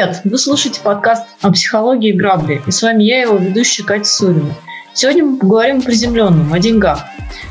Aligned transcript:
Привет! 0.00 0.22
Вы 0.24 0.38
слушаете 0.38 0.80
подкаст 0.80 1.26
о 1.42 1.52
психологии 1.52 2.12
грабли, 2.12 2.62
и 2.66 2.70
с 2.70 2.80
вами 2.80 3.04
я, 3.04 3.20
его 3.20 3.36
ведущая 3.36 3.84
Катя 3.84 4.06
Сурина. 4.06 4.54
Сегодня 4.94 5.26
мы 5.26 5.36
поговорим 5.36 5.80
о 5.80 5.82
приземленном, 5.82 6.50
о 6.54 6.58
деньгах. 6.58 7.00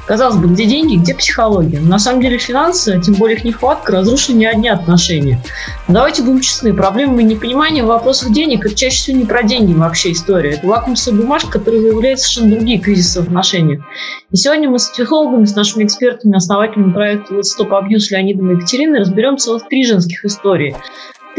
Казалось 0.08 0.38
бы, 0.38 0.48
где 0.48 0.66
деньги, 0.66 0.96
где 0.96 1.14
психология? 1.14 1.80
Но 1.80 1.90
на 1.90 2.00
самом 2.00 2.22
деле 2.22 2.40
финансы, 2.40 3.00
тем 3.02 3.14
более 3.14 3.38
их 3.38 3.44
нехватка, 3.44 3.92
разрушили 3.92 4.38
не 4.38 4.46
одни 4.48 4.68
отношения. 4.68 5.40
Но 5.88 5.94
давайте 5.94 6.24
будем 6.24 6.42
честны, 6.42 6.74
проблемы 6.74 7.22
непонимания 7.22 7.84
в 7.84 7.88
вопросах 7.88 8.32
денег– 8.32 8.66
это 8.66 8.74
чаще 8.74 8.98
всего 8.98 9.18
не 9.18 9.26
про 9.26 9.44
деньги 9.44 9.74
вообще 9.74 10.12
история. 10.14 10.54
Это 10.54 10.66
лакмусовая 10.66 11.22
бумажка, 11.22 11.60
которая 11.60 11.82
выявляет 11.82 12.20
совершенно 12.20 12.56
другие 12.56 12.80
кризисы 12.80 13.22
в 13.22 13.26
отношениях. 13.26 13.84
И 14.32 14.38
сегодня 14.38 14.72
мы 14.72 14.80
с 14.80 14.88
психологами, 14.88 15.46
с 15.46 15.56
нашими 15.56 15.84
экспертами, 15.84 16.36
основателями 16.36 16.94
проекта 16.94 17.36
Let's 17.36 17.56
Stop 17.56 17.70
Abuse 17.70 18.08
Леонидом 18.10 18.50
и 18.50 18.56
Екатериной 18.56 19.02
разберем 19.02 19.38
целых 19.38 19.68
три 19.70 19.86
женских 19.86 20.26
истории 20.26 20.76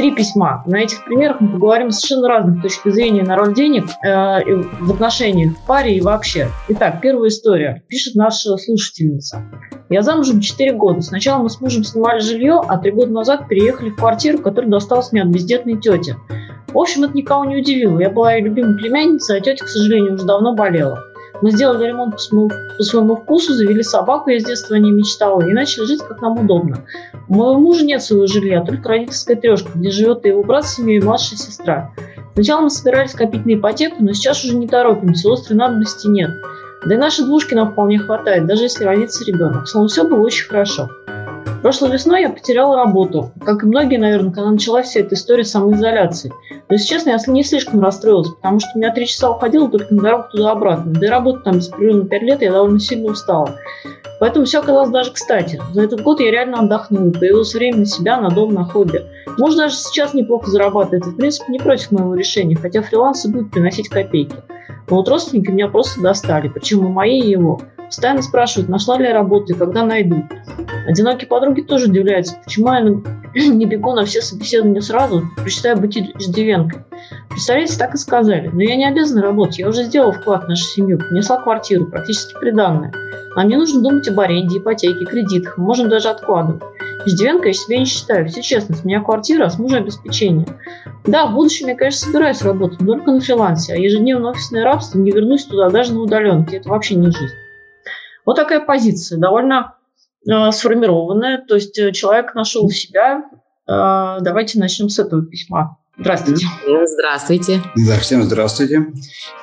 три 0.01 0.15
письма. 0.15 0.63
На 0.67 0.79
этих 0.79 1.05
примерах 1.05 1.43
мы 1.43 1.53
поговорим 1.53 1.91
совершенно 1.91 2.29
разных 2.29 2.63
точек 2.63 2.85
зрения 2.87 3.23
на 3.23 3.37
роль 3.37 3.53
денег 3.53 3.85
э, 4.03 4.63
в 4.81 4.93
отношениях 4.93 5.59
в 5.59 5.67
паре 5.67 5.99
и 5.99 6.01
вообще. 6.01 6.49
Итак, 6.69 7.03
первая 7.03 7.29
история. 7.29 7.83
Пишет 7.87 8.15
наша 8.15 8.57
слушательница. 8.57 9.43
Я 9.91 10.01
замужем 10.01 10.41
4 10.41 10.73
года. 10.73 11.03
Сначала 11.03 11.43
мы 11.43 11.51
с 11.51 11.61
мужем 11.61 11.85
снимали 11.85 12.21
жилье, 12.21 12.63
а 12.67 12.79
3 12.79 12.93
года 12.93 13.13
назад 13.13 13.47
переехали 13.47 13.91
в 13.91 13.97
квартиру, 13.97 14.39
которая 14.39 14.71
досталась 14.71 15.13
мне 15.13 15.21
от 15.21 15.29
бездетной 15.29 15.79
тети. 15.79 16.17
В 16.69 16.79
общем, 16.79 17.05
это 17.05 17.15
никого 17.15 17.45
не 17.45 17.59
удивило. 17.59 17.99
Я 18.01 18.09
была 18.09 18.33
ее 18.33 18.45
любимой 18.45 18.79
племянницей, 18.79 19.37
а 19.37 19.41
тетя, 19.41 19.67
к 19.67 19.69
сожалению, 19.69 20.15
уже 20.15 20.25
давно 20.25 20.55
болела. 20.55 21.10
Мы 21.43 21.51
сделали 21.51 21.87
ремонт 21.87 22.13
по 22.13 22.19
своему, 22.19 22.51
по 22.77 22.83
своему 22.83 23.17
вкусу, 23.17 23.55
завели 23.55 23.83
собаку, 23.83 24.31
я 24.31 24.41
с 24.41 24.45
детства 24.45 24.75
не 24.75 24.93
мечтала, 24.93 25.41
и 25.43 25.53
начали 25.53 25.85
жить, 25.85 26.03
как 26.03 26.21
нам 26.21 26.39
удобно. 26.39 26.85
У 27.29 27.35
моего 27.35 27.59
мужа 27.59 27.85
нет 27.85 28.03
своего 28.03 28.27
жилья, 28.27 28.63
только 28.63 28.89
родительская 28.89 29.37
трешка, 29.37 29.71
где 29.75 29.91
живет 29.91 30.25
его 30.27 30.43
брат 30.43 30.67
с 30.67 30.75
семьей 30.75 30.99
и 30.99 31.03
младшая 31.03 31.39
сестра. 31.39 31.93
Сначала 32.35 32.63
мы 32.63 32.71
собирались 32.71 33.13
копить 33.13 33.47
на 33.47 33.55
ипотеку, 33.55 33.97
но 34.01 34.13
сейчас 34.13 34.45
уже 34.45 34.57
не 34.57 34.69
торопимся, 34.69 35.33
острой 35.33 35.59
надобности 35.59 36.07
нет. 36.07 36.31
Да 36.87 36.95
и 36.95 36.99
нашей 36.99 37.25
двушки 37.25 37.55
нам 37.55 37.73
вполне 37.73 37.99
хватает, 37.99 38.47
даже 38.47 38.65
если 38.65 38.85
родится 38.85 39.25
ребенок. 39.25 39.69
Словом, 39.69 39.89
все 39.89 40.05
было 40.09 40.21
очень 40.21 40.47
хорошо. 40.47 40.89
Прошлой 41.63 41.91
весной 41.91 42.23
я 42.23 42.31
потеряла 42.31 42.77
работу. 42.77 43.33
Как 43.45 43.63
и 43.63 43.67
многие, 43.67 43.99
наверное, 43.99 44.33
когда 44.33 44.51
началась 44.51 44.87
вся 44.87 45.01
эта 45.01 45.15
история 45.15 45.45
самоизоляции. 45.45 46.33
Но, 46.51 46.75
если 46.75 46.87
честно, 46.87 47.11
я 47.11 47.19
не 47.27 47.45
слишком 47.45 47.81
расстроилась, 47.81 48.31
потому 48.31 48.61
что 48.61 48.71
у 48.75 48.79
меня 48.79 48.93
три 48.95 49.07
часа 49.07 49.31
уходило 49.31 49.69
только 49.69 49.93
на 49.95 50.03
дорогу 50.03 50.25
туда-обратно. 50.33 50.93
Да 50.93 51.07
и 51.07 51.11
работа 51.11 51.41
там 51.41 51.57
беспрерывно 51.57 52.09
пять 52.09 52.23
лет, 52.23 52.41
я 52.41 52.53
довольно 52.53 52.81
сильно 52.81 53.11
устала. 53.11 53.57
Поэтому 54.21 54.47
все 54.47 54.61
оказалось 54.61 54.91
даже 54.91 55.13
кстати. 55.13 55.61
За 55.73 55.83
этот 55.83 56.03
год 56.03 56.21
я 56.21 56.31
реально 56.31 56.61
отдохнула, 56.61 57.11
появилось 57.11 57.55
время 57.55 57.79
на 57.79 57.87
себя, 57.87 58.19
на 58.21 58.31
дом, 58.31 58.55
на 58.55 58.65
хобби. 58.65 59.05
Муж 59.39 59.55
даже 59.55 59.75
сейчас 59.75 60.15
неплохо 60.15 60.51
зарабатывает, 60.51 61.07
в 61.07 61.17
принципе, 61.17 61.53
не 61.53 61.59
против 61.59 61.91
моего 61.91 62.15
решения, 62.15 62.57
хотя 62.57 62.83
фрилансы 62.83 63.31
будут 63.31 63.51
приносить 63.51 63.89
копейки. 63.89 64.37
Но 64.89 64.97
вот 64.97 65.09
родственники 65.09 65.51
меня 65.51 65.69
просто 65.69 66.01
достали, 66.01 66.49
причем 66.49 66.87
и 66.87 66.89
мои, 66.89 67.21
и 67.21 67.31
его. 67.31 67.61
Постоянно 67.91 68.23
спрашивают, 68.23 68.69
нашла 68.69 68.99
ли 68.99 69.05
я 69.07 69.13
работу 69.13 69.53
и 69.53 69.57
когда 69.57 69.83
найду. 69.85 70.25
Одинокие 70.87 71.27
подруги 71.27 71.63
тоже 71.63 71.87
удивляются, 71.87 72.37
почему 72.45 72.73
я 72.73 72.83
не 73.35 73.67
бегу 73.67 73.95
на 73.95 74.05
все 74.05 74.23
собеседования 74.23 74.81
сразу, 74.81 75.25
предпочитаю 75.35 75.77
быть 75.77 75.99
иждивенкой. 75.99 76.83
Представляете, 77.31 77.77
так 77.79 77.95
и 77.95 77.99
сказали. 77.99 78.47
Но 78.47 78.63
я 78.63 78.77
не 78.77 78.87
обязана 78.87 79.23
работать, 79.23 79.59
я 79.59 79.69
уже 79.69 79.83
сделала 79.83 80.13
вклад 80.13 80.45
в 80.45 80.49
нашу 80.49 80.63
семью, 80.63 80.99
принесла 80.99 81.43
квартиру, 81.43 81.87
практически 81.87 82.39
приданная. 82.39 82.93
А 83.35 83.43
мне 83.43 83.59
нужно 83.59 83.83
думать 83.83 84.07
об 84.07 84.21
аренде, 84.21 84.59
ипотеке, 84.59 85.05
кредитах, 85.05 85.59
можем 85.59 85.89
даже 85.89 86.11
откладывать. 86.11 86.63
Иждивенка 87.07 87.49
я 87.49 87.55
себя 87.55 87.79
не 87.79 87.87
считаю, 87.87 88.29
все 88.29 88.41
честно, 88.41 88.77
с 88.77 88.85
меня 88.85 89.01
квартира, 89.01 89.47
а 89.47 89.51
с 89.51 89.59
мужа 89.59 89.79
обеспечение. 89.79 90.47
Да, 91.07 91.27
в 91.27 91.35
будущем 91.35 91.67
я, 91.67 91.75
конечно, 91.75 92.07
собираюсь 92.07 92.43
работать, 92.43 92.81
но 92.83 92.93
только 92.93 93.11
на 93.11 93.21
фрилансе, 93.21 93.73
а 93.73 93.77
ежедневное 93.77 94.31
офисное 94.31 94.63
рабство 94.63 95.01
не 95.01 95.11
вернусь 95.11 95.45
туда 95.45 95.71
даже 95.71 95.93
на 95.93 96.03
удаленке, 96.03 96.59
это 96.59 96.69
вообще 96.69 96.95
не 96.95 97.11
жизнь. 97.11 97.35
Вот 98.31 98.37
такая 98.37 98.61
позиция, 98.61 99.19
довольно 99.19 99.75
э, 100.25 100.53
сформированная, 100.53 101.45
то 101.49 101.57
есть 101.57 101.77
э, 101.81 101.91
человек 101.91 102.37
нашел 102.37 102.71
себя. 102.71 103.25
Э, 103.67 104.19
давайте 104.21 104.61
начнем 104.61 104.89
с 104.89 105.01
этого 105.01 105.27
письма. 105.27 105.79
Здравствуйте. 105.99 106.47
Здравствуйте. 106.85 107.61
Да, 107.75 107.99
всем 107.99 108.23
здравствуйте. 108.23 108.87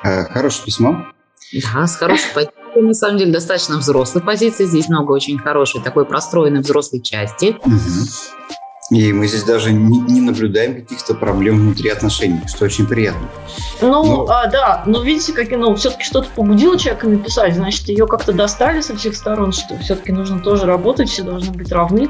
Э, 0.06 0.24
хорошее 0.24 0.64
письмо. 0.68 1.06
Да, 1.52 1.86
с 1.86 1.98
хорошей 1.98 2.34
позицией, 2.34 2.82
на 2.82 2.94
самом 2.94 3.18
деле, 3.18 3.34
достаточно 3.34 3.78
взрослой 3.78 4.22
позиции. 4.22 4.64
Здесь 4.64 4.88
много 4.88 5.12
очень 5.12 5.38
хорошей, 5.38 5.82
такой 5.84 6.06
простроенной 6.06 6.62
взрослой 6.62 7.02
части. 7.02 7.58
Угу. 7.66 8.58
И 8.90 9.12
мы 9.12 9.28
здесь 9.28 9.44
даже 9.44 9.74
не, 9.74 10.00
не 10.00 10.22
наблюдаем 10.22 10.76
каких-то 10.76 11.14
проблем 11.14 11.60
внутри 11.60 11.90
отношений, 11.90 12.40
что 12.48 12.66
очень 12.66 12.88
приятно. 12.88 13.30
Ну, 13.82 13.90
но... 13.90 14.26
а, 14.30 14.48
да, 14.48 14.84
но 14.86 15.04
видите, 15.04 15.34
как 15.34 15.50
ну, 15.52 15.76
все-таки 15.76 16.04
что-то 16.04 16.30
побудило 16.34 16.78
человека 16.80 17.08
написать, 17.08 17.56
значит, 17.56 17.90
ее 17.90 18.08
как-то 18.08 18.32
достали 18.32 18.80
со 18.82 18.96
всех 18.96 19.16
сторон, 19.16 19.52
что 19.52 19.78
все-таки 19.80 20.14
нужно 20.14 20.40
тоже 20.40 20.66
работать, 20.66 21.10
все 21.10 21.24
должны 21.24 21.52
быть 21.52 21.72
равны. 21.72 22.10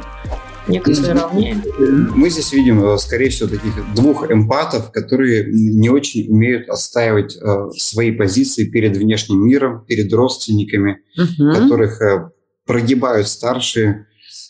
Некоторые 0.68 1.14
равнее. 1.14 1.58
Мы 1.80 2.30
здесь 2.30 2.52
видим, 2.52 2.84
э, 2.84 2.98
скорее 2.98 3.30
всего, 3.30 3.48
таких 3.48 3.74
двух 3.96 4.30
эмпатов, 4.30 4.92
которые 4.92 5.46
не 5.50 5.90
очень 5.90 6.30
умеют 6.30 6.68
отстаивать 6.68 7.38
э, 7.38 7.70
свои 7.78 8.12
позиции 8.12 8.66
перед 8.66 8.98
внешним 8.98 9.46
миром, 9.46 9.86
перед 9.88 10.12
родственниками, 10.12 11.00
угу. 11.18 11.54
которых 11.54 12.02
э, 12.02 12.32
прогибают 12.66 13.30
старшие 13.30 14.08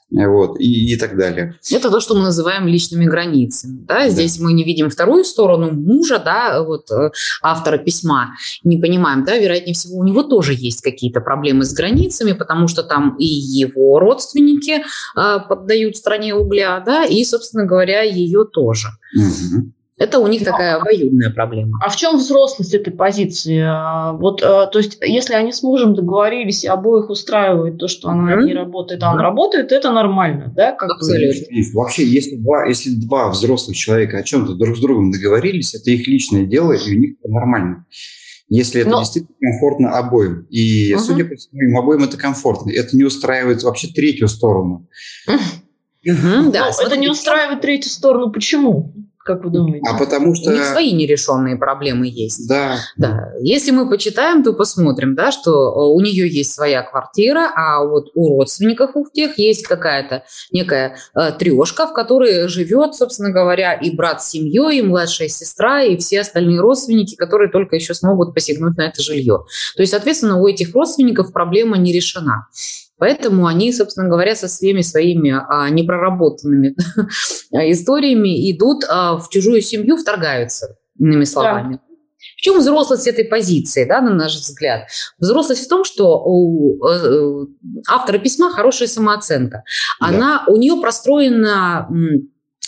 вот, 0.09 0.59
и, 0.59 0.93
и 0.93 0.95
так 0.97 1.17
далее. 1.17 1.55
Это 1.69 1.91
то, 1.91 1.99
что 1.99 2.15
мы 2.15 2.21
называем 2.21 2.67
личными 2.67 3.05
границами. 3.05 3.85
Да? 3.85 4.07
Здесь 4.07 4.37
да. 4.37 4.45
мы 4.45 4.53
не 4.53 4.63
видим 4.63 4.89
вторую 4.89 5.25
сторону 5.25 5.71
мужа, 5.71 6.21
да, 6.23 6.63
вот, 6.63 6.89
э, 6.91 7.11
автора 7.41 7.77
письма, 7.77 8.35
не 8.63 8.77
понимаем, 8.77 9.25
да, 9.25 9.37
вероятнее 9.37 9.73
всего, 9.73 9.97
у 9.97 10.03
него 10.03 10.23
тоже 10.23 10.53
есть 10.53 10.81
какие-то 10.81 11.19
проблемы 11.19 11.65
с 11.65 11.73
границами, 11.73 12.31
потому 12.31 12.67
что 12.67 12.83
там 12.83 13.15
и 13.17 13.25
его 13.25 13.99
родственники 13.99 14.83
э, 15.15 15.39
поддают 15.47 15.97
стране 15.97 16.33
угля, 16.33 16.81
да, 16.85 17.03
и, 17.05 17.23
собственно 17.25 17.65
говоря, 17.65 18.01
ее 18.01 18.45
тоже. 18.45 18.87
Угу. 19.15 19.71
Это 19.97 20.19
у 20.19 20.27
них 20.27 20.43
такая 20.43 20.75
обоюдная 20.75 21.31
проблема. 21.31 21.79
А 21.83 21.89
в 21.89 21.95
чем 21.95 22.17
взрослость 22.17 22.73
этой 22.75 22.93
позиции? 22.93 23.59
А, 23.59 24.13
вот, 24.13 24.43
а, 24.43 24.67
то 24.67 24.77
есть, 24.77 24.99
если 25.01 25.33
они 25.33 25.51
с 25.51 25.63
мужем 25.63 25.95
договорились 25.95 26.63
и 26.63 26.67
обоих 26.67 27.09
устраивает 27.09 27.79
то, 27.79 27.87
что 27.87 28.09
она 28.09 28.35
mm-hmm. 28.35 28.45
не 28.45 28.53
работает, 28.53 29.01
а 29.01 29.11
он 29.11 29.17
mm-hmm. 29.17 29.23
работает, 29.23 29.71
это 29.71 29.91
нормально, 29.91 30.53
да? 30.55 30.73
Как 30.73 30.91
Абсолютно. 30.91 31.47
Вообще, 31.73 32.05
если 32.05 32.35
два, 32.35 32.67
если 32.67 32.91
два 32.91 33.29
взрослых 33.29 33.75
человека 33.75 34.19
о 34.19 34.23
чем-то 34.23 34.53
друг 34.53 34.77
с 34.77 34.79
другом 34.79 35.11
договорились, 35.11 35.73
это 35.73 35.89
их 35.89 36.07
личное 36.07 36.45
дело, 36.45 36.73
и 36.73 36.95
у 36.95 36.99
них 36.99 37.15
это 37.19 37.33
нормально. 37.33 37.85
Если 38.49 38.81
это 38.81 38.91
Но... 38.91 38.99
действительно 38.99 39.35
комфортно 39.41 39.97
обоим. 39.97 40.45
И, 40.51 40.93
угу. 40.93 41.03
судя 41.03 41.25
по 41.25 41.35
всему, 41.35 41.61
им 41.61 41.77
обоим 41.77 42.03
это 42.03 42.17
комфортно. 42.17 42.71
Это 42.71 42.95
не 42.95 43.03
устраивает 43.03 43.63
вообще 43.63 43.87
третью 43.87 44.27
сторону. 44.27 44.87
Угу, 45.27 46.51
да, 46.53 46.69
это 46.69 46.95
не 46.97 47.09
устраивает 47.09 47.61
третью 47.61 47.91
сторону. 47.91 48.31
Почему? 48.31 48.93
Как 49.27 49.43
вы 49.43 49.49
думаете? 49.49 49.85
А 49.89 49.97
потому 49.97 50.33
что... 50.33 50.49
У 50.49 50.53
них 50.53 50.63
свои 50.63 50.93
нерешенные 50.93 51.57
проблемы 51.57 52.07
есть. 52.07 52.47
Да. 52.47 52.77
да. 52.95 53.33
Если 53.41 53.71
мы 53.71 53.89
почитаем, 53.89 54.41
то 54.41 54.53
посмотрим, 54.53 55.15
да, 55.15 55.33
что 55.33 55.51
э, 55.51 55.93
у 55.93 55.99
нее 55.99 56.29
есть 56.29 56.53
своя 56.53 56.81
квартира, 56.81 57.51
а 57.53 57.83
вот 57.83 58.11
у 58.15 58.37
родственников 58.37 58.91
у 58.95 59.05
тех 59.09 59.37
есть 59.37 59.67
какая-то 59.67 60.23
некая 60.51 60.95
э, 61.13 61.31
трешка, 61.37 61.87
в 61.87 61.93
которой 61.93 62.47
живет, 62.47 62.95
собственно 62.95 63.31
говоря, 63.31 63.73
и 63.73 63.91
брат 63.91 64.23
с 64.23 64.29
семьей, 64.29 64.79
и 64.79 64.81
младшая 64.81 65.27
сестра, 65.27 65.83
и 65.83 65.97
все 65.97 66.21
остальные 66.21 66.61
родственники, 66.61 67.15
которые 67.15 67.51
только 67.51 67.75
еще 67.75 67.93
смогут 67.93 68.33
посягнуть 68.33 68.77
на 68.77 68.83
это 68.83 69.01
жилье. 69.01 69.43
То 69.75 69.83
есть, 69.83 69.91
соответственно, 69.91 70.39
у 70.39 70.47
этих 70.47 70.73
родственников 70.73 71.33
проблема 71.33 71.77
не 71.77 71.91
решена. 71.91 72.47
Поэтому 72.97 73.45
они, 73.45 73.71
собственно 73.71 74.09
говоря, 74.09 74.35
со 74.35 74.47
всеми 74.47 74.81
своими 74.81 75.31
а, 75.31 75.69
непроработанными 75.69 76.75
историями 77.71 78.51
идут 78.51 78.83
а, 78.89 79.17
в 79.17 79.29
чужую 79.29 79.61
семью, 79.61 79.97
вторгаются, 79.97 80.77
иными 80.97 81.23
словами. 81.23 81.75
Да. 81.75 81.81
В 82.37 82.41
чем 82.41 82.59
взрослость 82.59 83.07
этой 83.07 83.25
позиции, 83.25 83.85
да, 83.85 84.01
на 84.01 84.13
наш 84.13 84.35
взгляд? 84.35 84.87
Взрослость 85.19 85.65
в 85.65 85.69
том, 85.69 85.83
что 85.83 86.21
у 86.23 86.83
э, 86.85 87.45
автора 87.87 88.17
письма 88.17 88.51
хорошая 88.51 88.87
самооценка. 88.87 89.63
Она, 89.99 90.43
да. 90.45 90.51
У 90.51 90.57
нее 90.57 90.75
простроена 90.81 91.87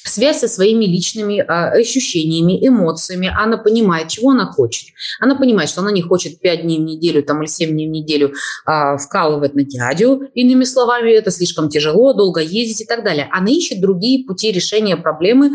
связь 0.09 0.39
со 0.39 0.47
своими 0.47 0.85
личными 0.85 1.39
а, 1.39 1.71
ощущениями, 1.71 2.65
эмоциями. 2.67 3.31
Она 3.35 3.57
понимает, 3.57 4.09
чего 4.09 4.31
она 4.31 4.45
хочет. 4.45 4.89
Она 5.19 5.35
понимает, 5.35 5.69
что 5.69 5.81
она 5.81 5.91
не 5.91 6.01
хочет 6.01 6.39
5 6.39 6.63
дней 6.63 6.79
в 6.79 6.83
неделю 6.83 7.23
там, 7.23 7.41
или 7.41 7.50
7 7.50 7.69
дней 7.69 7.88
в 7.88 7.91
неделю 7.91 8.33
а, 8.65 8.97
вкалывать 8.97 9.56
на 9.56 9.63
дядю. 9.63 10.23
Иными 10.33 10.63
словами, 10.63 11.11
это 11.11 11.31
слишком 11.31 11.69
тяжело, 11.69 12.13
долго 12.13 12.41
ездить 12.41 12.81
и 12.81 12.85
так 12.85 13.03
далее. 13.03 13.29
Она 13.31 13.50
ищет 13.50 13.81
другие 13.81 14.25
пути 14.25 14.51
решения 14.51 14.97
проблемы, 14.97 15.51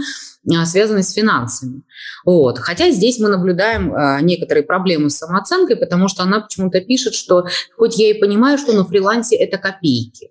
а, 0.53 0.67
связанной 0.67 1.03
с 1.03 1.13
финансами. 1.13 1.83
Вот. 2.25 2.59
Хотя 2.59 2.91
здесь 2.91 3.19
мы 3.19 3.29
наблюдаем 3.29 3.95
а, 3.95 4.21
некоторые 4.21 4.63
проблемы 4.65 5.09
с 5.09 5.17
самооценкой, 5.17 5.77
потому 5.77 6.09
что 6.09 6.23
она 6.23 6.41
почему-то 6.41 6.81
пишет, 6.81 7.15
что 7.15 7.47
хоть 7.77 7.99
я 7.99 8.11
и 8.11 8.21
понимаю, 8.21 8.59
что 8.59 8.73
на 8.73 8.85
фрилансе 8.85 9.37
это 9.37 9.57
копейки. 9.57 10.31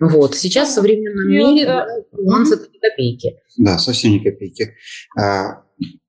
Вот. 0.00 0.36
Сейчас 0.36 0.70
в 0.70 0.74
современном 0.74 1.28
мире 1.28 1.66
да, 1.66 1.86
фриланс 2.12 2.52
это 2.52 2.68
не 2.72 2.78
копейки. 2.78 3.36
Да, 3.56 3.78
совсем 3.78 4.12
не 4.12 4.20
копейки. 4.20 4.74
А, 5.18 5.62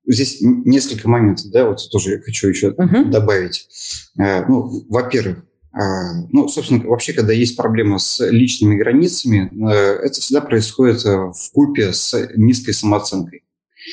здесь 0.06 0.38
несколько 0.40 1.08
моментов, 1.08 1.46
да, 1.50 1.66
вот 1.68 1.80
тоже 1.90 2.12
я 2.12 2.20
хочу 2.20 2.48
еще 2.48 2.70
uh-huh. 2.70 3.10
добавить. 3.10 3.68
Ну, 4.16 4.86
во-первых, 4.88 5.44
ну, 5.72 6.48
собственно, 6.48 6.84
вообще, 6.84 7.12
когда 7.12 7.32
есть 7.32 7.56
проблема 7.56 7.98
с 7.98 8.24
личными 8.28 8.76
границами, 8.76 9.50
это 10.04 10.20
всегда 10.20 10.40
происходит 10.40 11.04
в 11.04 11.52
купе 11.52 11.92
с 11.92 12.28
низкой 12.34 12.72
самооценкой. 12.72 13.44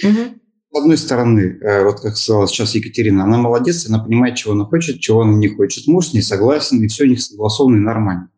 Uh-huh 0.03 0.37
с 0.77 0.79
одной 0.79 0.97
стороны, 0.97 1.57
э, 1.61 1.83
вот 1.83 2.01
как 2.01 2.17
сказала 2.17 2.47
сейчас 2.47 2.75
Екатерина, 2.75 3.23
она 3.23 3.37
молодец, 3.37 3.87
она 3.87 3.99
понимает, 3.99 4.35
чего 4.35 4.53
она 4.53 4.65
хочет, 4.65 4.99
чего 4.99 5.21
она 5.21 5.33
не 5.33 5.47
хочет. 5.47 5.87
Муж 5.87 6.13
не 6.13 6.21
согласен, 6.21 6.83
и 6.83 6.87
все 6.87 7.05
у 7.05 7.07
них 7.07 7.21
согласовано 7.21 7.77
и 7.77 7.79
нормально. 7.79 8.29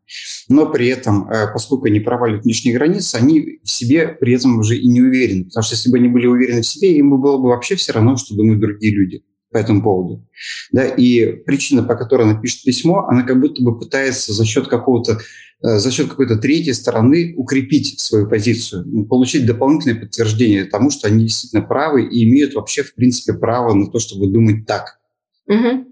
Но 0.47 0.71
при 0.71 0.87
этом, 0.87 1.29
э, 1.29 1.51
поскольку 1.51 1.85
они 1.85 1.99
проваливают 1.99 2.45
внешние 2.45 2.75
границы, 2.75 3.15
они 3.15 3.59
в 3.63 3.69
себе 3.69 4.07
при 4.07 4.33
этом 4.33 4.59
уже 4.59 4.77
и 4.77 4.87
не 4.87 5.01
уверены. 5.01 5.45
Потому 5.45 5.63
что 5.63 5.75
если 5.75 5.89
бы 5.89 5.97
они 5.97 6.07
были 6.07 6.27
уверены 6.27 6.61
в 6.61 6.67
себе, 6.67 6.95
им 6.95 7.21
было 7.21 7.37
бы 7.37 7.49
вообще 7.49 7.75
все 7.75 7.93
равно, 7.93 8.17
что 8.17 8.35
думают 8.35 8.59
другие 8.59 8.93
люди 8.93 9.23
по 9.51 9.57
этому 9.57 9.81
поводу. 9.81 10.27
Да, 10.71 10.85
и 10.85 11.25
причина, 11.43 11.83
по 11.83 11.95
которой 11.95 12.29
она 12.29 12.39
пишет 12.39 12.63
письмо, 12.63 13.07
она 13.07 13.23
как 13.23 13.39
будто 13.39 13.63
бы 13.63 13.79
пытается 13.79 14.31
за 14.31 14.45
счет 14.45 14.67
какого-то 14.67 15.19
Э, 15.61 15.77
за 15.77 15.91
счет 15.91 16.09
какой-то 16.09 16.37
третьей 16.37 16.73
стороны 16.73 17.33
укрепить 17.35 17.99
свою 17.99 18.29
позицию, 18.29 19.05
получить 19.07 19.45
дополнительное 19.45 19.99
подтверждение 19.99 20.63
тому, 20.63 20.89
что 20.89 21.07
они 21.07 21.25
действительно 21.25 21.61
правы 21.61 22.05
и 22.05 22.23
имеют 22.23 22.53
вообще, 22.53 22.83
в 22.83 22.95
принципе, 22.95 23.37
право 23.37 23.73
на 23.73 23.91
то, 23.91 23.99
чтобы 23.99 24.31
думать 24.31 24.65
так. 24.65 24.99
Угу. 25.47 25.88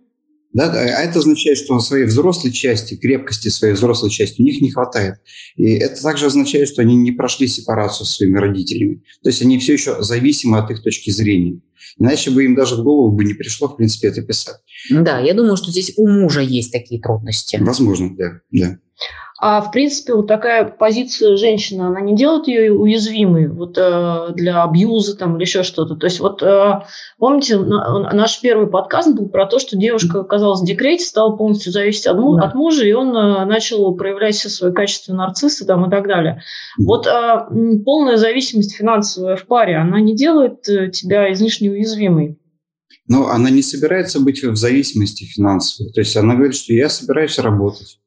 Да, 0.57 0.71
а 0.71 1.03
это 1.03 1.19
означает, 1.19 1.59
что 1.59 1.79
своей 1.79 2.05
взрослой 2.05 2.51
части, 2.51 2.95
крепкости 2.95 3.49
своей 3.49 3.75
взрослой 3.75 4.09
части 4.09 4.41
у 4.41 4.43
них 4.43 4.59
не 4.59 4.71
хватает. 4.71 5.17
И 5.55 5.73
это 5.73 6.01
также 6.01 6.25
означает, 6.25 6.67
что 6.67 6.81
они 6.81 6.95
не 6.95 7.11
прошли 7.11 7.47
сепарацию 7.47 8.07
с 8.07 8.15
своими 8.15 8.39
родителями. 8.39 9.03
То 9.21 9.29
есть 9.29 9.39
они 9.43 9.59
все 9.59 9.73
еще 9.73 10.01
зависимы 10.01 10.57
от 10.57 10.71
их 10.71 10.81
точки 10.81 11.11
зрения. 11.11 11.61
Иначе 11.99 12.31
бы 12.31 12.43
им 12.43 12.55
даже 12.55 12.75
в 12.75 12.83
голову 12.83 13.15
бы 13.15 13.23
не 13.23 13.35
пришло, 13.35 13.67
в 13.67 13.77
принципе, 13.77 14.07
это 14.07 14.23
писать. 14.23 14.57
Да, 14.89 15.19
я 15.19 15.35
думаю, 15.35 15.57
что 15.57 15.69
здесь 15.69 15.93
у 15.95 16.07
мужа 16.07 16.41
есть 16.41 16.71
такие 16.71 16.99
трудности. 16.99 17.59
Возможно, 17.61 18.15
да. 18.17 18.41
да. 18.51 18.79
А 19.39 19.61
в 19.61 19.71
принципе 19.71 20.15
вот 20.15 20.27
такая 20.27 20.65
позиция 20.65 21.37
женщины, 21.37 21.83
она 21.83 22.01
не 22.01 22.15
делает 22.15 22.47
ее 22.47 22.73
уязвимой 22.73 23.47
вот, 23.47 23.77
э, 23.77 24.29
для 24.33 24.63
абьюза 24.63 25.15
там, 25.15 25.35
или 25.35 25.43
еще 25.43 25.61
что-то. 25.61 25.95
То 25.95 26.07
есть 26.07 26.19
вот 26.19 26.41
э, 26.41 26.81
помните, 27.19 27.59
на, 27.59 28.11
наш 28.13 28.41
первый 28.41 28.65
подкаст 28.65 29.15
был 29.15 29.29
про 29.29 29.45
то, 29.45 29.59
что 29.59 29.77
девушка 29.77 30.21
оказалась 30.21 30.61
в 30.61 30.65
декрете, 30.65 31.05
стала 31.05 31.37
полностью 31.37 31.71
зависеть 31.71 32.07
от, 32.07 32.17
му- 32.17 32.37
да. 32.37 32.47
от 32.47 32.55
мужа, 32.55 32.83
и 32.83 32.93
он 32.93 33.15
э, 33.15 33.45
начал 33.45 33.93
проявлять 33.95 34.33
все 34.33 34.49
свои 34.49 34.73
качества 34.73 35.13
нарцисса 35.13 35.67
там, 35.67 35.85
и 35.85 35.91
так 35.91 36.07
далее. 36.07 36.41
Вот 36.83 37.05
э, 37.05 37.47
полная 37.85 38.17
зависимость 38.17 38.75
финансовая 38.75 39.35
в 39.35 39.45
паре, 39.45 39.77
она 39.77 40.01
не 40.01 40.15
делает 40.15 40.67
э, 40.67 40.89
тебя 40.89 41.31
излишне 41.31 41.69
уязвимой. 41.69 42.39
Но 43.07 43.27
она 43.27 43.51
не 43.51 43.61
собирается 43.61 44.19
быть 44.19 44.43
в 44.43 44.55
зависимости 44.55 45.25
финансовой. 45.25 45.93
То 45.93 46.01
есть 46.01 46.17
она 46.17 46.33
говорит, 46.33 46.55
что 46.55 46.73
я 46.73 46.89
собираюсь 46.89 47.37
работать. 47.37 47.99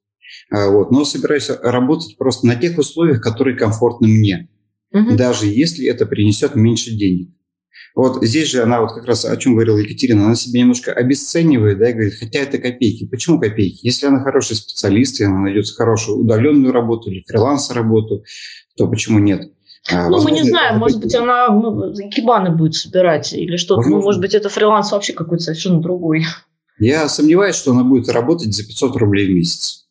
А, 0.51 0.69
вот, 0.71 0.91
но 0.91 1.05
собираюсь 1.05 1.51
работать 1.63 2.17
просто 2.19 2.47
на 2.47 2.57
тех 2.57 2.77
условиях, 2.77 3.23
которые 3.23 3.57
комфортны 3.57 4.09
мне, 4.09 4.49
угу. 4.93 5.17
даже 5.17 5.47
если 5.47 5.87
это 5.87 6.07
принесет 6.07 6.57
меньше 6.57 6.93
денег. 6.93 7.31
Вот 7.95 8.25
здесь 8.25 8.51
же 8.51 8.63
она 8.63 8.81
вот 8.81 8.93
как 8.93 9.05
раз 9.07 9.25
о 9.25 9.37
чем 9.37 9.55
говорила 9.55 9.79
Екатерина, 9.79 10.27
она 10.27 10.35
себя 10.35 10.61
немножко 10.61 10.93
обесценивает, 10.93 11.79
да, 11.79 11.91
и 11.91 11.93
говорит, 11.93 12.15
хотя 12.15 12.41
это 12.41 12.59
копейки. 12.59 13.07
Почему 13.07 13.41
копейки? 13.41 13.85
Если 13.85 14.07
она 14.07 14.23
хороший 14.23 14.57
специалист, 14.57 15.21
и 15.21 15.25
она 15.25 15.41
найдет 15.41 15.69
хорошую 15.71 16.19
удаленную 16.19 16.73
работу 16.73 17.11
или 17.11 17.25
фриланс-работу, 17.27 18.25
то 18.77 18.89
почему 18.89 19.19
нет? 19.19 19.53
А, 19.91 20.09
ну, 20.09 20.17
возможно, 20.17 20.31
мы 20.31 20.37
не 20.37 20.49
знаем, 20.49 20.79
может 20.79 21.01
быть, 21.01 21.15
она 21.15 21.49
ну, 21.49 21.93
кибаны 22.11 22.55
будет 22.55 22.75
собирать 22.75 23.33
или 23.33 23.57
что-то. 23.57 23.89
Ну, 23.89 24.01
может 24.03 24.21
быть, 24.21 24.35
это 24.35 24.49
фриланс 24.49 24.93
вообще 24.93 25.13
какой-то 25.13 25.45
совершенно 25.45 25.81
другой. 25.81 26.25
Я 26.79 27.09
сомневаюсь, 27.09 27.57
что 27.57 27.73
она 27.73 27.83
будет 27.83 28.09
работать 28.09 28.55
за 28.55 28.67
500 28.67 28.97
рублей 28.97 29.27
в 29.27 29.35
месяц. 29.35 29.89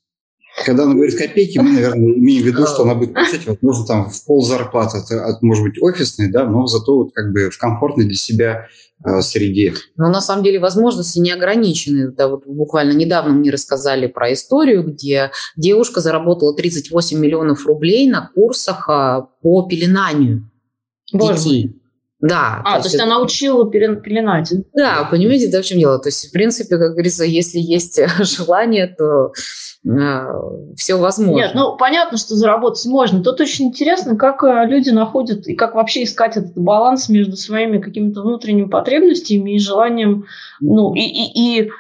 Когда 0.66 0.84
она 0.84 0.94
говорит 0.94 1.18
копейки, 1.18 1.58
мы, 1.58 1.72
наверное, 1.72 2.14
имеем 2.14 2.44
в 2.44 2.46
виду, 2.46 2.66
что 2.66 2.84
она 2.84 2.96
будет 2.96 3.14
получать, 3.14 3.46
возможно, 3.46 3.86
там 3.86 4.10
в 4.10 4.26
пол 4.26 4.42
зарплаты, 4.42 4.98
от, 4.98 5.12
от, 5.12 5.42
может 5.42 5.64
быть, 5.64 5.82
офисной, 5.82 6.30
да, 6.30 6.46
но 6.46 6.66
зато 6.68 6.96
вот 6.96 7.14
как 7.14 7.32
бы 7.32 7.50
в 7.50 7.58
комфортной 7.58 8.06
для 8.06 8.16
себя 8.16 8.68
э, 9.06 9.22
среде. 9.22 9.74
Но 9.96 10.10
на 10.10 10.22
самом 10.22 10.44
деле 10.44 10.60
возможности 10.60 11.20
не 11.20 11.32
ограничены. 11.32 12.12
Да, 12.12 12.28
вот 12.28 12.46
буквально 12.46 12.94
недавно 12.94 13.34
мне 13.34 13.52
рассказали 13.52 14.08
про 14.08 14.34
историю, 14.34 14.84
где 14.84 15.32
девушка 15.56 16.02
заработала 16.02 16.56
38 16.56 17.20
миллионов 17.20 17.66
рублей 17.66 18.10
на 18.10 18.30
курсах 18.34 18.90
а, 18.90 19.28
по 19.42 19.68
пеленанию 19.68 20.50
Боже 21.14 21.36
детей. 21.36 21.82
Да. 22.22 22.62
А, 22.66 22.72
то, 22.72 22.78
есть, 22.80 22.94
есть 22.94 23.04
она 23.04 23.22
учила 23.22 23.70
пеленать. 23.70 24.54
Да, 24.74 25.08
понимаете, 25.10 25.50
да, 25.50 25.62
в 25.62 25.66
чем 25.66 25.80
дело. 25.80 26.00
То 26.00 26.10
есть, 26.10 26.28
в 26.28 26.32
принципе, 26.32 26.78
как 26.78 26.92
говорится, 26.92 27.24
если 27.24 27.60
есть 27.60 28.00
желание, 28.20 28.88
то 28.88 29.32
э, 29.90 30.26
все 30.76 30.96
возможно. 30.96 31.36
Нет, 31.36 31.52
ну, 31.56 31.78
понятно, 31.78 32.18
что 32.18 32.36
заработать 32.36 32.86
можно. 32.88 33.24
Тут 33.24 33.40
очень 33.40 33.68
интересно, 33.68 34.18
как 34.18 34.44
э, 34.44 34.66
люди 34.66 34.90
находят 34.90 35.48
и 35.48 35.56
как 35.56 35.76
вообще 35.76 36.04
искать 36.04 36.36
этот 36.36 36.58
баланс 36.58 37.08
между 37.08 37.38
своими 37.38 37.80
какими-то 37.80 38.22
внутренними 38.22 38.68
потребностями 38.68 39.56
и 39.56 39.60
желанием, 39.60 40.26
ну, 40.60 40.94
и, 40.94 41.00
и, 41.00 41.62
и 41.62 41.72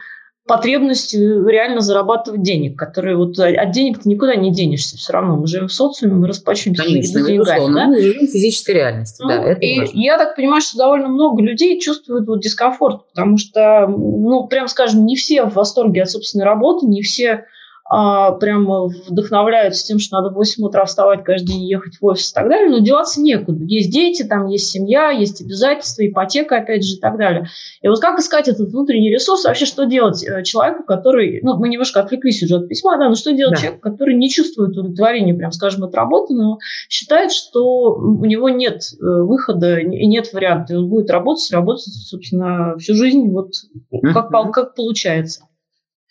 потребность 0.49 1.13
реально 1.13 1.79
зарабатывать 1.79 2.41
денег, 2.41 2.75
которые 2.75 3.15
вот 3.15 3.37
от 3.37 3.71
денег 3.71 3.99
ты 3.99 4.09
никуда 4.09 4.35
не 4.35 4.51
денешься 4.51 4.97
все 4.97 5.13
равно. 5.13 5.37
Мы 5.37 5.45
живем 5.45 5.67
в 5.67 5.71
социуме, 5.71 6.15
мы 6.15 6.27
расплачиваемся 6.27 6.83
Конечно, 6.83 7.21
деньгами. 7.21 7.73
Да? 7.75 7.85
Мы 7.85 8.01
живем 8.01 8.25
в 8.25 8.31
физической 8.31 8.71
реальности. 8.71 9.21
Ну, 9.21 9.27
да, 9.27 9.43
это 9.43 9.61
и 9.61 9.79
важно. 9.79 9.99
я 9.99 10.17
так 10.17 10.35
понимаю, 10.35 10.61
что 10.61 10.79
довольно 10.79 11.07
много 11.07 11.43
людей 11.43 11.79
чувствуют 11.79 12.27
вот 12.27 12.41
дискомфорт, 12.41 13.07
потому 13.13 13.37
что, 13.37 13.85
ну, 13.85 14.47
прям 14.47 14.67
скажем, 14.67 15.05
не 15.05 15.15
все 15.15 15.43
в 15.43 15.53
восторге 15.53 16.01
от 16.01 16.09
собственной 16.09 16.45
работы, 16.45 16.87
не 16.87 17.03
все 17.03 17.45
а, 17.91 18.33
прям 18.33 18.67
вдохновляются 19.07 19.83
тем, 19.83 19.97
что 19.97 20.17
надо 20.17 20.29
в 20.29 20.37
8 20.37 20.63
утра 20.63 20.85
вставать 20.85 21.23
каждый 21.23 21.53
день 21.53 21.63
ехать 21.63 21.95
в 21.99 22.05
офис 22.05 22.29
и 22.29 22.33
так 22.35 22.47
далее, 22.47 22.69
но 22.69 22.77
деваться 22.77 23.19
некуда. 23.19 23.63
Есть 23.65 23.91
дети, 23.91 24.21
там 24.21 24.45
есть 24.45 24.69
семья, 24.69 25.09
есть 25.09 25.41
обязательства, 25.41 26.05
ипотека, 26.05 26.57
опять 26.57 26.85
же, 26.85 26.97
и 26.97 26.99
так 26.99 27.17
далее. 27.17 27.47
И 27.81 27.87
вот 27.87 27.99
как 27.99 28.19
искать 28.19 28.47
этот 28.47 28.69
внутренний 28.69 29.11
ресурс, 29.11 29.43
вообще 29.43 29.65
что 29.65 29.85
делать 29.85 30.23
э, 30.23 30.43
человеку, 30.43 30.83
который, 30.83 31.39
ну, 31.41 31.57
мы 31.57 31.67
немножко 31.67 32.01
отвлеклись 32.01 32.43
уже 32.43 32.57
от 32.57 32.67
письма, 32.67 32.95
да, 32.99 33.09
но 33.09 33.15
что 33.15 33.33
делать 33.33 33.55
да. 33.55 33.61
человеку, 33.61 33.81
который 33.81 34.13
не 34.13 34.29
чувствует 34.29 34.77
удовлетворения, 34.77 35.33
прям 35.33 35.51
скажем, 35.51 35.83
от 35.83 35.95
работы, 35.95 36.35
но 36.35 36.59
считает, 36.89 37.31
что 37.31 37.95
у 37.95 38.23
него 38.23 38.49
нет 38.49 38.83
э, 39.01 39.03
выхода 39.03 39.79
и 39.79 40.05
нет 40.05 40.31
варианта, 40.31 40.73
и 40.73 40.77
он 40.77 40.89
будет 40.89 41.09
работать, 41.09 41.51
работать, 41.51 41.85
собственно, 41.85 42.77
всю 42.77 42.93
жизнь, 42.93 43.31
вот 43.31 43.53
как, 44.13 44.29
как 44.29 44.75
получается. 44.75 45.45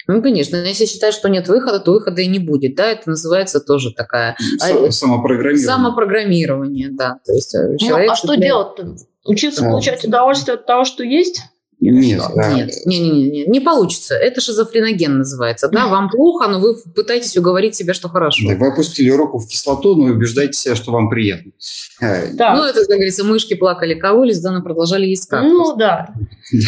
Ну, 0.09 0.23
конечно, 0.23 0.57
если 0.57 0.87
считать, 0.87 1.13
что 1.13 1.29
нет 1.29 1.49
выхода, 1.49 1.81
то 1.81 1.93
выхода 1.93 2.23
и 2.23 2.27
не 2.27 2.39
будет, 2.39 2.75
да, 2.75 2.87
это 2.87 3.11
называется 3.11 3.61
тоже 3.61 3.93
такая... 3.93 4.37
А, 4.63 4.91
самопрограммирование. 4.91 5.67
Самопрограммирование, 5.67 6.89
да. 6.91 7.19
То 7.27 7.33
есть 7.35 7.55
э, 7.55 7.77
человек... 7.77 8.07
Ну, 8.07 8.13
а 8.15 8.17
что 8.17 8.35
делать-то? 8.35 8.97
Учиться 9.27 9.67
а, 9.67 9.71
получать 9.71 10.03
удовольствие 10.07 10.55
от 10.55 10.65
того, 10.65 10.85
что 10.87 11.05
есть? 11.05 11.43
Нет, 11.81 12.21
да. 12.35 12.53
нет, 12.55 12.73
не, 12.87 12.99
не, 12.99 13.11
не, 13.11 13.31
не, 13.31 13.45
не 13.47 13.61
получится. 13.61 14.17
Это 14.17 14.41
шизофреноген 14.41 15.19
называется. 15.19 15.69
Да, 15.69 15.87
вам 15.87 16.11
плохо, 16.11 16.49
но 16.49 16.59
вы 16.59 16.75
пытаетесь 16.95 17.37
уговорить 17.37 17.77
себя, 17.77 17.95
что 17.95 18.09
хорошо. 18.09 18.49
Да, 18.49 18.57
вы 18.57 18.73
опустили 18.73 19.11
руку 19.11 19.39
в 19.39 19.47
кислоту, 19.47 19.95
но 19.95 20.07
убеждаете 20.07 20.59
себя, 20.59 20.75
что 20.75 20.91
вам 20.91 21.09
приятно. 21.09 21.53
Э, 22.01 22.33
да. 22.33 22.57
Ну, 22.57 22.65
это, 22.65 22.81
как 22.81 22.89
говорится, 22.89 23.25
мышки 23.25 23.55
плакали, 23.55 23.95
кололись, 23.95 24.41
да, 24.41 24.51
но 24.51 24.61
продолжали 24.61 25.07
есть 25.07 25.29
кактус. 25.29 25.53
Ну, 25.53 25.77
да. 25.77 26.15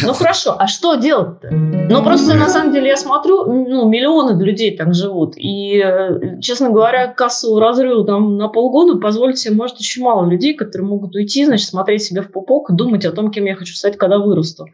Ну, 0.03 0.13
хорошо. 0.13 0.55
А 0.57 0.67
что 0.67 0.95
делать-то? 0.95 1.49
Ну, 1.51 2.03
просто, 2.03 2.35
на 2.35 2.47
самом 2.47 2.71
деле, 2.71 2.87
я 2.87 2.97
смотрю, 2.97 3.45
ну, 3.45 3.89
миллионы 3.89 4.41
людей 4.41 4.77
так 4.77 4.93
живут. 4.93 5.33
И, 5.35 5.77
э, 5.77 6.39
честно 6.39 6.69
говоря, 6.69 7.07
кассового 7.07 7.59
разрыва 7.59 8.05
там 8.05 8.37
на 8.37 8.47
полгода 8.47 8.97
позволить 8.97 9.39
себе 9.39 9.55
может 9.55 9.75
очень 9.77 10.03
мало 10.03 10.29
людей, 10.29 10.53
которые 10.53 10.87
могут 10.87 11.15
уйти, 11.15 11.45
значит, 11.45 11.67
смотреть 11.67 12.03
себе 12.03 12.21
в 12.21 12.31
пупок 12.31 12.69
и 12.69 12.73
думать 12.73 13.03
о 13.05 13.11
том, 13.11 13.29
кем 13.29 13.45
я 13.45 13.55
хочу 13.55 13.73
стать, 13.73 13.97
когда 13.97 14.17
вырасту. 14.17 14.67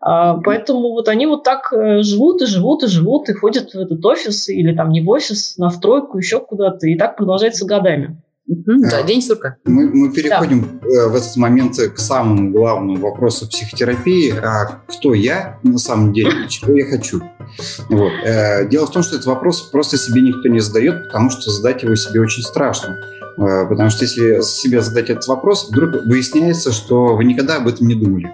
А, 0.00 0.38
поэтому 0.38 0.92
вот 0.92 1.08
они 1.08 1.26
вот 1.26 1.44
так 1.44 1.72
э, 1.72 2.02
живут 2.02 2.42
и 2.42 2.46
живут 2.46 2.82
и 2.82 2.86
живут 2.86 3.28
и 3.28 3.34
ходят 3.34 3.74
в 3.74 3.78
этот 3.78 4.04
офис 4.04 4.48
или 4.48 4.74
там 4.74 4.90
не 4.90 5.02
в 5.02 5.08
офис, 5.10 5.56
на 5.58 5.70
стройку, 5.70 6.18
еще 6.18 6.40
куда-то. 6.40 6.86
И 6.86 6.96
так 6.96 7.16
продолжается 7.16 7.66
годами. 7.66 8.20
Да, 8.46 9.02
день 9.02 9.22
сурка. 9.22 9.56
Мы, 9.64 9.88
мы 9.88 10.12
переходим 10.12 10.80
да. 10.82 10.88
Э, 10.88 11.08
в 11.08 11.14
этот 11.14 11.36
момент 11.36 11.76
к 11.76 11.98
самому 11.98 12.50
главному 12.50 12.96
вопросу 12.96 13.48
психотерапии. 13.48 14.34
А 14.42 14.80
кто 14.88 15.14
я 15.14 15.58
на 15.62 15.78
самом 15.78 16.12
деле 16.12 16.46
и 16.46 16.48
чего 16.48 16.74
я 16.74 16.86
хочу? 16.86 17.20
Вот. 17.88 18.12
Э, 18.24 18.66
дело 18.68 18.86
в 18.86 18.90
том, 18.90 19.02
что 19.02 19.16
этот 19.16 19.26
вопрос 19.26 19.70
просто 19.70 19.96
себе 19.98 20.22
никто 20.22 20.48
не 20.48 20.60
задает, 20.60 21.04
потому 21.04 21.30
что 21.30 21.50
задать 21.50 21.82
его 21.82 21.94
себе 21.94 22.20
очень 22.20 22.42
страшно. 22.42 22.96
Потому 23.36 23.88
что 23.88 24.04
если 24.04 24.42
себе 24.42 24.82
задать 24.82 25.08
этот 25.08 25.26
вопрос, 25.26 25.70
вдруг 25.70 26.04
выясняется, 26.04 26.72
что 26.72 27.16
вы 27.16 27.24
никогда 27.24 27.56
об 27.56 27.68
этом 27.68 27.86
не 27.86 27.94
думали. 27.94 28.32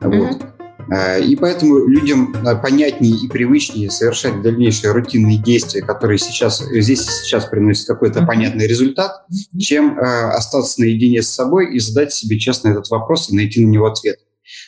Вот. 0.00 0.12
Mm-hmm. 0.14 0.59
Э, 0.88 1.20
и 1.20 1.36
поэтому 1.36 1.86
людям 1.86 2.34
э, 2.34 2.56
понятнее 2.56 3.16
и 3.16 3.28
привычнее 3.28 3.90
совершать 3.90 4.42
дальнейшие 4.42 4.92
рутинные 4.92 5.38
действия, 5.38 5.82
которые 5.82 6.18
сейчас, 6.18 6.60
здесь 6.60 7.00
и 7.00 7.10
сейчас 7.10 7.46
приносят 7.46 7.86
какой-то 7.86 8.24
понятный 8.24 8.66
результат, 8.66 9.24
чем 9.58 9.98
э, 9.98 10.02
остаться 10.02 10.80
наедине 10.80 11.22
с 11.22 11.28
собой 11.28 11.74
и 11.74 11.78
задать 11.78 12.12
себе 12.12 12.38
честно 12.38 12.68
этот 12.70 12.88
вопрос 12.90 13.30
и 13.30 13.36
найти 13.36 13.64
на 13.64 13.70
него 13.70 13.86
ответ. 13.86 14.18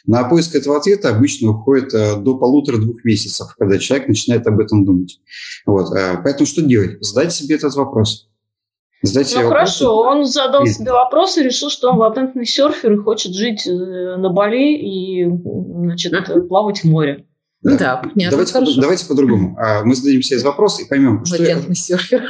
На 0.07 0.25
поиск 0.25 0.55
этого 0.55 0.77
ответа 0.77 1.09
обычно 1.09 1.51
уходит 1.51 1.91
до 1.91 2.37
полутора-двух 2.37 3.05
месяцев, 3.05 3.49
когда 3.59 3.79
человек 3.79 4.07
начинает 4.07 4.47
об 4.47 4.61
этом 4.61 4.85
думать. 4.85 5.19
Вот. 5.67 5.91
Поэтому 6.23 6.47
что 6.47 6.63
делать? 6.63 7.03
Задать 7.05 7.33
себе 7.33 7.57
этот 7.57 7.75
вопрос. 7.75 8.29
Задать 9.03 9.35
ну 9.35 9.49
хорошо, 9.49 9.97
вопрос. 9.97 10.17
он 10.17 10.25
задал 10.27 10.67
себе 10.67 10.93
вопрос 10.93 11.37
и 11.37 11.43
решил, 11.43 11.71
что 11.71 11.91
он 11.91 11.99
латентный 11.99 12.47
серфер 12.47 12.93
и 12.93 12.97
хочет 12.99 13.35
жить 13.35 13.67
на 13.67 14.29
Бали 14.29 14.77
и 14.77 15.27
значит, 15.27 16.13
плавать 16.49 16.81
в 16.81 16.85
море. 16.85 17.27
Да, 17.63 17.77
да 17.77 17.97
понятно. 17.97 18.31
Давайте, 18.31 18.53
по, 18.53 18.81
давайте 18.81 19.07
по-другому. 19.07 19.57
А, 19.59 19.85
мы 19.85 19.95
зададим 19.95 20.23
себе 20.23 20.41
вопрос 20.41 20.81
и 20.81 20.85
поймем, 20.85 21.25
что... 21.25 21.39
Латентный 21.39 21.75
серфер. 21.75 22.29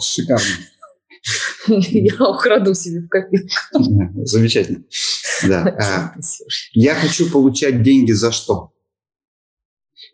Шикарно. 0.00 0.44
Я 1.68 2.28
украду 2.28 2.74
себе 2.74 3.00
в 3.00 3.08
копилку. 3.08 3.48
Замечательно. 4.24 4.84
Да. 5.46 5.62
А, 5.78 6.14
я 6.72 6.94
хочу 6.94 7.30
получать 7.30 7.82
деньги 7.82 8.12
за 8.12 8.32
что? 8.32 8.72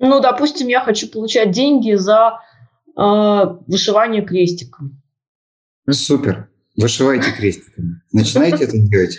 Ну, 0.01 0.21
допустим, 0.21 0.69
я 0.69 0.81
хочу 0.81 1.09
получать 1.09 1.51
деньги 1.51 1.95
за 1.95 2.41
э, 2.41 2.44
вышивание 2.97 4.23
крестиком. 4.23 5.03
Супер. 5.91 6.49
Вышивайте 6.77 7.31
крестиком. 7.33 8.03
Начинайте 8.13 8.65
это 8.65 8.79
делать. 8.79 9.19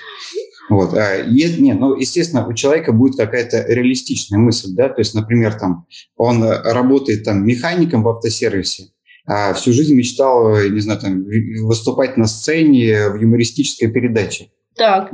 Вот. 0.70 0.94
А, 0.96 1.18
и, 1.18 1.62
нет, 1.62 1.80
ну, 1.80 1.96
естественно, 1.96 2.48
у 2.48 2.54
человека 2.54 2.92
будет 2.92 3.18
какая-то 3.18 3.66
реалистичная 3.68 4.40
мысль, 4.40 4.70
да, 4.72 4.90
то 4.90 5.00
есть, 5.00 5.14
например, 5.14 5.54
там, 5.54 5.86
он 6.16 6.44
работает 6.44 7.24
там 7.24 7.46
механиком 7.46 8.04
в 8.04 8.10
автосервисе, 8.10 8.88
а 9.28 9.54
всю 9.54 9.74
жизнь 9.74 9.94
мечтал, 9.94 10.60
не 10.68 10.80
знаю, 10.80 11.00
там, 11.00 11.24
выступать 11.66 12.18
на 12.18 12.26
сцене 12.26 13.10
в 13.10 13.22
юмористической 13.22 13.92
передаче. 13.92 14.50
Так. 14.76 15.12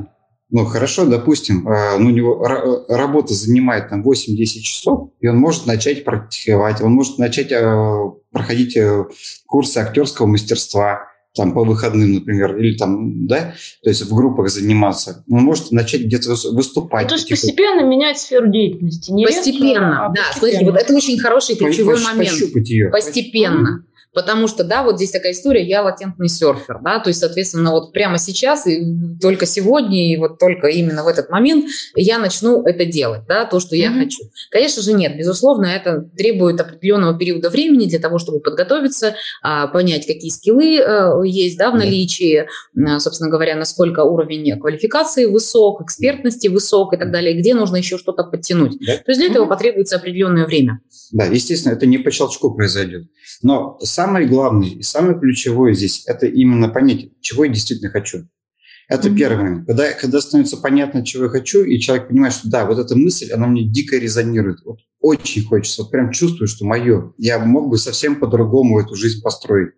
Ну, 0.51 0.65
хорошо, 0.65 1.05
допустим, 1.05 1.65
а, 1.67 1.97
ну, 1.97 2.07
у 2.07 2.11
него 2.11 2.45
работа 2.89 3.33
занимает 3.33 3.89
там 3.89 4.03
8-10 4.03 4.45
часов, 4.59 5.11
и 5.21 5.27
он 5.27 5.37
может 5.37 5.65
начать 5.65 6.03
практиковать, 6.03 6.81
он 6.81 6.91
может 6.91 7.17
начать 7.17 7.53
а, 7.53 8.11
проходить 8.31 8.75
э, 8.75 9.05
курсы 9.47 9.77
актерского 9.77 10.25
мастерства, 10.27 11.07
там 11.33 11.53
по 11.53 11.63
выходным, 11.63 12.13
например, 12.13 12.57
или 12.57 12.75
там, 12.75 13.25
да, 13.27 13.53
то 13.81 13.89
есть 13.89 14.01
в 14.01 14.13
группах 14.13 14.49
заниматься, 14.49 15.23
он 15.29 15.43
может 15.43 15.71
начать 15.71 16.01
где-то 16.01 16.35
выступать. 16.51 17.03
Ну, 17.03 17.09
то 17.09 17.15
есть 17.15 17.27
типа... 17.27 17.39
постепенно 17.39 17.85
менять 17.85 18.17
сферу 18.17 18.51
деятельности. 18.51 19.11
Не 19.11 19.25
постепенно, 19.25 19.61
резко, 19.61 20.05
а 20.05 20.09
да. 20.09 20.21
Постепенно. 20.27 20.51
Смотри, 20.51 20.65
вот 20.65 20.75
это 20.81 20.93
очень 20.93 21.19
хороший 21.19 21.55
ключевой 21.55 22.01
момент. 22.03 22.37
Ее. 22.67 22.89
Постепенно. 22.89 23.85
Потому 24.13 24.47
что, 24.47 24.63
да, 24.65 24.83
вот 24.83 24.97
здесь 24.97 25.11
такая 25.11 25.31
история, 25.31 25.65
я 25.65 25.81
латентный 25.83 26.27
серфер, 26.27 26.79
да, 26.83 26.99
то 26.99 27.09
есть, 27.09 27.21
соответственно, 27.21 27.71
вот 27.71 27.93
прямо 27.93 28.17
сейчас 28.17 28.67
и 28.67 28.83
только 29.21 29.45
сегодня 29.45 30.11
и 30.11 30.17
вот 30.17 30.37
только 30.37 30.67
именно 30.67 31.03
в 31.03 31.07
этот 31.07 31.29
момент 31.29 31.65
я 31.95 32.19
начну 32.19 32.63
это 32.63 32.85
делать, 32.85 33.21
да, 33.27 33.45
то, 33.45 33.61
что 33.61 33.75
mm-hmm. 33.75 33.79
я 33.79 33.91
хочу. 33.91 34.23
Конечно 34.49 34.81
же, 34.81 34.93
нет, 34.93 35.17
безусловно, 35.17 35.65
это 35.67 36.01
требует 36.17 36.59
определенного 36.59 37.17
периода 37.17 37.49
времени 37.49 37.85
для 37.85 37.99
того, 37.99 38.19
чтобы 38.19 38.41
подготовиться, 38.41 39.15
а, 39.41 39.67
понять, 39.67 40.05
какие 40.05 40.29
скиллы 40.29 40.77
э, 40.77 41.21
есть, 41.25 41.57
да, 41.57 41.71
в 41.71 41.75
наличии, 41.75 42.47
mm-hmm. 42.77 42.99
собственно 42.99 43.29
говоря, 43.29 43.55
насколько 43.55 44.03
уровень 44.03 44.59
квалификации 44.59 45.25
высок, 45.25 45.81
экспертности 45.81 46.49
высок 46.49 46.93
и 46.93 46.97
так 46.97 47.11
далее, 47.11 47.33
где 47.33 47.53
нужно 47.53 47.77
еще 47.77 47.97
что-то 47.97 48.23
подтянуть. 48.23 48.73
Yeah. 48.73 48.97
То 48.97 49.11
есть 49.11 49.19
для 49.19 49.27
mm-hmm. 49.27 49.31
этого 49.31 49.45
потребуется 49.45 49.95
определенное 49.95 50.45
время. 50.45 50.81
Да, 51.13 51.25
естественно, 51.25 51.73
это 51.73 51.85
не 51.85 51.97
по 51.97 52.11
щелчку 52.11 52.53
произойдет. 52.53 53.05
Но 53.41 53.77
самое 54.01 54.27
главное 54.27 54.69
и 54.69 54.81
самое 54.81 55.19
ключевое 55.19 55.73
здесь– 55.73 56.03
это 56.07 56.25
именно 56.25 56.69
понять, 56.69 57.11
чего 57.21 57.45
я 57.45 57.51
действительно 57.51 57.91
хочу. 57.91 58.27
Это 58.89 59.07
mm-hmm. 59.07 59.15
первый 59.15 59.43
момент. 59.43 59.67
Когда, 59.67 59.93
когда 59.93 60.19
становится 60.19 60.57
понятно, 60.57 61.05
чего 61.05 61.25
я 61.25 61.29
хочу, 61.29 61.63
и 61.63 61.79
человек 61.79 62.07
понимает, 62.09 62.33
что 62.33 62.49
да, 62.49 62.65
вот 62.65 62.79
эта 62.79 62.95
мысль, 62.95 63.31
она 63.31 63.47
мне 63.47 63.63
дико 63.63 63.97
резонирует. 63.97 64.59
Вот 64.65 64.79
очень 64.99 65.45
хочется, 65.45 65.83
вот 65.83 65.91
прям 65.91 66.11
чувствую, 66.11 66.47
что 66.47 66.65
мое. 66.65 67.13
Я 67.17 67.39
мог 67.39 67.69
бы 67.69 67.77
совсем 67.77 68.19
по-другому 68.19 68.79
эту 68.79 68.95
жизнь 68.95 69.21
построить. 69.21 69.71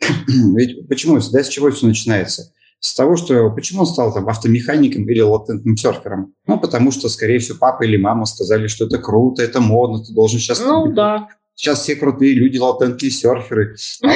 Ведь 0.26 0.88
почему? 0.88 1.20
Да, 1.32 1.44
с 1.44 1.48
чего 1.48 1.70
все 1.70 1.86
начинается? 1.86 2.52
С 2.80 2.94
того, 2.94 3.16
что 3.16 3.50
почему 3.50 3.80
он 3.80 3.86
стал 3.86 4.12
там 4.12 4.28
автомехаником 4.28 5.08
или 5.08 5.20
латентным 5.20 5.76
серфером? 5.76 6.34
Ну, 6.46 6.58
потому 6.58 6.90
что, 6.90 7.08
скорее 7.08 7.38
всего, 7.38 7.58
папа 7.58 7.84
или 7.84 7.96
мама 7.96 8.24
сказали, 8.24 8.66
что 8.66 8.86
это 8.86 8.98
круто, 8.98 9.42
это 9.42 9.60
модно, 9.60 10.04
ты 10.04 10.12
должен 10.12 10.40
сейчас... 10.40 10.60
Ну, 10.60 10.92
да. 10.92 11.28
Сейчас 11.54 11.82
все 11.82 11.94
крутые 11.94 12.34
люди, 12.34 12.58
латентные 12.58 13.10
серферы. 13.10 13.76
А 14.02 14.08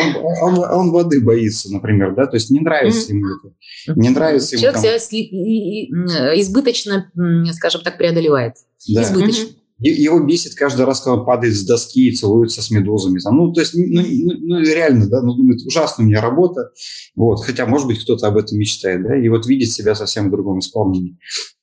он, 0.43 0.43
он, 0.43 0.59
он 0.59 0.91
воды 0.91 1.21
боится, 1.21 1.73
например, 1.73 2.15
да, 2.15 2.27
то 2.27 2.37
есть 2.37 2.51
не 2.51 2.61
нравится 2.61 3.13
ему 3.13 3.27
это. 3.29 3.55
Не 3.95 4.09
нравится 4.11 4.57
ему 4.57 4.63
Человек 4.63 5.01
себя 5.01 6.39
избыточно, 6.41 7.11
скажем 7.53 7.83
так, 7.83 7.97
преодолевает. 7.97 8.55
Да. 8.89 9.03
Избыточно. 9.03 9.49
Его 9.81 10.19
бесит 10.19 10.57
каждый 10.57 10.87
раз, 10.87 11.01
когда 11.01 11.21
он 11.21 11.25
падает 11.25 11.55
с 11.55 11.65
доски 11.65 12.09
и 12.09 12.15
целуется 12.15 12.63
с 12.63 12.71
медузами. 12.73 13.21
Там, 13.21 13.37
ну, 13.37 13.53
то 13.53 13.61
есть, 13.61 13.75
ну, 13.75 13.85
ну, 13.87 14.33
ну, 14.41 14.61
реально, 14.61 15.07
да, 15.09 15.23
ну, 15.23 15.35
думает, 15.35 15.65
ужасная 15.65 16.05
у 16.05 16.09
меня 16.09 16.21
работа. 16.21 16.73
Вот, 17.15 17.45
хотя, 17.45 17.65
может 17.65 17.87
быть, 17.87 18.03
кто-то 18.03 18.27
об 18.27 18.37
этом 18.37 18.59
мечтает, 18.59 19.05
да, 19.05 19.17
и 19.17 19.29
вот 19.29 19.47
видит 19.47 19.71
себя 19.71 19.95
совсем 19.95 20.27
в 20.27 20.31
другом 20.33 20.59
исполнении. 20.59 21.17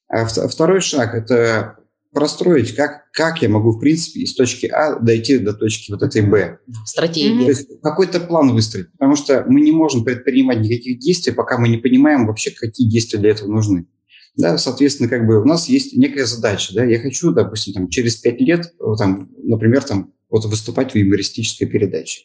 А 0.07 0.25
второй 0.25 0.79
шаг– 0.79 1.13
это 1.13 1.75
простроить, 2.15 2.73
как, 2.75 3.11
как 3.11 3.41
я 3.41 3.49
могу, 3.49 3.71
в 3.71 3.79
принципе, 3.79 4.21
из 4.21 4.33
точки 4.33 4.67
А 4.67 4.97
дойти 4.97 5.37
до 5.37 5.53
точки 5.53 5.91
вот 5.91 6.01
этой 6.01 6.21
Б. 6.21 6.59
Стратегия. 6.85 7.43
То 7.43 7.49
есть 7.49 7.81
какой-то 7.83 8.21
план 8.21 8.53
выстроить, 8.53 8.89
потому 8.93 9.17
что 9.17 9.43
мы 9.47 9.59
не 9.59 9.73
можем 9.73 10.05
предпринимать 10.05 10.61
никаких 10.61 10.99
действий, 10.99 11.33
пока 11.33 11.57
мы 11.57 11.67
не 11.67 11.77
понимаем 11.77 12.25
вообще, 12.25 12.51
какие 12.51 12.89
действия 12.89 13.19
для 13.19 13.31
этого 13.31 13.51
нужны. 13.51 13.85
Да, 14.37 14.57
соответственно, 14.57 15.09
как 15.09 15.27
бы 15.27 15.41
у 15.41 15.45
нас 15.45 15.67
есть 15.67 15.95
некая 15.95 16.25
задача, 16.25 16.73
да, 16.73 16.85
я 16.85 16.99
хочу, 16.99 17.31
допустим, 17.31 17.73
там, 17.73 17.89
через 17.89 18.15
пять 18.15 18.39
лет, 18.39 18.73
там, 18.97 19.29
например, 19.43 19.83
там, 19.83 20.13
вот 20.29 20.45
выступать 20.45 20.93
в 20.93 20.95
юмористической 20.95 21.67
передаче. 21.67 22.23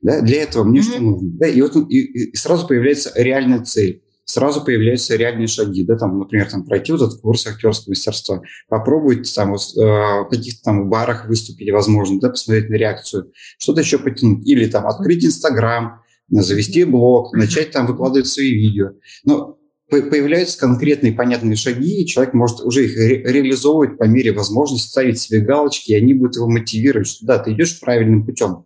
Да, 0.00 0.20
для 0.20 0.42
этого 0.42 0.62
мне 0.64 0.80
mm-hmm. 0.80 0.82
что 0.84 1.00
нужно? 1.00 1.30
Да, 1.38 1.48
и 1.48 1.60
вот 1.60 1.76
и, 1.88 2.30
и 2.30 2.36
сразу 2.36 2.66
появляется 2.66 3.12
реальная 3.16 3.64
цель 3.64 4.02
сразу 4.32 4.64
появляются 4.64 5.14
реальные 5.16 5.46
шаги, 5.46 5.84
да, 5.84 5.96
там, 5.96 6.18
например, 6.18 6.50
там, 6.50 6.64
пройти 6.64 6.92
вот 6.92 7.02
этот 7.02 7.20
курс 7.20 7.46
актерского 7.46 7.90
мастерства, 7.90 8.42
попробовать 8.68 9.32
там 9.34 9.50
вот, 9.50 9.60
э, 9.76 9.80
в 9.80 10.28
каких-то 10.30 10.62
там 10.62 10.88
барах 10.88 11.28
выступить, 11.28 11.70
возможно, 11.70 12.18
да, 12.18 12.30
посмотреть 12.30 12.70
на 12.70 12.76
реакцию, 12.76 13.30
что-то 13.58 13.82
еще 13.82 13.98
потянуть, 13.98 14.48
или 14.48 14.66
там 14.66 14.86
открыть 14.86 15.24
Инстаграм, 15.24 16.00
завести 16.30 16.84
блог, 16.84 17.34
начать 17.34 17.72
там 17.72 17.86
выкладывать 17.86 18.26
свои 18.26 18.52
видео. 18.52 18.92
Но 19.24 19.58
появляются 19.90 20.58
конкретные 20.58 21.12
понятные 21.12 21.56
шаги, 21.56 22.00
и 22.00 22.06
человек 22.06 22.32
может 22.32 22.60
уже 22.60 22.86
их 22.86 22.96
ре- 22.96 23.22
реализовывать 23.30 23.98
по 23.98 24.04
мере 24.04 24.32
возможности, 24.32 24.88
ставить 24.88 25.20
себе 25.20 25.40
галочки, 25.40 25.92
и 25.92 25.96
они 25.96 26.14
будут 26.14 26.36
его 26.36 26.48
мотивировать, 26.48 27.06
что 27.06 27.26
да, 27.26 27.38
ты 27.38 27.52
идешь 27.52 27.78
правильным 27.80 28.24
путем. 28.24 28.64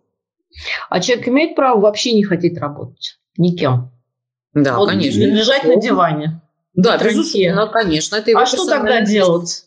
А 0.89 1.01
человек 1.01 1.27
имеет 1.27 1.55
право 1.57 1.81
вообще 1.81 2.13
не 2.13 2.23
хотеть 2.23 2.57
работать 2.57 3.19
никем? 3.35 3.91
Да, 4.53 4.77
вот 4.77 4.89
конечно. 4.89 5.19
Лежать 5.19 5.63
на 5.65 5.75
диване. 5.75 6.41
Да, 6.73 6.97
безусловно, 6.97 7.67
конечно. 7.67 8.15
Это 8.15 8.31
его 8.31 8.41
а 8.41 8.45
что 8.45 8.65
тогда 8.67 9.01
делать? 9.01 9.65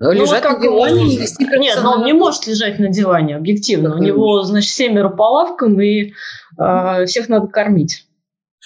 Ну, 0.00 0.12
лежать 0.12 0.44
ну, 0.44 0.50
на 0.50 0.60
диване 0.60 1.14
и 1.14 1.18
вести 1.18 1.44
Нет, 1.58 1.80
но 1.82 1.94
он 1.94 2.04
не 2.04 2.12
может 2.12 2.46
лежать 2.46 2.78
на 2.78 2.88
диване, 2.88 3.36
объективно. 3.36 3.90
Так, 3.90 3.98
У 3.98 4.02
него, 4.02 4.42
значит, 4.44 4.70
семеро 4.70 5.08
по 5.08 5.24
лавкам, 5.24 5.80
и 5.80 6.12
э, 6.56 7.04
всех 7.06 7.28
надо 7.28 7.48
кормить. 7.48 8.04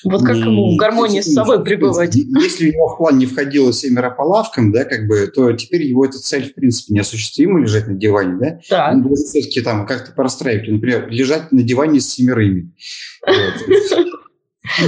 Вот 0.04 0.24
как 0.24 0.36
ему 0.36 0.74
в 0.74 0.76
гармонии 0.76 1.20
с 1.20 1.32
собой 1.32 1.62
пребывать? 1.62 2.14
Если 2.14 2.70
у 2.70 2.72
него 2.72 2.88
в 2.88 2.98
план 2.98 3.18
не 3.18 3.26
входило 3.26 3.72
семеро 3.72 4.10
по 4.10 4.22
лавкам, 4.22 4.72
да, 4.72 4.84
как 4.84 5.06
бы, 5.06 5.28
то 5.28 5.52
теперь 5.52 5.82
его 5.82 6.04
эта 6.04 6.18
цель, 6.18 6.50
в 6.50 6.54
принципе, 6.54 6.94
неосуществима 6.94 7.60
лежать 7.60 7.86
на 7.86 7.94
диване, 7.94 8.38
да? 8.38 8.58
Так. 8.68 8.94
Он 8.94 9.02
должен 9.02 9.24
все-таки 9.24 9.60
там 9.60 9.86
как-то 9.86 10.12
простраивать. 10.12 10.68
Например, 10.68 11.08
лежать 11.08 11.52
на 11.52 11.62
диване 11.62 12.00
с 12.00 12.08
семерыми. 12.08 12.72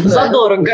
Задорого. 0.05 0.73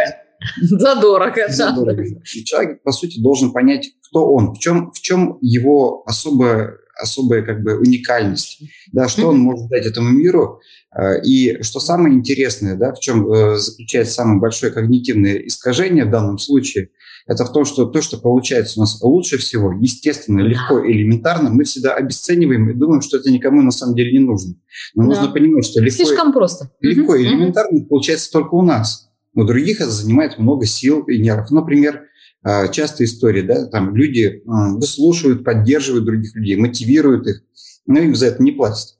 Задорого, 0.60 1.48
Задорого. 1.48 2.02
И 2.02 2.44
человек, 2.44 2.82
по 2.82 2.92
сути, 2.92 3.20
должен 3.20 3.52
понять, 3.52 3.90
кто 4.08 4.32
он, 4.32 4.54
в 4.54 4.58
чем, 4.58 4.90
в 4.92 5.00
чем 5.00 5.38
его 5.40 6.02
особая, 6.06 6.78
особая 7.00 7.42
как 7.42 7.62
бы 7.62 7.78
уникальность, 7.78 8.62
да, 8.92 9.08
что 9.08 9.28
он 9.28 9.38
может 9.38 9.68
дать 9.68 9.86
этому 9.86 10.10
миру. 10.10 10.60
А, 10.90 11.14
и 11.14 11.62
что 11.62 11.78
самое 11.78 12.14
интересное, 12.14 12.74
да, 12.74 12.92
в 12.92 13.00
чем 13.00 13.30
э, 13.32 13.56
заключается 13.56 14.14
самое 14.14 14.40
большое 14.40 14.72
когнитивное 14.72 15.36
искажение 15.36 16.04
в 16.04 16.10
данном 16.10 16.38
случае, 16.38 16.90
это 17.26 17.44
в 17.44 17.52
том, 17.52 17.64
что 17.64 17.86
то, 17.86 18.00
что 18.00 18.18
получается 18.18 18.78
у 18.78 18.82
нас 18.82 19.00
лучше 19.02 19.38
всего, 19.38 19.72
естественно, 19.72 20.40
легко, 20.40 20.84
элементарно, 20.84 21.50
мы 21.50 21.64
всегда 21.64 21.94
обесцениваем 21.94 22.70
и 22.70 22.74
думаем, 22.74 23.00
что 23.02 23.18
это 23.18 23.30
никому 23.30 23.62
на 23.62 23.70
самом 23.70 23.94
деле 23.94 24.12
не 24.12 24.24
нужно. 24.24 24.54
Но 24.94 25.02
да. 25.02 25.08
нужно 25.08 25.28
понимать, 25.32 25.64
что 25.64 25.80
легко, 25.80 26.04
Слишком 26.04 26.32
просто. 26.32 26.70
легко 26.80 27.14
и 27.16 27.24
элементарно 27.24 27.84
получается 27.84 28.30
только 28.30 28.54
у 28.54 28.62
нас. 28.62 29.10
У 29.34 29.44
других 29.44 29.80
это 29.80 29.90
занимает 29.90 30.38
много 30.38 30.66
сил 30.66 31.02
и 31.02 31.18
нервов. 31.18 31.50
Например, 31.50 32.02
а, 32.42 32.68
частая 32.68 33.06
история, 33.06 33.42
да, 33.42 33.66
там 33.66 33.94
люди 33.94 34.42
выслушивают, 34.44 35.44
поддерживают 35.44 36.04
других 36.04 36.34
людей, 36.34 36.56
мотивируют 36.56 37.26
их, 37.26 37.42
но 37.86 38.00
им 38.00 38.14
за 38.14 38.26
это 38.26 38.42
не 38.42 38.52
платят. 38.52 38.96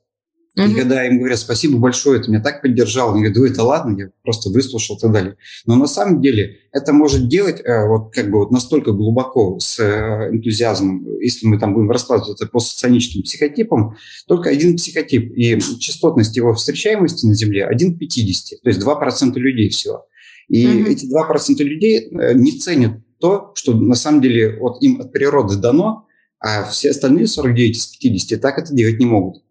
Mm-hmm. 0.61 0.71
И 0.71 0.75
когда 0.75 1.07
им 1.07 1.17
говорят 1.19 1.39
спасибо 1.39 1.77
большое, 1.77 2.21
ты 2.21 2.29
меня 2.29 2.41
так 2.41 2.61
поддержал, 2.61 3.11
они 3.11 3.23
говорят, 3.23 3.37
да 3.37 3.47
это 3.47 3.63
ладно, 3.63 3.97
я 3.97 4.09
просто 4.23 4.49
выслушал 4.49 4.97
и 4.97 4.99
так 4.99 5.11
далее. 5.11 5.37
Но 5.65 5.75
на 5.75 5.87
самом 5.87 6.21
деле 6.21 6.57
это 6.71 6.93
может 6.93 7.27
делать 7.27 7.61
э, 7.63 7.87
вот 7.87 8.13
как 8.13 8.29
бы 8.29 8.39
вот 8.39 8.51
настолько 8.51 8.91
глубоко 8.91 9.59
с 9.59 9.79
э, 9.79 10.29
энтузиазмом, 10.31 11.05
если 11.19 11.47
мы 11.47 11.59
там 11.59 11.73
будем 11.73 11.89
раскладывать 11.89 12.39
это 12.39 12.49
по 12.49 12.59
соционическим 12.59 13.23
психотипам, 13.23 13.95
только 14.27 14.49
один 14.49 14.75
психотип, 14.75 15.31
и 15.35 15.59
частотность 15.79 16.35
его 16.37 16.53
встречаемости 16.53 17.25
на 17.25 17.33
Земле 17.33 17.65
1 17.65 17.95
к 17.95 17.99
50, 17.99 18.61
то 18.61 18.69
есть 18.69 18.81
2% 18.81 19.33
людей 19.35 19.69
всего. 19.69 20.05
И 20.47 20.65
mm-hmm. 20.65 20.89
эти 20.89 21.05
2% 21.05 21.63
людей 21.63 22.09
э, 22.11 22.33
не 22.33 22.51
ценят 22.51 22.99
то, 23.19 23.51
что 23.55 23.73
на 23.73 23.95
самом 23.95 24.21
деле 24.21 24.57
вот 24.59 24.81
им 24.81 24.99
от 24.99 25.11
природы 25.13 25.55
дано, 25.55 26.07
а 26.39 26.63
все 26.65 26.89
остальные 26.89 27.27
49 27.27 27.77
из 27.77 27.85
50 27.87 28.41
так 28.41 28.57
это 28.57 28.73
делать 28.73 28.99
не 28.99 29.05
могут. 29.05 29.43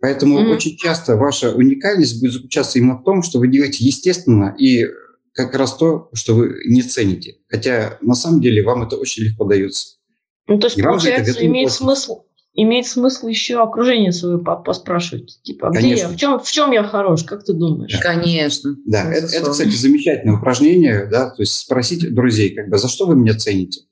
Поэтому 0.00 0.40
mm-hmm. 0.40 0.54
очень 0.54 0.76
часто 0.76 1.16
ваша 1.16 1.54
уникальность 1.54 2.20
будет 2.20 2.32
заключаться 2.32 2.78
именно 2.78 2.98
в 2.98 3.04
том, 3.04 3.22
что 3.22 3.38
вы 3.38 3.48
делаете 3.48 3.84
естественно 3.84 4.54
и 4.58 4.86
как 5.32 5.54
раз 5.54 5.76
то, 5.76 6.08
что 6.12 6.34
вы 6.34 6.60
не 6.66 6.82
цените. 6.82 7.36
Хотя 7.48 7.98
на 8.00 8.14
самом 8.14 8.40
деле 8.40 8.62
вам 8.62 8.82
это 8.82 8.96
очень 8.96 9.24
легко 9.24 9.44
дается. 9.44 9.96
Ну, 10.46 10.58
то 10.58 10.66
есть, 10.66 10.78
и 10.78 10.82
получается, 10.82 11.46
имеет 11.46 11.70
смысл, 11.70 12.24
имеет 12.54 12.86
смысл 12.86 13.28
еще 13.28 13.62
окружение 13.62 14.12
свое 14.12 14.38
поспрашивать. 14.38 15.40
Типа, 15.42 15.68
а 15.68 15.70
где 15.70 15.94
я? 15.94 16.08
В 16.08 16.16
чем, 16.16 16.40
в 16.40 16.50
чем 16.50 16.72
я 16.72 16.82
хорош? 16.82 17.22
Как 17.24 17.44
ты 17.44 17.52
думаешь? 17.52 17.92
Да. 17.92 18.00
Конечно. 18.00 18.76
Да, 18.86 19.12
это, 19.12 19.34
это, 19.34 19.50
кстати, 19.50 19.70
замечательное 19.70 20.38
упражнение, 20.38 21.06
да, 21.10 21.30
то 21.30 21.42
есть 21.42 21.54
спросить 21.54 22.12
друзей, 22.12 22.50
как 22.54 22.68
бы, 22.68 22.78
за 22.78 22.88
что 22.88 23.06
вы 23.06 23.16
меня 23.16 23.34
цените? 23.34 23.82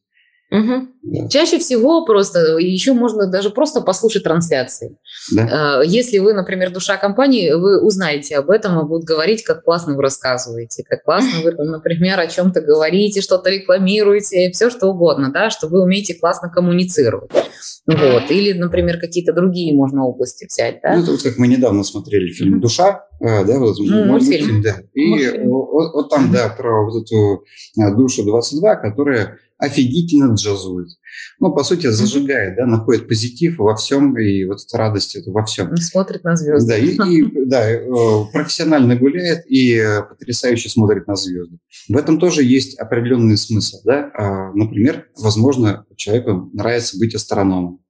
Угу. 0.51 0.89
Да. 1.03 1.29
Чаще 1.29 1.59
всего 1.59 2.05
просто, 2.05 2.59
еще 2.59 2.93
можно 2.93 3.31
даже 3.31 3.51
просто 3.51 3.81
послушать 3.81 4.25
трансляции. 4.25 4.99
Да. 5.33 5.79
А, 5.81 5.83
если 5.83 6.19
вы, 6.19 6.35
например, 6.35 6.73
душа 6.73 6.97
компании, 6.97 7.53
вы 7.53 7.83
узнаете 7.83 8.37
об 8.37 8.51
этом 8.51 8.79
и 8.81 8.87
будут 8.87 9.05
говорить, 9.05 9.43
как 9.43 9.65
классно 9.65 9.95
вы 9.95 10.03
рассказываете, 10.03 10.85
как 10.89 11.05
классно 11.05 11.41
вы, 11.43 11.53
например, 11.53 12.19
о 12.19 12.27
чем-то 12.27 12.61
говорите, 12.61 13.21
что-то 13.21 13.51
рекламируете, 13.51 14.51
все 14.53 14.71
что 14.71 14.89
угодно, 14.89 15.31
да, 15.33 15.51
что 15.51 15.69
вы 15.69 15.83
умеете 15.83 16.15
классно 16.15 16.51
коммуницировать. 16.51 17.31
Вот. 17.87 18.31
Или, 18.31 18.53
например, 18.53 18.99
какие-то 18.99 19.33
другие 19.33 19.75
можно 19.75 20.05
области 20.05 20.47
взять. 20.47 20.81
Да? 20.83 20.95
Ну, 20.97 21.03
это 21.03 21.13
вот 21.13 21.23
как 21.23 21.39
мы 21.39 21.47
недавно 21.47 21.85
смотрели 21.85 22.31
фильм 22.33 22.61
«Душа», 22.61 23.05
а, 23.21 23.45
да, 23.45 23.59
вот 23.59 23.77
ну, 23.79 24.05
мультфильм. 24.05 24.63
да. 24.63 24.77
И 24.95 25.07
мультфильм. 25.07 25.49
Вот, 25.49 25.93
вот 25.95 26.11
там, 26.11 26.31
да, 26.31 26.49
про 26.49 26.85
вот 26.85 27.03
эту 27.03 27.45
душу 27.97 28.25
22, 28.25 28.77
которая 28.77 29.39
офигительно 29.59 30.35
джазует. 30.35 30.89
Ну, 31.41 31.53
по 31.53 31.63
сути, 31.63 31.87
зажигает, 31.89 32.57
да, 32.57 32.67
находит 32.67 33.09
позитив 33.09 33.59
во 33.59 33.75
всем, 33.77 34.19
и 34.19 34.45
вот 34.45 34.59
эта 34.67 34.79
радость 34.79 35.17
это 35.17 35.31
во 35.31 35.45
всем. 35.45 35.77
Смотрит 35.77 36.25
на 36.25 36.37
звезды. 36.37 36.69
Да, 36.69 36.79
и, 36.79 37.21
и 37.21 37.47
да, 37.47 37.71
э, 37.71 37.81
профессионально 38.33 38.97
гуляет 38.97 39.45
и 39.47 39.75
э, 39.75 40.03
потрясающе 40.03 40.69
смотрит 40.69 41.07
на 41.07 41.17
звезды. 41.17 41.59
В 41.89 41.97
этом 41.97 42.19
тоже 42.19 42.43
есть 42.43 42.79
определенный 42.79 43.37
смысл, 43.37 43.79
да. 43.85 44.11
А, 44.15 44.53
например, 44.53 45.09
возможно, 45.17 45.87
человеку 45.97 46.51
нравится 46.53 46.99
быть 46.99 47.15
астрономом. 47.15 47.81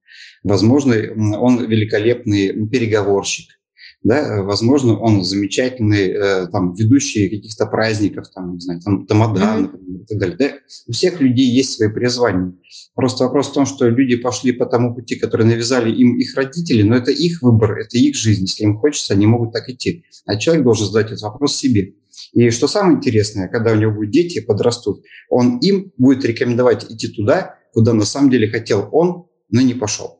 Возможно, 0.44 0.94
он 1.38 1.66
великолепный 1.66 2.68
переговорщик 2.68 3.57
да, 4.04 4.42
возможно, 4.42 4.96
он 4.96 5.24
замечательный 5.24 6.08
э, 6.08 6.46
там 6.48 6.72
ведущий 6.72 7.28
каких-то 7.28 7.66
праздников, 7.66 8.28
там, 8.32 8.54
не 8.54 8.60
знаю, 8.60 8.80
там, 8.80 9.06
тамада, 9.06 9.40
mm-hmm. 9.40 9.60
например, 9.60 10.00
и 10.02 10.06
так 10.06 10.18
далее. 10.18 10.36
Да? 10.38 10.50
У 10.86 10.92
всех 10.92 11.20
людей 11.20 11.46
есть 11.50 11.74
свои 11.74 11.88
призвания. 11.88 12.54
Просто 12.94 13.24
вопрос 13.24 13.48
в 13.48 13.54
том, 13.54 13.66
что 13.66 13.88
люди 13.88 14.16
пошли 14.16 14.52
по 14.52 14.66
тому 14.66 14.94
пути, 14.94 15.16
который 15.16 15.46
навязали 15.46 15.90
им 15.90 16.16
их 16.16 16.36
родители, 16.36 16.82
но 16.82 16.94
это 16.96 17.10
их 17.10 17.42
выбор, 17.42 17.78
это 17.78 17.98
их 17.98 18.14
жизнь. 18.14 18.42
Если 18.42 18.62
им 18.62 18.78
хочется, 18.78 19.14
они 19.14 19.26
могут 19.26 19.52
так 19.52 19.68
идти. 19.68 20.04
А 20.26 20.36
человек 20.36 20.64
должен 20.64 20.86
задать 20.86 21.06
этот 21.06 21.22
вопрос 21.22 21.56
себе. 21.56 21.94
И 22.32 22.50
что 22.50 22.68
самое 22.68 22.96
интересное, 22.96 23.48
когда 23.48 23.72
у 23.72 23.76
него 23.76 23.92
будут 23.92 24.12
дети, 24.12 24.40
подрастут, 24.40 25.02
он 25.28 25.58
им 25.58 25.92
будет 25.98 26.24
рекомендовать 26.24 26.88
идти 26.90 27.08
туда, 27.08 27.56
куда 27.72 27.94
на 27.94 28.04
самом 28.04 28.30
деле 28.30 28.48
хотел 28.48 28.88
он, 28.92 29.26
но 29.50 29.60
не 29.60 29.74
пошел. 29.74 30.17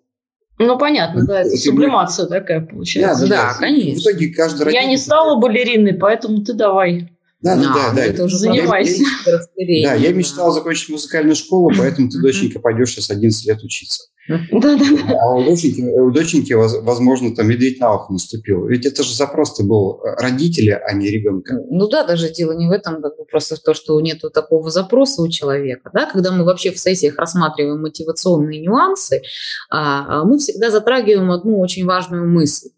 Ну, 0.58 0.76
понятно, 0.76 1.24
да, 1.24 1.42
это 1.42 1.56
сублимация 1.56 2.26
такая 2.26 2.60
получается. 2.60 3.28
Да, 3.28 3.52
да, 3.52 3.54
конечно. 3.58 3.94
В 3.94 4.02
итоге 4.02 4.28
каждый 4.34 4.64
родитель... 4.64 4.82
Я 4.82 4.88
не 4.88 4.96
стала 4.96 5.40
балериной, 5.40 5.94
поэтому 5.94 6.42
ты 6.42 6.52
давай. 6.52 7.08
Да, 7.40 7.54
да, 7.54 7.72
да, 7.72 7.92
да. 7.94 8.04
Это 8.04 8.24
уже 8.24 8.36
занимайся. 8.36 9.04
да, 9.24 9.94
я 9.94 10.12
мечтал 10.12 10.50
закончить 10.50 10.88
музыкальную 10.88 11.36
школу, 11.36 11.72
поэтому 11.76 12.10
ты, 12.10 12.20
доченька, 12.20 12.58
пойдешь 12.58 12.90
сейчас 12.90 13.10
11 13.10 13.46
лет 13.46 13.62
учиться. 13.62 14.08
Да, 14.28 14.40
да, 14.52 14.76
да. 14.76 15.18
А 15.20 15.34
у 15.34 15.44
доченьки, 15.44 15.80
у 15.80 16.10
доченьки, 16.10 16.52
возможно, 16.52 17.34
там 17.34 17.48
медведь 17.48 17.80
на 17.80 17.94
ухо 17.94 18.12
наступил. 18.12 18.66
Ведь 18.66 18.84
это 18.84 19.02
же 19.02 19.14
запрос-то 19.14 19.64
был 19.64 20.00
родителя, 20.02 20.82
а 20.86 20.92
не 20.92 21.08
ребенка. 21.08 21.58
Ну 21.70 21.88
да, 21.88 22.04
даже 22.04 22.30
дело 22.30 22.52
не 22.52 22.68
в 22.68 22.70
этом, 22.70 23.00
как 23.00 23.16
бы 23.16 23.24
просто 23.24 23.56
в 23.56 23.60
том, 23.60 23.74
что 23.74 23.98
нет 24.00 24.20
такого 24.32 24.70
запроса 24.70 25.22
у 25.22 25.28
человека. 25.28 25.90
Да? 25.94 26.06
Когда 26.06 26.30
мы 26.30 26.44
вообще 26.44 26.72
в 26.72 26.78
сессиях 26.78 27.16
рассматриваем 27.16 27.80
мотивационные 27.80 28.60
нюансы, 28.60 29.22
а, 29.70 30.20
а 30.20 30.24
мы 30.24 30.38
всегда 30.38 30.70
затрагиваем 30.70 31.30
одну 31.30 31.60
очень 31.60 31.86
важную 31.86 32.28
мысль. 32.28 32.68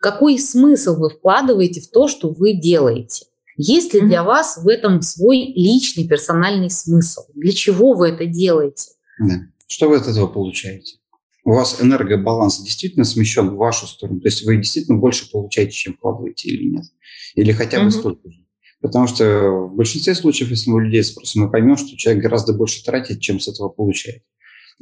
Какой 0.00 0.38
смысл 0.38 0.96
вы 0.96 1.10
вкладываете 1.10 1.80
в 1.80 1.90
то, 1.90 2.08
что 2.08 2.30
вы 2.30 2.54
делаете? 2.54 3.26
Есть 3.56 3.92
ли 3.92 4.00
для 4.00 4.24
вас 4.24 4.56
в 4.56 4.68
этом 4.68 5.02
свой 5.02 5.52
личный 5.54 6.08
персональный 6.08 6.70
смысл? 6.70 7.22
Для 7.34 7.52
чего 7.52 7.92
вы 7.92 8.08
это 8.08 8.24
делаете? 8.24 8.92
Да. 9.18 9.34
Что 9.70 9.88
вы 9.88 9.98
от 9.98 10.08
этого 10.08 10.26
получаете? 10.26 10.96
У 11.44 11.52
вас 11.52 11.80
энергобаланс 11.80 12.60
действительно 12.60 13.04
смещен 13.04 13.50
в 13.50 13.56
вашу 13.56 13.86
сторону, 13.86 14.20
то 14.20 14.26
есть 14.26 14.44
вы 14.44 14.56
действительно 14.56 14.98
больше 14.98 15.30
получаете, 15.30 15.70
чем 15.70 15.94
вкладываете 15.94 16.50
или 16.50 16.70
нет? 16.74 16.84
Или 17.36 17.52
хотя 17.52 17.78
бы 17.80 17.86
mm-hmm. 17.86 17.90
столько 17.90 18.30
же? 18.30 18.40
Потому 18.82 19.06
что 19.06 19.50
в 19.50 19.76
большинстве 19.76 20.16
случаев, 20.16 20.50
если 20.50 20.70
мы 20.70 20.82
людей 20.82 21.04
спросим, 21.04 21.42
мы 21.42 21.50
поймем, 21.50 21.76
что 21.76 21.96
человек 21.96 22.24
гораздо 22.24 22.52
больше 22.52 22.84
тратит, 22.84 23.20
чем 23.20 23.38
с 23.38 23.46
этого 23.46 23.68
получает. 23.68 24.22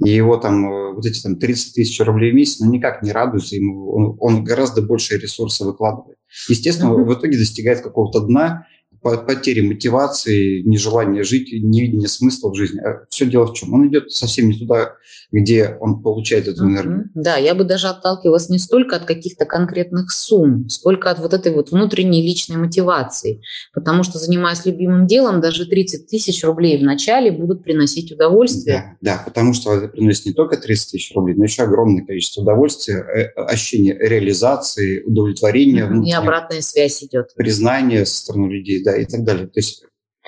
И 0.03 0.11
его 0.11 0.37
там 0.38 0.64
э, 0.66 0.94
вот 0.94 1.05
эти 1.05 1.20
там 1.20 1.37
30 1.37 1.74
тысяч 1.74 2.01
рублей 2.01 2.31
в 2.33 2.35
месяц, 2.35 2.61
ну, 2.61 2.70
никак 2.70 3.03
не 3.03 3.12
радуются, 3.12 3.57
ему 3.57 3.92
он, 3.92 4.16
он 4.20 4.42
гораздо 4.42 4.81
больше 4.81 5.18
ресурсов 5.18 5.66
выкладывает. 5.66 6.18
Естественно, 6.48 6.88
mm-hmm. 6.92 7.05
в 7.05 7.14
итоге 7.14 7.37
достигает 7.37 7.83
какого-то 7.83 8.20
дна, 8.20 8.66
потери 9.03 9.61
мотивации, 9.61 10.63
нежелания 10.63 11.23
жить, 11.23 11.53
невидения 11.53 12.09
смысла 12.09 12.51
в 12.51 12.55
жизни. 12.55 12.81
А 12.81 13.05
Все 13.09 13.27
дело 13.27 13.47
в 13.47 13.55
чем? 13.55 13.75
Он 13.75 13.89
идет 13.89 14.11
совсем 14.13 14.49
не 14.49 14.59
туда, 14.59 14.95
где 15.31 15.77
он 15.81 16.03
получает 16.03 16.49
эту 16.49 16.65
энергию. 16.65 17.11
Да, 17.15 17.37
я 17.37 17.55
бы 17.55 17.65
даже 17.65 17.89
отталкивалась 17.89 18.49
не 18.49 18.59
столько 18.59 18.97
от 18.97 19.05
каких-то 19.05 19.45
конкретных 19.45 20.11
сумм, 20.11 20.69
сколько 20.69 21.11
от 21.11 21.19
вот 21.19 21.35
этой 21.35 21.53
вот 21.53 21.71
внутренней 21.71 22.23
личной 22.23 22.57
мотивации. 22.57 23.43
Потому 23.75 24.03
что, 24.03 24.19
занимаясь 24.19 24.65
любимым 24.65 25.07
делом, 25.07 25.41
даже 25.41 25.67
30 25.67 26.07
тысяч 26.07 26.43
рублей 26.45 26.79
в 26.79 26.83
начале 26.83 27.31
будут 27.31 27.63
приносить 27.63 28.11
удовольствие. 28.11 28.97
Да, 29.01 29.17
да, 29.17 29.23
потому 29.25 29.53
что 29.53 29.75
это 29.75 29.89
приносит 29.89 30.27
не 30.27 30.33
только 30.33 30.57
30 30.57 30.93
тысяч 30.93 31.15
рублей, 31.15 31.35
но 31.37 31.45
еще 31.45 31.63
огромное 31.63 32.05
количество 32.05 32.43
удовольствия, 32.43 32.97
э, 32.97 33.41
ощущение 33.41 33.97
реализации, 33.99 35.03
удовлетворения. 35.03 35.91
И 36.05 36.13
обратная 36.13 36.63
связь 36.63 37.03
идет. 37.03 37.35
Признание 37.35 38.07
со 38.07 38.17
стороны 38.17 38.51
людей, 38.51 38.83
да, 38.88 38.96
и 38.96 39.05
так 39.05 39.24
далее. 39.24 39.46
То 39.46 39.59
есть 39.61 39.85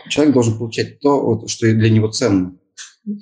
человек 0.09 0.35
должен 0.35 0.59
получать 0.59 1.01
то, 1.01 1.21
вот, 1.21 1.51
что 1.51 1.67
для 1.73 1.91
него 1.91 2.09
ценно. 2.09 2.57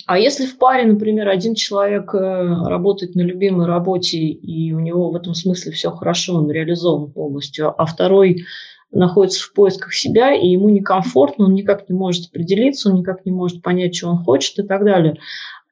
А 0.07 0.19
если 0.19 0.45
в 0.47 0.59
паре, 0.59 0.85
например, 0.85 1.29
один 1.29 1.55
человек 1.55 2.13
э, 2.13 2.19
работает 2.19 3.15
на 3.15 3.21
любимой 3.21 3.67
работе, 3.67 4.19
и 4.19 4.73
у 4.73 4.81
него 4.81 5.11
в 5.11 5.17
этом 5.17 5.35
смысле 5.35 5.73
все 5.73 5.91
хорошо, 5.91 6.35
он 6.35 6.51
реализован 6.51 7.13
полностью, 7.13 7.73
а 7.81 7.87
второй 7.87 8.45
находится 8.91 9.45
в 9.45 9.53
поисках 9.53 9.95
себя, 9.95 10.35
и 10.35 10.49
ему 10.49 10.69
некомфортно, 10.71 11.45
он 11.45 11.55
никак 11.55 11.89
не 11.89 11.95
может 11.95 12.29
определиться, 12.29 12.91
он 12.91 12.97
никак 12.97 13.25
не 13.25 13.33
может 13.33 13.63
понять, 13.63 13.95
что 13.95 14.09
он 14.09 14.25
хочет 14.25 14.59
и 14.59 14.67
так 14.67 14.85
далее. 14.85 15.19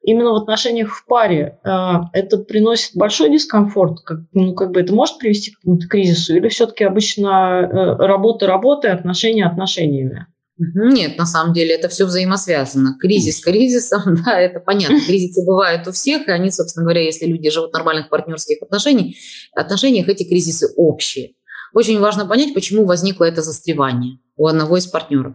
Именно 0.07 0.31
в 0.31 0.37
отношениях 0.37 0.95
в 0.95 1.05
паре 1.05 1.59
э, 1.65 1.69
это 2.13 2.39
приносит 2.39 2.95
большой 2.95 3.29
дискомфорт, 3.29 4.03
как, 4.05 4.21
ну, 4.33 4.55
как 4.55 4.71
бы 4.71 4.81
это 4.81 4.95
может 4.95 5.19
привести 5.19 5.51
к 5.51 5.57
какому-то 5.57 5.89
кризису, 5.89 6.37
или 6.37 6.49
все-таки 6.49 6.85
обычно 6.85 7.29
э, 7.29 8.07
работа 8.07 8.47
работой, 8.47 8.93
отношения 8.93 9.45
отношениями? 9.45 10.29
Нет, 10.59 11.19
на 11.19 11.27
самом 11.27 11.53
деле 11.53 11.75
это 11.75 11.89
все 11.89 12.05
взаимосвязано. 12.05 12.97
Кризис 13.01 13.41
кризисом, 13.41 14.23
да, 14.25 14.39
это 14.41 14.61
понятно. 14.61 15.01
Кризисы 15.01 15.45
бывают 15.45 15.89
у 15.89 15.91
всех, 15.91 16.29
и 16.29 16.31
они, 16.31 16.53
собственно 16.53 16.85
говоря, 16.85 17.03
если 17.03 17.27
люди 17.27 17.51
живут 17.51 17.71
в 17.71 17.75
нормальных 17.75 18.09
партнерских 18.09 18.63
отношениях, 18.63 19.17
отношениях 19.57 20.09
эти 20.09 20.23
кризисы 20.23 20.69
общие. 20.77 21.33
Очень 21.75 21.99
важно 21.99 22.27
понять, 22.27 22.55
почему 22.55 22.87
возникло 22.87 23.25
это 23.25 23.43
застревание 23.43 24.21
у 24.37 24.47
одного 24.47 24.77
из 24.77 24.87
партнеров. 24.87 25.35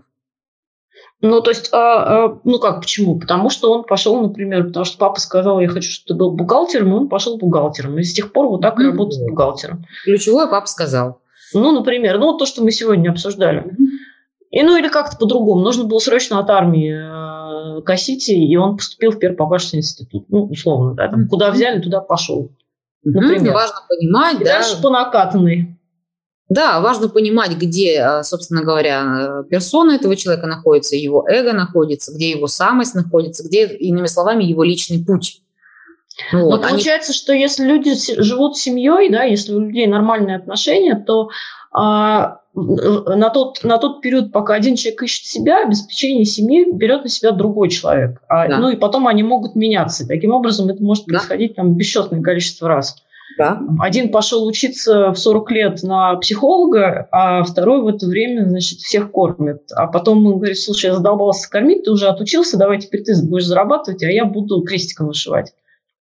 Ну, 1.22 1.42
то 1.42 1.52
есть, 1.52 1.70
а, 1.72 2.26
а, 2.26 2.40
ну 2.44 2.60
как, 2.60 2.82
почему? 2.82 3.20
Потому 3.20 3.52
что 3.52 3.72
он 3.72 3.84
пошел, 3.84 4.20
например, 4.22 4.66
потому 4.66 4.86
что 4.86 4.98
папа 4.98 5.20
сказал, 5.20 5.60
я 5.60 5.68
хочу, 5.68 5.92
чтобы 5.92 6.08
ты 6.08 6.14
был 6.16 6.32
бухгалтером, 6.32 6.90
и 6.90 6.98
он 6.98 7.10
пошел 7.10 7.38
бухгалтером. 7.38 8.00
И 8.00 8.04
с 8.04 8.14
тех 8.14 8.34
пор 8.34 8.48
вот 8.48 8.62
так 8.62 8.80
и 8.80 8.84
работает 8.84 9.30
бухгалтером. 9.30 9.86
Ключевое 10.04 10.48
папа 10.48 10.66
сказал. 10.66 11.22
Ну, 11.54 11.72
например, 11.72 12.18
ну, 12.18 12.38
то, 12.38 12.46
что 12.46 12.64
мы 12.64 12.72
сегодня 12.72 13.12
обсуждали. 13.12 13.76
И 14.50 14.64
ну 14.64 14.76
или 14.76 14.90
как-то 14.90 15.16
по-другому. 15.18 15.62
Нужно 15.62 15.86
было 15.86 16.00
срочно 16.00 16.40
от 16.40 16.50
армии 16.50 16.92
э, 16.92 17.82
косить, 17.84 18.28
и 18.28 18.58
он 18.58 18.78
поступил 18.78 19.12
в 19.12 19.20
первый 19.20 19.36
попавшийся 19.36 19.78
институт. 19.78 20.26
Ну, 20.28 20.46
условно, 20.46 20.94
да. 20.94 21.08
Там, 21.08 21.28
куда 21.28 21.52
взяли, 21.52 21.82
туда 21.82 22.02
пошел. 22.02 22.52
например. 23.04 23.54
Важно 23.54 23.78
понимать, 23.88 24.42
И 24.42 24.44
да. 24.44 24.60
Дальше 24.60 24.82
по 24.82 24.90
накатанной. 24.90 25.78
Да, 26.52 26.82
важно 26.82 27.08
понимать, 27.08 27.56
где, 27.56 28.00
э, 28.00 28.24
собственно 28.24 28.62
говоря, 28.62 29.44
персона 29.50 29.92
этого 29.92 30.18
человека 30.18 30.48
находится, 30.48 30.98
его 30.98 31.26
эго 31.26 31.54
находится, 31.54 32.14
где 32.14 32.32
его 32.32 32.48
самость 32.48 32.94
находится, 32.94 33.48
где, 33.48 33.68
иными 33.68 34.08
словами, 34.08 34.44
его 34.44 34.64
личный 34.64 35.04
путь. 35.04 35.42
Вот. 36.34 36.62
Но 36.62 36.70
получается, 36.70 37.14
что 37.14 37.32
если 37.32 37.66
люди 37.66 37.94
живут 38.22 38.58
семьей, 38.58 39.10
да, 39.10 39.24
если 39.24 39.54
у 39.54 39.60
людей 39.60 39.88
нормальные 39.88 40.36
отношения, 40.36 40.96
то 40.96 41.30
а, 41.72 42.40
на, 42.54 43.30
тот, 43.30 43.64
на 43.64 43.78
тот 43.78 44.02
период, 44.02 44.34
пока 44.34 44.54
один 44.54 44.76
человек 44.76 45.04
ищет 45.04 45.26
себя, 45.26 45.64
обеспечение 45.64 46.26
семьи 46.26 46.70
берет 46.70 47.04
на 47.04 47.10
себя 47.10 47.32
другой 47.32 47.70
человек. 47.70 48.22
А, 48.28 48.50
да. 48.50 48.58
Ну 48.58 48.70
и 48.70 48.76
потом 48.76 49.08
они 49.08 49.24
могут 49.24 49.56
меняться. 49.56 50.06
Таким 50.06 50.34
образом, 50.34 50.68
это 50.68 50.84
может 50.84 51.06
происходить 51.06 51.56
да. 51.56 51.64
там 51.64 51.76
бесчетное 51.76 52.22
количество 52.22 52.68
раз. 52.68 52.98
Да. 53.38 53.62
Один 53.80 54.12
пошел 54.12 54.46
учиться 54.46 55.12
в 55.12 55.16
40 55.16 55.52
лет 55.52 55.84
на 55.84 56.16
психолога, 56.16 57.08
а 57.12 57.44
второй 57.44 57.82
в 57.82 57.88
это 57.88 58.06
время, 58.06 58.48
значит, 58.48 58.80
всех 58.80 59.12
кормит. 59.12 59.64
А 59.76 59.88
потом 59.88 60.26
он 60.26 60.38
говорит, 60.38 60.60
слушай, 60.60 60.88
я 60.88 60.96
задолбался 60.96 61.50
кормить, 61.50 61.84
ты 61.84 61.92
уже 61.92 62.08
отучился, 62.08 62.58
давай 62.58 62.80
теперь 62.80 63.04
ты 63.04 63.14
будешь 63.24 63.46
зарабатывать, 63.46 64.04
а 64.04 64.12
я 64.12 64.26
буду 64.26 64.62
крестиком 64.64 65.08
вышивать. 65.08 65.54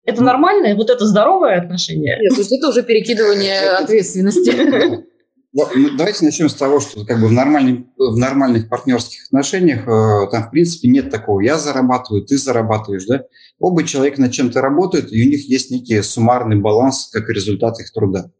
Это 0.05 0.23
нормальное, 0.23 0.75
вот 0.75 0.89
это 0.89 1.05
здоровое 1.05 1.59
отношение? 1.59 2.17
Нет, 2.19 2.33
то 2.33 2.41
есть 2.41 2.51
это 2.51 2.69
уже 2.69 2.83
перекидывание 2.83 3.71
ответственности. 3.71 5.05
Ну, 5.51 5.65
давайте 5.97 6.25
начнем 6.25 6.47
с 6.47 6.53
того, 6.53 6.79
что 6.79 7.05
как 7.05 7.19
бы 7.19 7.27
в, 7.27 7.31
нормальных, 7.31 7.85
в 7.97 8.17
нормальных 8.17 8.69
партнерских 8.69 9.25
отношениях 9.25 9.81
э, 9.87 10.31
там, 10.31 10.43
в 10.43 10.51
принципе, 10.51 10.87
нет 10.89 11.09
такого 11.09 11.41
«я 11.41 11.57
зарабатываю, 11.57 12.23
ты 12.23 12.37
зарабатываешь». 12.37 13.05
Да? 13.05 13.23
Оба 13.57 13.83
человека 13.83 14.21
над 14.21 14.31
чем-то 14.31 14.61
работают, 14.61 15.11
и 15.11 15.25
у 15.25 15.29
них 15.29 15.49
есть 15.49 15.71
некий 15.71 16.03
суммарный 16.03 16.57
баланс 16.57 17.09
как 17.11 17.29
результат 17.29 17.79
их 17.79 17.91
труда. 17.91 18.31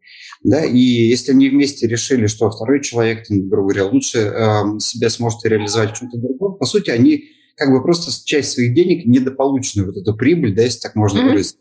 Да? 0.43 0.63
И 0.63 0.78
если 0.78 1.32
они 1.32 1.50
вместе 1.50 1.88
решили, 1.88 2.28
что 2.28 2.52
второй 2.52 2.84
человек, 2.84 3.28
там, 3.28 3.50
грубо 3.50 3.69
говоря, 3.69 3.86
лучше 3.88 4.19
э, 4.19 4.80
себя 4.80 5.10
сможет 5.10 5.43
реализовать 5.45 5.95
в 5.95 6.00
чем-то 6.00 6.17
другом, 6.19 6.60
по 6.60 6.65
сути, 6.65 6.91
они 6.91 7.24
как 7.56 7.72
бы 7.72 7.82
просто 7.82 8.12
часть 8.24 8.52
своих 8.52 8.76
денег, 8.76 9.06
недополученную 9.08 9.88
вот 9.88 9.98
эту 9.98 10.15
прибыль, 10.15 10.56
да, 10.56 10.62
если 10.62 10.80
так 10.80 10.95
можно 10.95 11.19
mm-hmm. 11.19 11.30
выразить, 11.30 11.58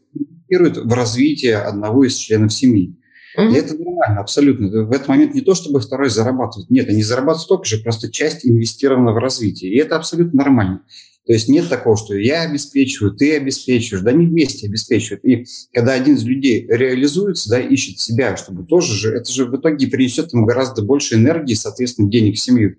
в 0.51 0.93
развитие 0.93 1.57
одного 1.57 2.05
из 2.05 2.15
членов 2.15 2.53
семьи. 2.53 2.95
Mm-hmm. 3.39 3.53
И 3.53 3.55
это 3.57 3.75
нормально, 3.77 4.21
абсолютно. 4.21 4.85
В 4.85 4.91
этот 4.91 5.07
момент 5.09 5.35
не 5.35 5.43
то, 5.43 5.55
чтобы 5.55 5.81
второй 5.81 6.11
зарабатывает. 6.11 6.71
Нет, 6.71 6.89
они 6.89 7.03
зарабатывают 7.03 7.43
столько 7.43 7.65
же, 7.65 7.79
просто 7.79 8.11
часть 8.11 8.45
инвестирована 8.45 9.13
в 9.13 9.19
развитие. 9.19 9.73
И 9.73 9.79
это 9.79 9.97
абсолютно 9.97 10.39
нормально. 10.39 10.83
То 11.27 11.35
есть 11.35 11.49
нет 11.49 11.69
такого, 11.69 11.97
что 11.97 12.15
я 12.17 12.43
обеспечиваю, 12.43 13.15
ты 13.15 13.37
обеспечиваешь, 13.37 14.03
да 14.03 14.13
не 14.13 14.27
вместе 14.27 14.67
обеспечивают. 14.67 15.25
И 15.25 15.45
когда 15.73 15.93
один 15.93 16.15
из 16.15 16.25
людей 16.25 16.67
реализуется, 16.67 17.51
да, 17.51 17.61
ищет 17.61 18.01
себя, 18.01 18.37
чтобы 18.37 18.65
тоже 18.65 18.95
же, 18.95 19.15
это 19.15 19.31
же 19.31 19.45
в 19.45 19.55
итоге 19.55 19.89
принесет 19.89 20.33
ему 20.33 20.47
гораздо 20.47 20.83
больше 20.83 21.17
энергии, 21.17 21.55
соответственно, 21.55 22.11
денег 22.11 22.37
в 22.37 22.41
семью 22.41 22.77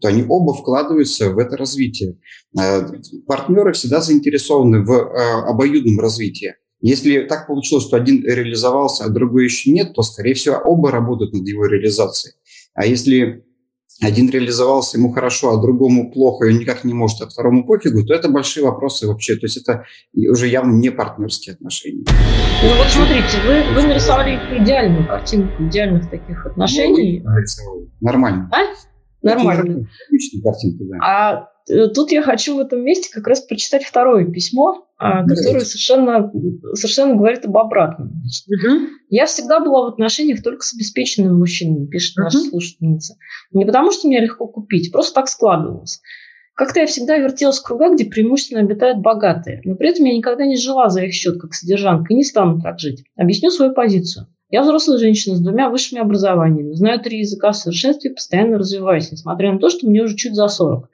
то 0.00 0.08
они 0.08 0.24
оба 0.26 0.54
вкладываются 0.54 1.30
в 1.30 1.38
это 1.38 1.56
развитие. 1.56 2.16
Э, 2.58 2.86
партнеры 3.26 3.72
всегда 3.74 4.00
заинтересованы 4.00 4.82
в 4.82 4.92
э, 4.92 5.50
обоюдном 5.50 6.00
развитии. 6.00 6.54
Если 6.80 7.20
так 7.24 7.46
получилось, 7.46 7.84
что 7.84 7.96
один 7.96 8.24
реализовался, 8.24 9.04
а 9.04 9.08
другой 9.08 9.44
еще 9.44 9.70
нет, 9.70 9.92
то, 9.94 10.02
скорее 10.02 10.34
всего, 10.34 10.56
оба 10.56 10.90
работают 10.90 11.32
над 11.34 11.46
его 11.46 11.66
реализацией. 11.66 12.34
А 12.74 12.86
если 12.86 13.44
один 14.00 14.30
реализовался, 14.30 14.96
ему 14.96 15.12
хорошо, 15.12 15.50
а 15.50 15.60
другому 15.60 16.10
плохо, 16.10 16.46
и 16.46 16.52
он 16.52 16.58
никак 16.58 16.84
не 16.84 16.94
может, 16.94 17.20
а 17.20 17.28
второму 17.28 17.66
пофигу, 17.66 18.04
то 18.06 18.14
это 18.14 18.30
большие 18.30 18.64
вопросы 18.64 19.06
вообще. 19.06 19.34
То 19.34 19.44
есть 19.44 19.58
это 19.58 19.84
уже 20.14 20.46
явно 20.48 20.72
не 20.72 20.90
партнерские 20.90 21.54
отношения. 21.54 22.04
Ну 22.62 22.76
вот 22.78 22.86
смотрите, 22.88 23.36
вы, 23.46 23.74
вы 23.74 23.86
нарисовали 23.86 24.38
идеальную 24.58 25.06
картинку 25.06 25.62
идеальных 25.64 26.08
таких 26.08 26.46
отношений. 26.46 27.22
Ну, 27.22 27.88
нормально. 28.00 28.50
А? 28.52 28.60
Нормально. 29.22 29.86
Обычная 30.08 30.42
картинка, 30.42 30.84
да. 30.84 30.96
А 31.02 31.48
э, 31.68 31.88
тут 31.88 32.10
я 32.10 32.22
хочу 32.22 32.56
в 32.56 32.60
этом 32.60 32.82
месте 32.82 33.10
как 33.12 33.26
раз 33.26 33.40
прочитать 33.40 33.84
второе 33.84 34.24
письмо, 34.24 34.86
а, 35.02 35.26
которое 35.26 35.60
совершенно, 35.60 36.30
совершенно 36.74 37.14
говорит 37.14 37.46
об 37.46 37.56
обратном. 37.56 38.08
Угу. 38.08 38.86
Я 39.08 39.24
всегда 39.24 39.58
была 39.60 39.84
в 39.84 39.92
отношениях 39.94 40.42
только 40.42 40.62
с 40.62 40.74
обеспеченными 40.74 41.32
мужчинами, 41.32 41.86
пишет 41.86 42.18
угу. 42.18 42.24
наша 42.24 42.38
слушательница. 42.38 43.16
Не 43.50 43.64
потому, 43.64 43.92
что 43.92 44.08
меня 44.08 44.20
легко 44.20 44.46
купить, 44.46 44.92
просто 44.92 45.14
так 45.14 45.28
складывалось. 45.28 46.02
Как-то 46.54 46.80
я 46.80 46.86
всегда 46.86 47.16
вертелась 47.16 47.60
в 47.60 47.62
кругах, 47.62 47.94
где 47.94 48.04
преимущественно 48.04 48.60
обитают 48.60 48.98
богатые, 48.98 49.62
но 49.64 49.74
при 49.74 49.88
этом 49.88 50.04
я 50.04 50.14
никогда 50.14 50.44
не 50.44 50.58
жила 50.58 50.90
за 50.90 51.04
их 51.04 51.14
счет, 51.14 51.40
как 51.40 51.54
содержанка, 51.54 52.12
и 52.12 52.16
не 52.16 52.22
стану 52.22 52.60
так 52.60 52.78
жить. 52.78 53.02
Объясню 53.16 53.50
свою 53.50 53.72
позицию. 53.72 54.26
Я 54.50 54.60
взрослая 54.60 54.98
женщина 54.98 55.34
с 55.34 55.40
двумя 55.40 55.70
высшими 55.70 56.02
образованиями, 56.02 56.74
знаю 56.74 57.00
три 57.00 57.20
языка 57.20 57.52
в 57.52 57.56
совершенстве 57.56 58.10
и 58.10 58.14
постоянно 58.14 58.58
развиваюсь, 58.58 59.10
несмотря 59.10 59.50
на 59.52 59.58
то, 59.58 59.70
что 59.70 59.86
мне 59.86 60.02
уже 60.02 60.14
чуть 60.14 60.34
за 60.34 60.48
40. 60.48 60.90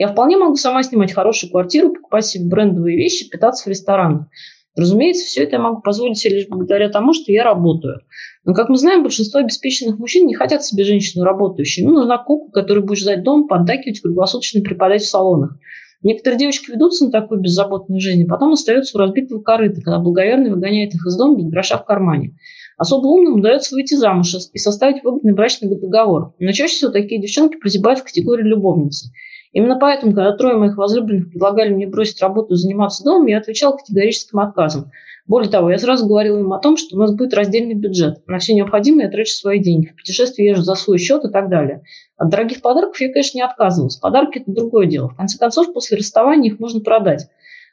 Я 0.00 0.08
вполне 0.08 0.38
могу 0.38 0.56
сама 0.56 0.82
снимать 0.82 1.12
хорошую 1.12 1.50
квартиру, 1.50 1.92
покупать 1.92 2.24
себе 2.24 2.48
брендовые 2.48 2.96
вещи, 2.96 3.28
питаться 3.28 3.64
в 3.64 3.66
ресторанах. 3.66 4.28
Разумеется, 4.74 5.26
все 5.26 5.42
это 5.42 5.56
я 5.56 5.58
могу 5.62 5.82
позволить 5.82 6.16
себе 6.16 6.36
лишь 6.36 6.48
благодаря 6.48 6.88
тому, 6.88 7.12
что 7.12 7.30
я 7.32 7.44
работаю. 7.44 8.00
Но, 8.46 8.54
как 8.54 8.70
мы 8.70 8.78
знаем, 8.78 9.02
большинство 9.02 9.40
обеспеченных 9.40 9.98
мужчин 9.98 10.26
не 10.26 10.34
хотят 10.34 10.64
себе 10.64 10.84
женщину 10.84 11.26
работающую. 11.26 11.84
Им 11.84 11.92
нужна 11.92 12.16
куклу, 12.16 12.50
которая 12.50 12.82
будет 12.82 12.98
ждать 12.98 13.22
дома, 13.22 13.46
поддакивать, 13.46 14.00
круглосуточно 14.00 14.62
преподать 14.62 15.02
в 15.02 15.06
салонах. 15.06 15.58
Некоторые 16.02 16.38
девочки 16.38 16.70
ведутся 16.70 17.04
на 17.04 17.10
такую 17.10 17.42
беззаботную 17.42 18.00
жизнь, 18.00 18.24
а 18.24 18.26
потом 18.26 18.52
остаются 18.52 18.96
у 18.96 19.00
разбитого 19.00 19.42
корыта, 19.42 19.82
когда 19.82 19.98
благоверный 19.98 20.50
выгоняет 20.50 20.94
их 20.94 21.04
из 21.04 21.14
дома 21.18 21.36
без 21.36 21.50
гроша 21.50 21.76
в 21.76 21.84
кармане. 21.84 22.38
Особо 22.78 23.06
умным 23.08 23.40
удается 23.40 23.74
выйти 23.74 23.96
замуж 23.96 24.34
и 24.50 24.58
составить 24.58 25.04
выгодный 25.04 25.34
брачный 25.34 25.68
договор. 25.68 26.32
Но 26.38 26.52
чаще 26.52 26.72
всего 26.72 26.90
такие 26.90 27.20
девчонки 27.20 27.58
прозябают 27.58 27.98
в 27.98 28.04
категории 28.04 28.44
любовницы. 28.44 29.10
Именно 29.52 29.78
поэтому, 29.78 30.14
когда 30.14 30.36
трое 30.36 30.56
моих 30.56 30.76
возлюбленных 30.76 31.30
предлагали 31.30 31.74
мне 31.74 31.86
бросить 31.86 32.22
работу 32.22 32.54
и 32.54 32.56
заниматься 32.56 33.02
домом, 33.02 33.26
я 33.26 33.38
отвечал 33.38 33.76
категорическим 33.76 34.38
отказом. 34.38 34.92
Более 35.26 35.50
того, 35.50 35.70
я 35.70 35.78
сразу 35.78 36.06
говорила 36.06 36.38
им 36.38 36.52
о 36.52 36.58
том, 36.58 36.76
что 36.76 36.96
у 36.96 36.98
нас 36.98 37.12
будет 37.12 37.34
раздельный 37.34 37.74
бюджет. 37.74 38.26
На 38.26 38.38
все 38.38 38.54
необходимое 38.54 39.06
я 39.06 39.10
трачу 39.10 39.32
свои 39.32 39.58
деньги. 39.58 39.86
В 39.86 39.96
путешествие 39.96 40.48
езжу 40.48 40.62
за 40.62 40.74
свой 40.74 40.98
счет 40.98 41.24
и 41.24 41.28
так 41.28 41.48
далее. 41.48 41.82
От 42.16 42.30
дорогих 42.30 42.62
подарков 42.62 43.00
я, 43.00 43.12
конечно, 43.12 43.38
не 43.38 43.44
отказывалась. 43.44 43.96
Подарки– 43.96 44.38
это 44.40 44.50
другое 44.52 44.86
дело. 44.86 45.08
В 45.08 45.16
конце 45.16 45.38
концов, 45.38 45.72
после 45.72 45.98
расставания 45.98 46.50
их 46.50 46.58
можно 46.60 46.80
продать. 46.80 47.28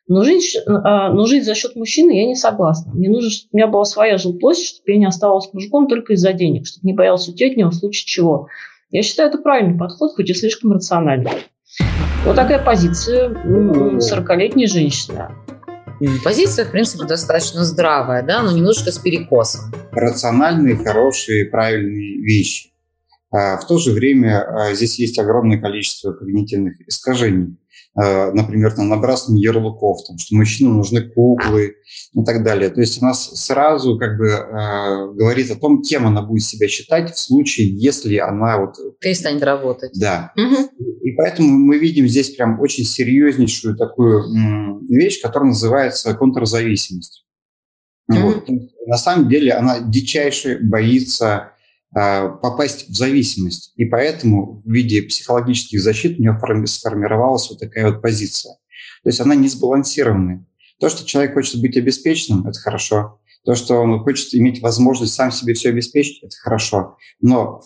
Но 0.08 0.24
жить, 0.24 0.58
а, 0.66 1.12
но 1.12 1.26
жить 1.26 1.46
за 1.46 1.54
счет 1.54 1.76
мужчины 1.76 2.12
я 2.12 2.26
не 2.26 2.36
согласна. 2.36 2.94
Мне 2.94 3.10
нужно, 3.10 3.30
чтобы 3.30 3.50
у 3.54 3.58
меня 3.58 3.68
была 3.68 3.86
своя 3.86 4.18
жилплощадь, 4.18 4.68
чтобы 4.68 4.92
я 4.92 4.98
не 4.98 5.06
оставалась 5.06 5.52
мужиком 5.52 5.88
только 5.88 6.14
из-за 6.14 6.34
денег, 6.34 6.66
чтобы 6.66 6.88
не 6.88 6.94
боялась 6.94 7.28
уйти 7.28 7.52
от 7.52 7.58
него 7.58 7.72
в 7.72 7.76
случае 7.76 8.06
чего. 8.06 8.48
Я 8.90 9.02
считаю, 9.04 9.30
это 9.30 9.38
правильный 9.38 9.78
подход, 9.78 10.14
хоть 10.16 10.30
и 10.30 10.34
слишком 10.34 10.72
рациональный. 10.72 11.32
Вот 12.28 12.36
такая 12.36 12.62
позиция 12.62 13.30
40-летней 13.30 14.68
женщины. 14.68 15.30
Позиция, 16.26 16.66
в 16.66 16.72
принципе, 16.72 17.06
достаточно 17.06 17.64
здравая, 17.64 18.22
да, 18.22 18.44
но 18.44 18.52
немножко 18.52 18.92
с 18.92 18.98
перекосом. 18.98 19.74
Рациональные, 19.94 20.76
хорошие, 20.76 21.46
правильные 21.46 22.22
вещи. 22.22 22.72
А 23.32 23.56
в 23.56 23.66
то 23.66 23.78
же 23.78 23.94
время 23.94 24.42
а, 24.42 24.74
здесь 24.74 25.00
есть 25.00 25.18
огромное 25.20 25.58
количество 25.58 26.12
когнитивных 26.12 26.74
искажений. 26.86 27.56
Э, 28.00 28.32
например, 28.32 28.74
там, 28.76 28.90
набрасывание 28.90 29.44
ярлыков, 29.44 30.06
там, 30.06 30.20
что 30.20 30.36
мужчинам 30.36 30.78
нужны 30.78 31.02
куклы 31.02 31.78
и 32.14 32.24
так 32.24 32.44
далее. 32.44 32.70
То 32.70 32.80
есть 32.80 33.02
у 33.02 33.06
нас 33.06 33.32
сразу 33.46 33.98
как 33.98 34.18
бы 34.20 34.28
э, 34.28 35.14
говорит 35.14 35.50
о 35.50 35.56
том, 35.56 35.82
кем 35.82 36.06
она 36.06 36.22
будет 36.22 36.44
себя 36.44 36.68
считать 36.68 37.12
в 37.12 37.18
случае, 37.18 37.76
если 37.76 38.18
она 38.18 38.60
вот... 38.60 38.76
Перестанет 39.00 39.42
работать. 39.42 40.00
Да. 40.00 40.32
Угу. 40.36 40.86
И 41.02 41.12
поэтому 41.14 41.50
мы 41.50 41.80
видим 41.80 42.08
здесь 42.08 42.30
прям 42.36 42.60
очень 42.60 42.84
серьезнейшую 42.84 43.76
такую 43.76 44.84
вещь, 44.90 45.20
которая 45.20 45.50
называется 45.50 46.14
контрзависимость. 46.14 47.26
Угу. 48.10 48.20
Вот. 48.20 48.48
На 48.86 48.98
самом 48.98 49.28
деле 49.28 49.54
она 49.54 49.80
дичайше 49.80 50.60
боится 50.62 51.54
попасть 51.94 52.90
в 52.90 52.96
зависимость. 52.96 53.74
И 53.76 53.86
поэтому 53.86 54.62
в 54.66 54.72
виде 54.72 55.02
психологических 55.02 55.82
защит 55.82 56.20
у 56.20 56.22
нее 56.22 56.38
сформировалась 56.68 57.50
вот 57.50 57.60
такая 57.60 57.92
вот 57.92 58.02
позиция. 58.02 58.58
То 59.04 59.10
есть 59.10 59.20
она 59.22 59.36
не 59.36 59.48
сбалансированная. 59.48 60.46
То, 60.80 60.90
что 60.90 61.06
человек 61.06 61.34
хочет 61.34 61.62
быть 61.62 61.78
обеспеченным, 61.78 62.48
это 62.48 62.60
хорошо. 62.60 63.20
То, 63.46 63.56
что 63.56 63.76
он 63.76 64.04
хочет 64.04 64.36
иметь 64.36 64.62
возможность 64.62 65.14
сам 65.14 65.32
себе 65.32 65.54
все 65.54 65.70
обеспечить, 65.70 66.22
это 66.22 66.36
хорошо. 66.36 66.98
Но 67.22 67.62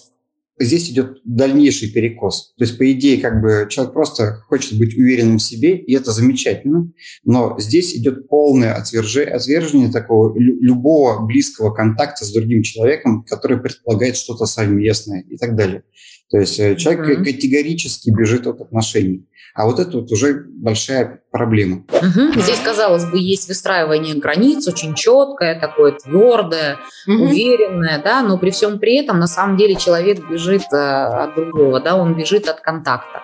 здесь 0.63 0.89
идет 0.89 1.19
дальнейший 1.23 1.89
перекос. 1.89 2.53
То 2.57 2.63
есть, 2.63 2.77
по 2.77 2.91
идее, 2.91 3.19
как 3.19 3.41
бы 3.41 3.67
человек 3.69 3.93
просто 3.93 4.43
хочет 4.47 4.77
быть 4.77 4.95
уверенным 4.95 5.37
в 5.37 5.41
себе, 5.41 5.77
и 5.77 5.93
это 5.93 6.11
замечательно, 6.11 6.91
но 7.23 7.55
здесь 7.59 7.95
идет 7.95 8.27
полное 8.27 8.73
отвержение, 8.73 9.33
отвержение 9.33 9.91
такого 9.91 10.37
любого 10.37 11.25
близкого 11.25 11.71
контакта 11.71 12.25
с 12.25 12.31
другим 12.31 12.63
человеком, 12.63 13.23
который 13.23 13.59
предполагает 13.59 14.15
что-то 14.15 14.45
совместное 14.45 15.21
и 15.21 15.37
так 15.37 15.55
далее. 15.55 15.83
То 16.31 16.39
есть 16.39 16.59
э, 16.59 16.75
человек 16.75 17.17
угу. 17.17 17.25
категорически 17.25 18.09
бежит 18.09 18.47
от 18.47 18.61
отношений. 18.61 19.27
А 19.53 19.65
вот 19.65 19.79
это 19.79 19.97
вот 19.97 20.11
уже 20.11 20.45
большая 20.47 21.21
проблема. 21.29 21.83
Угу. 21.89 22.39
Здесь, 22.39 22.59
казалось 22.63 23.03
бы, 23.05 23.19
есть 23.19 23.49
выстраивание 23.49 24.15
границ, 24.15 24.65
очень 24.67 24.95
четкое, 24.95 25.59
такое 25.59 25.91
твердое, 25.91 26.77
угу. 27.05 27.25
уверенное, 27.25 28.01
да, 28.01 28.23
но 28.23 28.37
при 28.37 28.51
всем 28.51 28.79
при 28.79 28.95
этом 28.95 29.19
на 29.19 29.27
самом 29.27 29.57
деле 29.57 29.75
человек 29.75 30.19
бежит 30.29 30.63
э, 30.71 30.77
от 30.77 31.35
другого, 31.35 31.81
да, 31.81 31.97
он 31.97 32.15
бежит 32.15 32.47
от 32.47 32.61
контакта. 32.61 33.21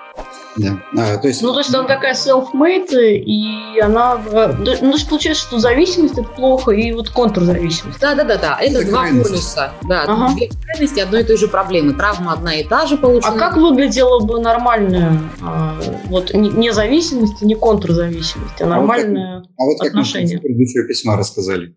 Да. 0.57 0.81
А, 0.97 1.17
то 1.17 1.27
есть... 1.27 1.41
Ну, 1.41 1.53
то 1.53 1.59
есть 1.59 1.73
она 1.73 1.87
такая 1.87 2.13
self-made, 2.13 3.13
и 3.15 3.79
она... 3.79 4.17
Ну, 4.17 4.65
то 4.65 4.71
есть 4.73 5.07
получается, 5.07 5.43
что 5.43 5.59
зависимость– 5.59 6.13
это 6.17 6.23
плохо, 6.23 6.71
и 6.71 6.91
вот 6.93 7.09
контрзависимость. 7.09 7.99
Да-да-да, 7.99 8.57
это, 8.59 8.79
это 8.79 8.87
два 8.89 9.01
крайности. 9.01 9.29
полюса. 9.29 9.73
Да, 9.83 10.03
ага. 10.03 10.33
две 10.35 10.49
крайности 10.49 10.99
одной 10.99 11.21
и 11.21 11.23
той 11.23 11.37
же 11.37 11.47
проблемы. 11.47 11.93
Травма 11.93 12.33
одна 12.33 12.55
и 12.55 12.63
та 12.63 12.87
же 12.87 12.97
получена. 12.97 13.33
А 13.33 13.37
как 13.37 13.57
выглядела 13.57 14.19
бы 14.19 14.39
нормальная 14.39 15.21
а, 15.41 15.79
вот 16.05 16.33
не 16.33 16.73
зависимость, 16.73 17.41
не 17.41 17.55
контрзависимость, 17.55 18.59
а 18.61 18.65
нормальное 18.65 19.43
а 19.57 19.63
вот 19.63 19.79
как, 19.79 19.89
отношение? 19.89 20.37
А 20.37 20.39
вот 20.39 20.41
как 20.41 20.43
мы 20.43 20.55
предыдущего 20.55 20.87
письма 20.87 21.17
рассказали. 21.17 21.75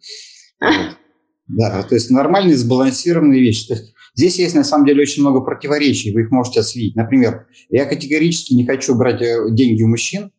Да, 1.48 1.82
то 1.82 1.94
есть 1.94 2.10
нормальные 2.10 2.56
сбалансированные 2.56 3.40
вещи. 3.40 3.76
То 4.20 4.26
Здесь 4.26 4.38
есть 4.38 4.54
на 4.54 4.64
самом 4.64 4.84
деле 4.84 5.00
очень 5.00 5.22
много 5.22 5.40
противоречий, 5.40 6.12
вы 6.12 6.22
их 6.22 6.30
можете 6.30 6.60
отследить. 6.60 6.94
Например, 6.94 7.46
я 7.70 7.86
категорически 7.86 8.52
не 8.52 8.66
хочу 8.66 8.94
брать 8.94 9.22
э, 9.22 9.46
деньги 9.50 9.82
у 9.82 9.88
мужчин, 9.88 10.30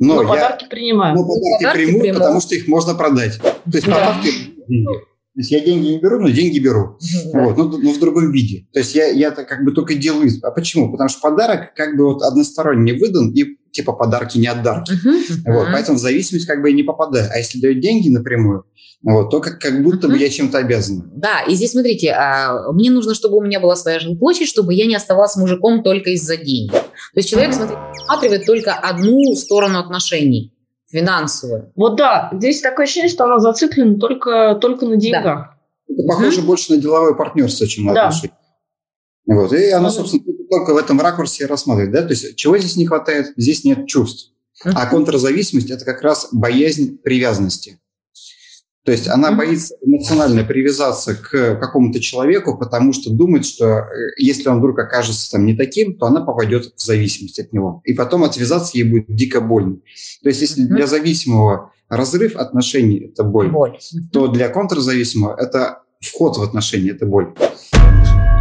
но, 0.00 0.16
но 0.16 0.22
я, 0.22 0.28
подарки 0.28 0.66
принимаю. 0.68 1.14
Но 1.14 1.22
подарки, 1.22 1.62
подарки 1.62 1.84
приму, 1.84 2.00
приму, 2.00 2.14
потому 2.18 2.40
что 2.40 2.56
их 2.56 2.66
можно 2.66 2.94
продать. 2.94 3.38
То 3.40 3.54
есть 3.72 3.86
да. 3.86 3.94
подарки 3.94 4.30
то 4.66 5.40
есть 5.40 5.50
я 5.50 5.60
деньги 5.60 5.86
не 5.88 5.98
беру, 5.98 6.20
но 6.20 6.28
деньги 6.28 6.58
беру. 6.58 6.98
Да. 7.32 7.44
Вот, 7.44 7.56
но, 7.56 7.78
но 7.78 7.92
в 7.92 8.00
другом 8.00 8.32
виде. 8.32 8.66
То 8.72 8.80
есть 8.80 8.96
я, 8.96 9.06
я 9.06 9.28
это 9.28 9.44
как 9.44 9.64
бы 9.64 9.70
только 9.70 9.94
делаю. 9.94 10.30
А 10.42 10.50
почему? 10.50 10.90
Потому 10.90 11.08
что 11.08 11.20
подарок 11.20 11.74
как 11.74 11.96
бы 11.96 12.06
вот 12.06 12.22
односторонне 12.22 12.94
выдан, 12.94 13.32
и 13.32 13.58
типа 13.74 13.92
подарки 13.92 14.38
не 14.38 14.46
отдарки. 14.46 14.92
Uh-huh. 14.92 15.52
Вот, 15.52 15.68
поэтому 15.72 15.98
в 15.98 16.00
зависимость 16.00 16.46
как 16.46 16.62
бы 16.62 16.70
и 16.70 16.74
не 16.74 16.82
попадаю. 16.82 17.28
А 17.30 17.38
если 17.38 17.60
дают 17.60 17.80
деньги 17.80 18.08
напрямую, 18.08 18.64
вот, 19.02 19.30
то 19.30 19.40
как, 19.40 19.60
как 19.60 19.82
будто 19.82 20.06
uh-huh. 20.06 20.12
бы 20.12 20.18
я 20.18 20.30
чем-то 20.30 20.58
обязан. 20.58 21.10
Да, 21.14 21.42
и 21.42 21.54
здесь 21.54 21.72
смотрите, 21.72 22.12
а, 22.12 22.72
мне 22.72 22.90
нужно, 22.90 23.14
чтобы 23.14 23.36
у 23.36 23.42
меня 23.42 23.60
была 23.60 23.76
своя 23.76 23.98
жилплощадь, 23.98 24.48
чтобы 24.48 24.72
я 24.72 24.86
не 24.86 24.94
оставалась 24.94 25.36
мужиком 25.36 25.82
только 25.82 26.10
из-за 26.10 26.36
денег. 26.36 26.72
То 26.72 26.80
есть 27.16 27.28
человек, 27.28 27.50
uh-huh. 27.50 27.56
смотрите, 27.56 27.80
рассматривает 27.98 28.46
только 28.46 28.72
одну 28.72 29.34
сторону 29.34 29.78
отношений 29.78 30.54
финансовую. 30.94 31.72
Вот 31.74 31.96
да, 31.96 32.30
здесь 32.32 32.60
такое 32.60 32.84
ощущение, 32.84 33.10
что 33.10 33.24
она 33.24 33.40
зациклена 33.40 33.98
только, 33.98 34.56
только 34.60 34.86
на 34.86 34.96
деньгах. 34.96 35.24
Да. 35.24 35.54
Это 35.88 36.06
похоже 36.06 36.40
угу. 36.40 36.46
больше 36.46 36.72
на 36.72 36.78
деловое 36.80 37.14
партнерство, 37.14 37.66
чем 37.66 37.86
на 37.86 37.94
да. 37.94 38.06
отношения. 38.06 38.34
Вот. 39.26 39.52
И 39.52 39.70
она, 39.70 39.90
собственно, 39.90 40.22
только 40.54 40.74
в 40.74 40.76
этом 40.76 41.00
ракурсе 41.00 41.46
рассматривает. 41.46 41.92
Да? 41.92 42.02
То 42.02 42.10
есть 42.10 42.36
чего 42.36 42.56
здесь 42.58 42.76
не 42.76 42.86
хватает? 42.86 43.32
Здесь 43.36 43.64
нет 43.64 43.86
чувств. 43.86 44.30
А 44.64 44.86
контрзависимость– 44.86 45.70
это 45.70 45.84
как 45.84 46.02
раз 46.02 46.28
боязнь 46.32 46.96
привязанности. 46.98 47.78
То 48.84 48.92
есть 48.92 49.08
она 49.08 49.32
боится 49.32 49.74
эмоционально 49.80 50.44
привязаться 50.44 51.14
к 51.14 51.56
какому-то 51.56 52.00
человеку, 52.00 52.58
потому 52.58 52.92
что 52.92 53.10
думает, 53.10 53.46
что 53.46 53.64
э, 53.64 53.84
если 54.18 54.50
он 54.50 54.58
вдруг 54.58 54.78
окажется 54.78 55.30
там 55.30 55.46
не 55.46 55.56
таким, 55.56 55.96
то 55.96 56.06
она 56.06 56.20
попадет 56.20 56.74
в 56.76 56.82
зависимость 56.82 57.40
от 57.40 57.52
него. 57.54 57.80
И 57.84 57.94
потом 57.94 58.24
отвязаться 58.24 58.76
ей 58.76 58.84
будет 58.84 59.06
дико 59.08 59.40
больно. 59.40 59.76
То 60.22 60.28
есть 60.28 60.42
если 60.42 60.64
для 60.64 60.86
зависимого 60.86 61.72
разрыв 61.88 62.36
отношений– 62.36 62.98
это 63.12 63.24
боль, 63.24 63.48
боль. 63.48 63.78
то 64.12 64.28
для 64.28 64.48
контрзависимого– 64.50 65.34
это 65.38 65.82
вход 66.00 66.36
в 66.36 66.42
отношения, 66.42 66.90
это 66.90 67.06
боль. 67.06 67.34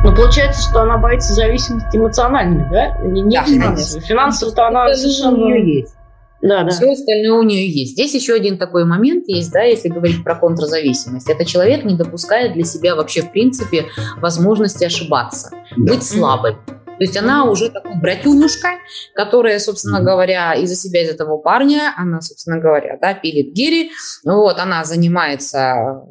Но 0.04 0.14
получается, 0.14 0.70
что 0.70 0.82
она 0.82 0.98
боится 0.98 1.34
зависимости 1.34 1.96
эмоциональной, 1.96 2.70
да? 2.70 2.98
Не, 3.04 3.22
не 3.22 3.38
да, 3.38 3.44
финансовой. 3.46 4.06
Финансовая-то 4.06 4.68
она 4.68 4.94
совершенно... 4.94 5.54
есть. 5.56 5.96
Да, 6.42 6.64
да. 6.64 6.72
Все 6.72 6.92
остальное 6.92 7.40
у 7.40 7.44
нее 7.44 7.70
есть. 7.70 7.94
Здесь 7.94 8.14
еще 8.14 8.34
один 8.34 8.58
такой 8.58 8.84
момент 8.84 9.30
есть, 9.30 9.50
да, 9.54 9.62
если 9.62 9.88
говорить 9.88 10.26
про 10.26 10.36
контрзависимость. 10.36 11.30
Это 11.30 11.46
человек 11.46 11.86
не 11.86 11.96
допускает 11.96 12.52
для 12.52 12.66
себя 12.66 12.96
вообще, 12.98 13.22
в 13.22 13.32
принципе, 13.32 13.86
возможности 14.18 14.84
ошибаться, 14.84 15.52
да. 15.78 15.94
быть 15.94 16.04
слабой. 16.04 16.58
То 16.86 17.00
есть 17.00 17.16
она 17.16 17.46
уже 17.46 17.70
такой 17.70 17.96
братюнюшка, 17.96 18.72
которая, 19.16 19.58
собственно 19.60 20.02
говоря, 20.02 20.54
из-за 20.56 20.76
себя, 20.76 21.02
из 21.04 21.10
этого 21.10 21.38
парня, 21.38 21.94
она, 21.98 22.20
собственно 22.20 22.60
говоря, 22.60 22.98
да, 23.02 23.14
пилит 23.14 23.54
гири, 23.54 23.92
вот, 24.26 24.60
она 24.60 24.84
занимается 24.84 26.04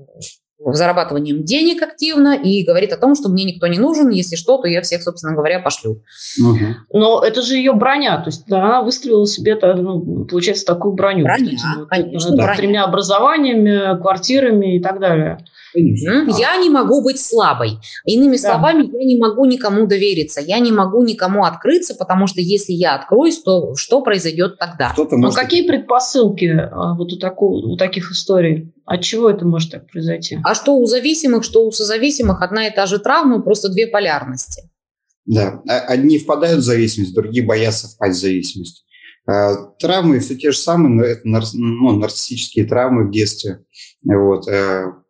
зарабатыванием 0.67 1.45
денег 1.45 1.83
активно 1.83 2.37
и 2.37 2.65
говорит 2.65 2.93
о 2.93 2.97
том, 2.97 3.15
что 3.15 3.29
мне 3.29 3.45
никто 3.45 3.67
не 3.67 3.79
нужен, 3.79 4.11
если 4.11 4.37
что, 4.37 4.59
то 4.59 4.69
я 4.69 4.83
всех, 4.83 5.03
собственно 5.03 5.35
говоря, 5.35 5.61
пошлю. 5.61 6.03
Угу. 6.41 6.99
Но 6.99 7.23
это 7.25 7.43
же 7.43 7.57
ее 7.57 7.73
броня, 7.73 8.19
то 8.19 8.29
есть 8.29 8.51
она 8.51 8.83
выстроила 8.83 9.27
себе, 9.27 9.59
ну, 9.61 10.25
получается, 10.25 10.65
такую 10.65 10.95
броню. 10.95 11.25
Броня, 11.25 11.51
есть, 11.51 11.65
конечно. 11.89 12.37
Да, 12.37 12.55
Тремя 12.55 12.85
образованиями, 12.85 14.01
квартирами 14.01 14.77
и 14.77 14.81
так 14.81 15.01
далее. 15.01 15.39
Конечно. 15.73 16.29
Я 16.39 16.57
не 16.57 16.69
могу 16.69 17.03
быть 17.03 17.19
слабой. 17.19 17.79
Иными 18.05 18.37
да. 18.37 18.51
словами, 18.51 18.91
я 18.93 19.05
не 19.05 19.19
могу 19.19 19.45
никому 19.47 19.87
довериться, 19.87 20.41
я 20.41 20.59
не 20.59 20.71
могу 20.71 21.03
никому 21.03 21.45
открыться, 21.45 21.95
потому 21.95 22.27
что 22.27 22.41
если 22.41 22.73
я 22.73 22.95
откроюсь, 22.95 23.41
то 23.43 23.75
что 23.75 24.03
произойдет 24.03 24.59
тогда? 24.59 24.93
Ну, 24.97 25.09
может... 25.19 25.39
А 25.39 25.43
какие 25.43 25.67
предпосылки 25.67 26.47
а, 26.47 26.95
вот 26.95 27.13
у, 27.13 27.19
такого, 27.19 27.67
у 27.67 27.77
таких 27.77 28.11
историй? 28.11 28.73
От 28.85 29.03
чего 29.03 29.31
это 29.31 29.47
может 29.47 29.71
так 29.71 29.91
произойти? 29.91 30.39
А 30.45 30.55
что 30.55 30.77
у 30.77 30.87
зависимых, 30.87 31.45
что 31.45 31.67
у 31.67 31.71
созависимых 31.71 32.43
одна 32.43 32.67
и 32.67 32.75
та 32.75 32.87
же 32.87 32.99
травма, 32.99 33.41
просто 33.41 33.71
две 33.71 33.87
полярности. 33.87 34.71
Да, 35.25 35.63
а, 35.69 35.79
одни 35.81 36.19
впадают 36.19 36.61
в 36.61 36.65
зависимость, 36.65 37.15
другие 37.15 37.47
боятся 37.47 37.89
впасть 37.89 38.19
в 38.19 38.21
зависимость. 38.21 38.85
А, 39.27 39.55
травмы 39.79 40.19
все 40.19 40.35
те 40.35 40.51
же 40.51 40.59
самые, 40.59 40.91
но 40.91 41.05
это 41.05 41.57
ну, 41.57 41.93
нарциссические 41.97 42.67
травмы 42.67 43.09
в 43.09 43.11
детстве. 43.13 43.61
Вот 44.05 44.47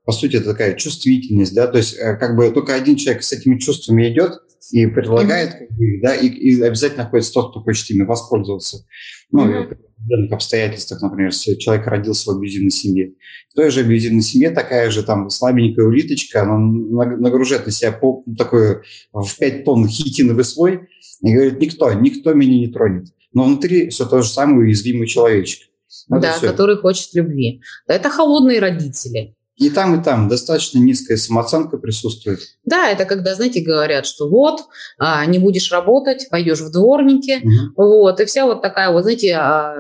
по 0.05 0.13
сути, 0.13 0.37
это 0.37 0.47
такая 0.47 0.75
чувствительность, 0.75 1.55
да, 1.55 1.67
то 1.67 1.79
есть 1.79 1.97
э, 1.97 2.17
как 2.17 2.37
бы 2.37 2.51
только 2.51 2.75
один 2.75 2.97
человек 2.97 3.23
с 3.23 3.33
этими 3.33 3.59
чувствами 3.59 4.13
идет 4.13 4.33
и 4.71 4.87
предлагает, 4.87 5.53
как 5.53 5.71
бы, 5.71 6.01
да, 6.03 6.15
и, 6.15 6.27
и 6.27 6.61
обязательно 6.61 7.05
находится 7.05 7.33
тот, 7.33 7.51
кто 7.51 7.61
хочет 7.61 7.91
ими 7.91 8.05
воспользоваться. 8.05 8.85
Ну, 9.31 9.47
mm-hmm. 9.47 9.69
при 9.69 9.79
определенных 10.03 10.33
обстоятельствах, 10.33 11.03
например, 11.03 11.31
если 11.31 11.55
человек 11.55 11.87
родился 11.87 12.31
в 12.31 12.37
абьюзивной 12.37 12.71
семье. 12.71 13.13
В 13.51 13.55
той 13.55 13.71
же 13.71 13.81
абьюзивной 13.81 14.23
семье 14.23 14.51
такая 14.51 14.91
же 14.91 15.03
там 15.03 15.31
слабенькая 15.31 15.87
улиточка, 15.87 16.43
она 16.43 16.59
нагружает 16.59 17.67
на 17.67 17.73
себя 17.73 17.93
пол, 17.93 18.25
такой 18.37 18.79
в 19.13 19.39
5 19.39 19.65
тонн 19.65 19.89
хитиновый 19.89 20.45
слой 20.45 20.89
и 21.23 21.33
говорит, 21.33 21.61
никто, 21.61 21.93
никто 21.93 22.35
меня 22.35 22.59
не 22.59 22.69
тронет. 22.69 23.09
Но 23.33 23.45
внутри 23.45 23.89
все 23.91 24.07
то 24.07 24.23
же 24.23 24.29
самое 24.29 24.59
уязвимый 24.59 25.07
человечек. 25.07 25.69
Вот 26.09 26.23
да, 26.23 26.39
который 26.41 26.77
хочет 26.77 27.15
любви. 27.15 27.61
Да, 27.87 27.95
это 27.95 28.11
холодные 28.11 28.59
родители. 28.59 29.37
И 29.63 29.71
там, 29.71 30.01
и 30.01 30.05
там 30.05 30.29
достаточно 30.29 30.79
низкая 30.79 31.17
самооценка 31.17 31.79
присутствует. 31.79 32.41
Да, 32.65 32.91
это 32.91 33.05
когда, 33.05 33.35
знаете, 33.35 33.61
говорят, 33.61 34.07
что 34.07 34.29
вот, 34.29 34.61
а, 34.99 35.25
не 35.27 35.39
будешь 35.39 35.71
работать, 35.71 36.29
пойдешь 36.31 36.61
в 36.61 36.71
дворники, 36.71 37.41
угу. 37.43 37.89
вот, 37.89 38.21
и 38.21 38.25
вся 38.25 38.47
вот 38.47 38.63
такая 38.63 38.91
вот, 38.91 39.03
знаете, 39.03 39.37
а, 39.39 39.75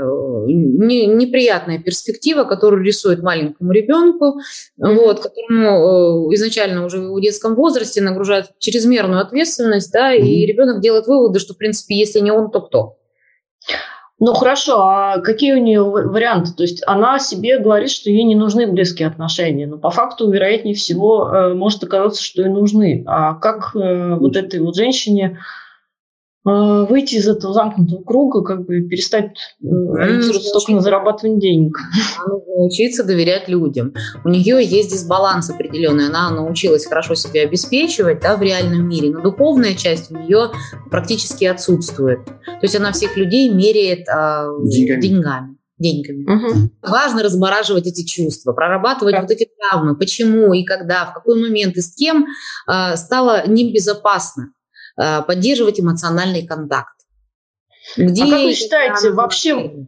не, 0.46 1.06
неприятная 1.06 1.78
перспектива, 1.78 2.44
которую 2.44 2.84
рисует 2.84 3.22
маленькому 3.22 3.72
ребенку, 3.72 4.40
угу. 4.76 4.94
вот, 4.94 5.20
которому 5.20 6.30
э, 6.30 6.34
изначально 6.34 6.84
уже 6.84 7.00
в 7.00 7.20
детском 7.20 7.54
возрасте 7.54 8.00
нагружают 8.00 8.52
чрезмерную 8.58 9.20
ответственность, 9.20 9.92
да, 9.92 10.10
угу. 10.10 10.24
и 10.24 10.46
ребенок 10.46 10.80
делает 10.80 11.06
выводы, 11.06 11.38
что, 11.38 11.54
в 11.54 11.58
принципе, 11.58 11.96
если 11.96 12.20
не 12.20 12.30
он, 12.30 12.50
то 12.50 12.60
кто? 12.60 12.96
Ну 14.24 14.34
хорошо, 14.34 14.80
а 14.82 15.18
какие 15.18 15.52
у 15.52 15.60
нее 15.60 15.82
варианты? 15.82 16.52
То 16.52 16.62
есть 16.62 16.80
она 16.86 17.18
себе 17.18 17.58
говорит, 17.58 17.90
что 17.90 18.08
ей 18.08 18.22
не 18.22 18.36
нужны 18.36 18.68
близкие 18.68 19.08
отношения, 19.08 19.66
но 19.66 19.78
по 19.78 19.90
факту, 19.90 20.30
вероятнее 20.30 20.76
всего, 20.76 21.28
э, 21.28 21.54
может 21.54 21.82
оказаться, 21.82 22.22
что 22.22 22.42
и 22.42 22.48
нужны. 22.48 23.02
А 23.08 23.34
как 23.34 23.74
э, 23.74 24.14
вот 24.14 24.36
этой 24.36 24.60
вот 24.60 24.76
женщине 24.76 25.40
выйти 26.44 27.16
из 27.16 27.28
этого 27.28 27.54
замкнутого 27.54 28.02
круга, 28.02 28.42
как 28.42 28.66
бы 28.66 28.80
перестать 28.82 29.26
э, 29.62 29.66
ориентироваться 29.66 30.52
только 30.52 30.72
на 30.72 30.80
зарабатывание 30.80 31.40
денег. 31.40 31.78
Она 32.18 32.34
нужно 32.34 32.64
учиться 32.64 33.04
доверять 33.04 33.48
людям. 33.48 33.94
У 34.24 34.28
нее 34.28 34.64
есть 34.64 34.90
дисбаланс 34.90 35.50
определенный. 35.50 36.08
Она 36.08 36.30
научилась 36.30 36.86
хорошо 36.86 37.14
себя 37.14 37.42
обеспечивать 37.42 38.20
да, 38.20 38.36
в 38.36 38.42
реальном 38.42 38.88
мире, 38.88 39.10
но 39.10 39.20
духовная 39.20 39.74
часть 39.74 40.10
у 40.10 40.16
нее 40.16 40.50
практически 40.90 41.44
отсутствует. 41.44 42.24
То 42.24 42.62
есть 42.62 42.74
она 42.74 42.92
всех 42.92 43.16
людей 43.16 43.48
меряет 43.48 44.08
а, 44.08 44.46
деньгами. 44.64 45.00
деньгами 45.00 45.56
деньгами. 45.78 46.22
Угу. 46.22 46.70
Важно 46.82 47.24
размораживать 47.24 47.88
эти 47.88 48.04
чувства, 48.04 48.52
прорабатывать 48.52 49.16
да. 49.16 49.22
вот 49.22 49.30
эти 49.32 49.48
травмы, 49.58 49.96
почему 49.96 50.54
и 50.54 50.64
когда, 50.64 51.06
в 51.06 51.14
какой 51.14 51.42
момент 51.42 51.76
и 51.76 51.80
с 51.80 51.94
кем 51.96 52.26
э, 52.70 52.96
стало 52.96 53.48
небезопасно. 53.48 54.52
Э, 54.96 55.22
поддерживать 55.22 55.80
эмоциональный 55.80 56.46
контакт. 56.46 56.96
Где 57.96 58.24
а 58.24 58.26
как 58.26 58.40
вы 58.40 58.54
считаете, 58.54 59.10
вообще, 59.10 59.86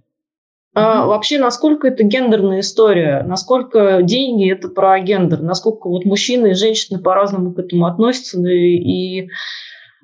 а, 0.74 1.06
вообще, 1.06 1.38
насколько 1.38 1.86
это 1.86 2.02
гендерная 2.02 2.60
история? 2.60 3.22
Насколько 3.22 4.02
деньги 4.02 4.50
это 4.50 4.68
про 4.68 4.98
гендер? 4.98 5.40
Насколько 5.40 5.88
вот 5.88 6.04
мужчины 6.04 6.50
и 6.50 6.54
женщины 6.54 6.98
по-разному 7.00 7.52
к 7.52 7.58
этому 7.58 7.86
относятся? 7.86 8.40
И 8.40 9.28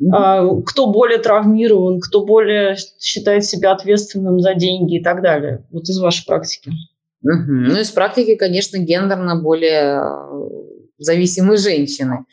mm-hmm. 0.00 0.62
кто 0.64 0.86
более 0.86 1.18
травмирован, 1.18 2.00
кто 2.00 2.24
более 2.24 2.76
считает 3.00 3.44
себя 3.44 3.72
ответственным 3.72 4.38
за 4.38 4.54
деньги 4.54 4.98
и 4.98 5.02
так 5.02 5.22
далее. 5.22 5.66
Вот 5.72 5.88
из 5.88 5.98
вашей 5.98 6.24
практики. 6.24 6.70
Mm-hmm. 7.26 7.68
Ну, 7.68 7.80
из 7.80 7.90
практики, 7.90 8.36
конечно, 8.36 8.78
гендерно 8.78 9.36
более 9.42 10.00
э, 10.00 10.48
зависимые 10.98 11.58
женщины. 11.58 12.26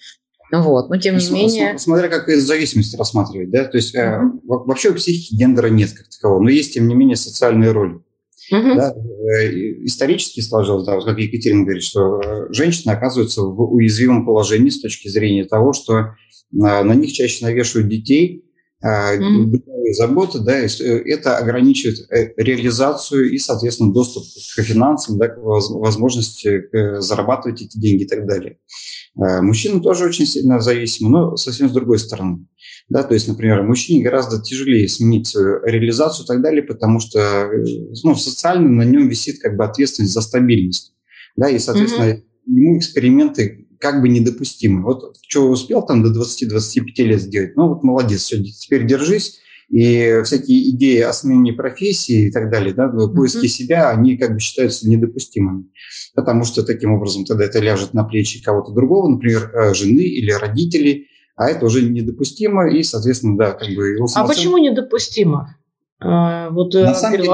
Вот, 0.52 0.90
но 0.90 0.98
тем 0.98 1.18
не 1.18 1.28
ну, 1.28 1.36
менее... 1.36 1.78
Смотря 1.78 2.08
как 2.08 2.30
из 2.30 2.44
зависимости 2.46 2.96
рассматривать, 2.96 3.50
да, 3.50 3.66
то 3.66 3.78
есть 3.78 3.94
mm-hmm. 3.94 4.42
вообще 4.46 4.92
у 4.92 4.94
психики 4.94 5.36
гендера 5.36 5.68
нет 5.68 5.92
как 5.92 6.08
такового, 6.08 6.42
но 6.42 6.50
есть, 6.50 6.74
тем 6.74 6.88
не 6.88 6.96
менее, 6.96 7.18
социальные 7.18 7.72
роли. 7.72 8.00
Uh-huh. 8.50 8.76
Да, 8.76 8.94
э, 8.94 9.84
исторически 9.84 10.40
сложилось, 10.40 10.86
да, 10.86 10.96
вот 10.96 11.04
как 11.04 11.20
Екатерина 11.20 11.64
говорит, 11.64 11.84
что 11.84 12.22
э, 12.22 12.54
женщины 12.54 12.92
оказываются 12.92 13.42
в 13.42 13.74
уязвимом 13.74 14.26
положении 14.26 14.70
с 14.70 14.80
точки 14.80 15.10
зрения 15.10 15.44
того, 15.44 15.74
что 15.74 15.98
э, 15.98 16.06
на 16.52 16.94
них 16.94 17.12
чаще 17.12 17.44
навешивают 17.44 17.90
детей, 17.90 18.46
mm-hmm. 18.88 19.94
заботы, 19.94 20.40
да, 20.40 20.58
это 20.58 21.38
ограничивает 21.38 22.08
реализацию 22.38 23.32
и, 23.32 23.38
соответственно, 23.38 23.94
доступ 23.94 24.24
к 24.56 24.62
финансам, 24.64 25.18
да, 25.18 25.28
к 25.28 25.38
возможности 25.38 26.64
зарабатывать 27.00 27.62
эти 27.62 27.78
деньги 27.78 28.04
и 28.04 28.08
так 28.08 28.26
далее. 28.28 28.58
Мужчины 29.16 29.82
тоже 29.82 30.06
очень 30.06 30.28
сильно 30.28 30.60
зависимы, 30.60 31.10
но 31.10 31.36
совсем 31.38 31.70
с 31.70 31.72
другой 31.72 31.98
стороны. 32.00 32.46
Да, 32.90 33.04
то 33.04 33.16
есть, 33.16 33.28
например, 33.28 33.64
мужчине 33.64 34.04
гораздо 34.04 34.42
тяжелее 34.42 34.88
сменить 34.88 35.36
реализацию 35.36 36.24
и 36.24 36.28
так 36.28 36.42
далее, 36.42 36.64
потому 36.64 37.00
что 37.00 37.20
э, 37.20 37.66
ну, 38.04 38.16
социально 38.16 38.70
на 38.70 38.84
нем 38.84 39.10
висит 39.10 39.40
как 39.42 39.58
бы 39.58 39.66
ответственность 39.66 40.14
за 40.14 40.22
стабильность. 40.22 40.94
Да, 41.36 41.50
и, 41.50 41.60
соответственно, 41.60 42.12
mm-hmm. 42.12 42.24
ему 42.46 42.78
эксперименты 42.78 43.67
как 43.80 44.02
бы 44.02 44.10
недопустимы. 44.10 44.84
Вот 44.84 45.16
что 45.28 45.50
успел 45.50 45.86
там 45.86 46.04
до 46.04 46.10
20-25 46.22 46.82
лет 46.98 47.22
сделать, 47.22 47.56
ну 47.56 47.70
вот 47.70 47.84
молодец, 47.84 48.22
все, 48.22 48.44
теперь 48.44 48.86
держись, 48.86 49.40
и 49.70 50.22
всякие 50.24 50.70
идеи 50.70 51.02
о 51.02 51.12
смене 51.12 51.54
профессии 51.54 52.28
и 52.28 52.32
так 52.32 52.50
далее, 52.50 52.74
да, 52.74 52.88
поиски 52.88 53.46
mm-hmm. 53.46 53.50
себя, 53.50 53.90
они 53.90 54.18
как 54.18 54.34
бы 54.34 54.40
считаются 54.40 54.90
недопустимыми, 54.90 55.66
потому 56.16 56.46
что 56.46 56.64
таким 56.64 56.94
образом 56.94 57.26
тогда 57.26 57.46
это 57.46 57.60
ляжет 57.60 57.94
на 57.94 58.04
плечи 58.04 58.42
кого-то 58.42 58.72
другого, 58.72 59.10
например, 59.10 59.52
э, 59.54 59.74
жены 59.74 60.04
или 60.04 60.32
родителей, 60.32 61.08
а 61.36 61.50
это 61.50 61.66
уже 61.66 61.88
недопустимо, 61.88 62.70
и, 62.70 62.82
соответственно, 62.82 63.38
да, 63.38 63.52
как 63.52 63.68
бы... 63.76 63.98
А 64.16 64.26
почему 64.26 64.58
недопустимо? 64.58 65.58
А, 66.00 66.50
вот 66.52 66.74
э, 66.76 66.84
на 66.84 66.94
самом 66.94 67.18
деле, 67.18 67.30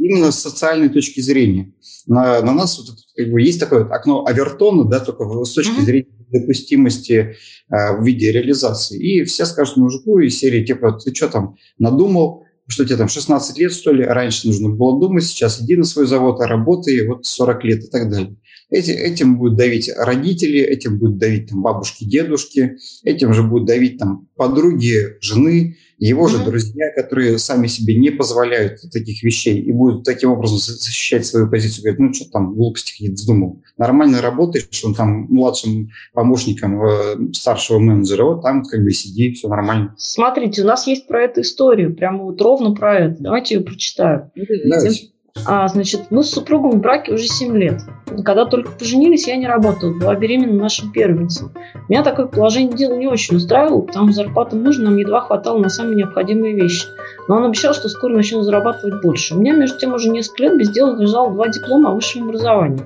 именно 0.00 0.32
с 0.32 0.40
социальной 0.40 0.88
точки 0.88 1.20
зрения. 1.20 1.72
На, 2.06 2.40
на 2.42 2.52
нас 2.52 2.78
вот, 2.78 2.96
как 3.16 3.30
бы, 3.30 3.40
есть 3.40 3.60
такое 3.60 3.84
окно 3.84 4.24
Авертона, 4.26 4.84
да, 4.84 5.00
только 5.00 5.44
с 5.44 5.52
точки 5.52 5.78
mm-hmm. 5.78 5.84
зрения 5.84 6.08
допустимости 6.30 7.36
а, 7.68 7.94
в 7.96 8.04
виде 8.04 8.32
реализации. 8.32 8.98
И 8.98 9.24
все 9.24 9.44
скажут 9.46 9.76
мужику 9.76 10.18
из 10.20 10.38
серии, 10.38 10.64
типа, 10.64 10.92
ты 10.92 11.14
что 11.14 11.28
там 11.28 11.56
надумал, 11.78 12.44
что 12.66 12.84
тебе 12.84 12.96
там 12.96 13.08
16 13.08 13.58
лет, 13.58 13.72
что 13.72 13.92
ли, 13.92 14.04
раньше 14.04 14.46
нужно 14.46 14.70
было 14.70 14.98
думать, 14.98 15.24
сейчас 15.24 15.60
иди 15.60 15.76
на 15.76 15.84
свой 15.84 16.06
завод, 16.06 16.40
а 16.40 16.46
работай, 16.46 17.06
вот 17.06 17.26
40 17.26 17.64
лет 17.64 17.84
и 17.84 17.88
так 17.88 18.10
далее. 18.10 18.36
Эти, 18.70 18.90
этим 18.90 19.38
будут 19.38 19.56
давить 19.56 19.90
родители, 19.96 20.60
этим 20.60 20.98
будут 20.98 21.18
давить 21.18 21.48
там, 21.50 21.62
бабушки, 21.62 22.04
дедушки, 22.04 22.76
этим 23.02 23.34
же 23.34 23.42
будут 23.42 23.66
давить 23.66 23.98
там, 23.98 24.28
подруги, 24.36 25.18
жены, 25.20 25.76
его 25.98 26.26
mm-hmm. 26.26 26.30
же 26.30 26.44
друзья, 26.44 26.90
которые 26.96 27.38
сами 27.38 27.66
себе 27.66 27.94
не 27.98 28.10
позволяют 28.10 28.80
таких 28.90 29.22
вещей 29.22 29.60
и 29.60 29.70
будут 29.70 30.04
таким 30.04 30.30
образом 30.30 30.56
защищать 30.56 31.26
свою 31.26 31.50
позицию. 31.50 31.82
Говорят, 31.82 32.00
ну 32.00 32.14
что 32.14 32.30
там 32.30 32.54
глупости 32.54 32.92
какие-то 32.92 33.16
вздумал. 33.16 33.60
Нормально 33.76 34.22
работаешь, 34.22 34.82
он 34.82 34.94
там 34.94 35.26
младшим 35.28 35.90
помощником 36.14 36.82
э, 36.82 37.32
старшего 37.34 37.78
менеджера, 37.78 38.24
вот 38.24 38.42
там 38.42 38.64
как 38.64 38.82
бы 38.82 38.92
сиди, 38.92 39.32
все 39.32 39.48
нормально. 39.48 39.94
Смотрите, 39.98 40.62
у 40.62 40.66
нас 40.66 40.86
есть 40.86 41.06
про 41.06 41.22
эту 41.22 41.42
историю, 41.42 41.94
прямо 41.94 42.24
вот 42.24 42.40
ровно 42.40 42.74
про 42.74 42.98
это. 42.98 43.16
Давайте 43.20 43.56
ее 43.56 43.60
прочитаю. 43.60 44.30
Давайте. 44.64 45.10
А, 45.46 45.68
значит, 45.68 46.10
мы 46.10 46.22
с 46.22 46.30
супругом 46.30 46.72
в 46.72 46.80
браке 46.80 47.12
уже 47.12 47.26
7 47.26 47.56
лет. 47.56 47.80
Когда 48.24 48.44
только 48.44 48.72
поженились, 48.72 49.28
я 49.28 49.36
не 49.36 49.46
работала, 49.46 49.92
была 49.92 50.14
беременна 50.14 50.54
нашим 50.54 50.92
первенцем. 50.92 51.52
Меня 51.88 52.02
такое 52.02 52.26
положение 52.26 52.76
дела 52.76 52.94
не 52.96 53.06
очень 53.06 53.36
устраивало, 53.36 53.82
потому 53.82 54.08
что 54.08 54.22
зарплата 54.22 54.56
мужа 54.56 54.82
нам 54.82 54.96
едва 54.96 55.20
хватало 55.20 55.58
на 55.60 55.68
самые 55.68 55.96
необходимые 55.96 56.54
вещи. 56.54 56.86
Но 57.30 57.36
он 57.36 57.44
обещал, 57.44 57.72
что 57.74 57.88
скоро 57.88 58.12
начнет 58.12 58.42
зарабатывать 58.42 59.00
больше. 59.02 59.36
У 59.36 59.38
меня, 59.38 59.54
между 59.54 59.78
тем, 59.78 59.94
уже 59.94 60.08
несколько 60.08 60.42
лет 60.42 60.58
без 60.58 60.68
дела 60.70 60.96
лежало 60.96 61.30
два 61.30 61.46
диплома 61.46 61.90
о 61.90 61.94
высшем 61.94 62.24
образовании. 62.24 62.82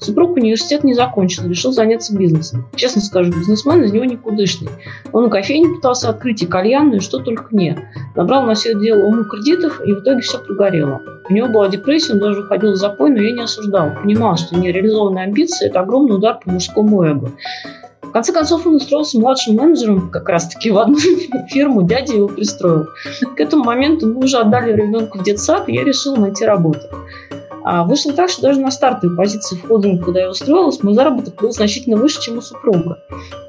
Супруг 0.00 0.36
университет 0.36 0.84
не 0.84 0.92
закончил, 0.92 1.48
решил 1.48 1.72
заняться 1.72 2.14
бизнесом. 2.14 2.66
Честно 2.76 3.00
скажу, 3.00 3.32
бизнесмен 3.32 3.82
из 3.84 3.94
него 3.94 4.04
никудышный. 4.04 4.68
Он 5.14 5.28
и 5.28 5.30
кофейни 5.30 5.76
пытался 5.76 6.10
открыть, 6.10 6.42
и 6.42 6.46
кальянную, 6.46 7.00
что 7.00 7.20
только 7.20 7.46
не. 7.56 7.74
Набрал 8.14 8.42
на 8.42 8.52
все 8.52 8.78
дело 8.78 9.02
уму 9.02 9.24
кредитов, 9.24 9.80
и 9.82 9.94
в 9.94 10.00
итоге 10.00 10.20
все 10.20 10.40
прогорело. 10.40 11.00
У 11.30 11.32
него 11.32 11.48
была 11.48 11.70
депрессия, 11.70 12.12
он 12.12 12.18
даже 12.18 12.40
уходил 12.40 12.72
в 12.72 12.76
запой, 12.76 13.08
но 13.08 13.22
я 13.22 13.32
не 13.32 13.44
осуждал. 13.44 13.92
Понимал, 14.02 14.36
что 14.36 14.58
нереализованные 14.58 15.24
амбиции– 15.24 15.66
это 15.68 15.80
огромный 15.80 16.16
удар 16.16 16.38
по 16.44 16.50
мужскому 16.50 17.02
эго. 17.02 17.32
Конце 18.16 18.32
концов, 18.32 18.66
он 18.66 18.76
устроился 18.76 19.20
младшим 19.20 19.56
менеджером 19.56 20.10
как 20.10 20.30
раз-таки 20.30 20.70
в 20.70 20.78
одну 20.78 20.96
фирму, 21.48 21.82
дядя 21.82 22.14
его 22.14 22.28
пристроил. 22.28 22.86
К 23.36 23.38
этому 23.38 23.62
моменту 23.64 24.06
мы 24.06 24.24
уже 24.24 24.38
отдали 24.38 24.72
ребенка 24.72 25.18
в 25.18 25.22
детсад, 25.22 25.68
и 25.68 25.74
я 25.74 25.84
решил 25.84 26.16
найти 26.16 26.46
работу. 26.46 26.80
А 27.68 27.82
вышло 27.82 28.12
так, 28.12 28.30
что 28.30 28.42
даже 28.42 28.60
на 28.60 28.70
стартовой 28.70 29.16
позиции 29.16 29.56
в 29.56 29.66
холдинг, 29.66 30.04
куда 30.04 30.20
я 30.20 30.30
устроилась, 30.30 30.84
мой 30.84 30.94
заработок 30.94 31.34
был 31.34 31.50
значительно 31.50 31.96
выше, 31.96 32.22
чем 32.22 32.38
у 32.38 32.40
супруга. 32.40 33.00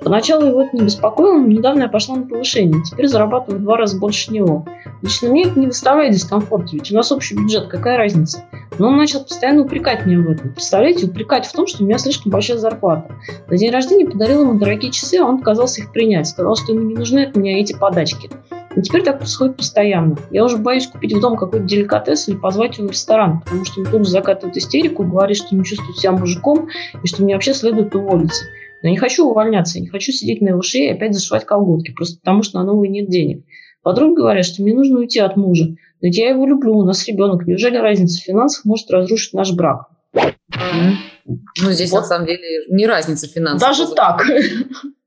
Поначалу 0.04 0.48
его 0.48 0.64
это 0.64 0.76
не 0.76 0.86
беспокоило, 0.86 1.38
но 1.38 1.46
недавно 1.46 1.84
я 1.84 1.88
пошла 1.88 2.16
на 2.16 2.24
повышение. 2.24 2.82
Теперь 2.84 3.08
зарабатываю 3.08 3.60
в 3.60 3.64
два 3.64 3.78
раза 3.78 4.00
больше 4.00 4.34
него. 4.34 4.66
Лично 5.04 5.30
мне 5.30 5.44
это 5.44 5.60
не 5.60 5.68
доставляет 5.68 6.16
дискомфорта, 6.16 6.70
ведь 6.72 6.92
у 6.92 6.96
нас 6.96 7.12
общий 7.12 7.36
бюджет, 7.36 7.68
какая 7.68 7.96
разница? 7.96 8.44
Но 8.80 8.88
он 8.88 8.98
начал 8.98 9.22
постоянно 9.22 9.62
упрекать 9.62 10.08
меня 10.08 10.20
в 10.26 10.32
этом. 10.32 10.52
Представляете, 10.52 11.06
упрекать 11.06 11.46
в 11.46 11.54
том, 11.54 11.68
что 11.68 11.84
у 11.84 11.86
меня 11.86 12.00
слишком 12.00 12.32
большая 12.32 12.58
зарплата. 12.58 13.16
На 13.48 13.56
день 13.56 13.70
рождения 13.70 14.10
подарил 14.10 14.42
ему 14.42 14.58
дорогие 14.58 14.92
часы, 14.92 15.20
а 15.20 15.26
он 15.26 15.36
отказался 15.36 15.82
их 15.82 15.92
принять. 15.92 16.28
Сказал, 16.28 16.56
что 16.56 16.74
ему 16.74 16.86
не 16.86 16.96
нужны 16.96 17.26
от 17.26 17.36
меня 17.36 17.60
эти 17.60 17.74
подачки. 17.74 18.32
И 18.78 18.82
теперь 18.84 19.04
так 19.04 19.18
происходит 19.18 19.58
постоянно. 19.58 20.18
Я 20.30 20.46
уже 20.46 20.58
боюсь 20.58 20.86
купить 20.86 21.12
в 21.12 21.20
дом 21.20 21.36
какой-то 21.36 21.66
деликатес 21.66 22.28
или 22.28 22.36
позвать 22.36 22.78
его 22.78 22.88
в 22.88 22.92
ресторан, 22.92 23.42
потому 23.42 23.66
что 23.66 23.82
он 23.82 23.88
тут 23.88 24.06
же 24.06 24.12
закатывает 24.12 24.56
истерику, 24.56 25.04
говорит, 25.04 25.38
что 25.38 25.56
не 25.56 25.66
чувствует 25.66 25.98
себя 25.98 26.12
мужиком 26.12 26.70
и 27.04 27.08
что 27.08 27.24
мне 27.24 27.34
вообще 27.34 27.56
следует 27.56 27.96
уволиться. 27.96 28.46
Но 28.84 28.90
я 28.90 28.92
не 28.92 28.98
хочу 28.98 29.28
увольняться, 29.28 29.80
я 29.80 29.82
не 29.82 29.88
хочу 29.88 30.12
сидеть 30.12 30.42
на 30.42 30.50
его 30.50 30.62
шее 30.62 30.90
и 30.90 30.94
опять 30.94 31.16
зашивать 31.16 31.46
колготки, 31.46 31.92
просто 31.92 32.20
потому 32.20 32.44
что 32.44 32.60
на 32.60 32.66
новые 32.66 32.92
нет 32.92 33.10
денег. 33.10 33.44
Подруги 33.82 34.18
говорят, 34.18 34.46
что 34.46 34.62
мне 34.62 34.76
нужно 34.76 35.00
уйти 35.00 35.20
от 35.20 35.38
мужа. 35.38 35.66
Но 35.70 35.76
ведь 36.02 36.18
я 36.18 36.30
его 36.30 36.46
люблю, 36.46 36.78
у 36.78 36.84
нас 36.84 37.08
ребенок. 37.08 37.48
Неужели 37.48 37.78
разница 37.78 38.22
в 38.22 38.24
финансах 38.24 38.64
может 38.64 38.92
разрушить 38.92 39.34
наш 39.34 39.54
брак? 39.54 39.88
Ну, 40.14 41.72
здесь 41.72 41.90
вот. 41.90 42.02
на 42.02 42.06
самом 42.06 42.28
деле 42.28 42.68
не 42.70 42.86
разница 42.86 43.28
в 43.28 43.32
финансах. 43.32 43.68
Даже 43.68 43.88
так. 43.96 44.24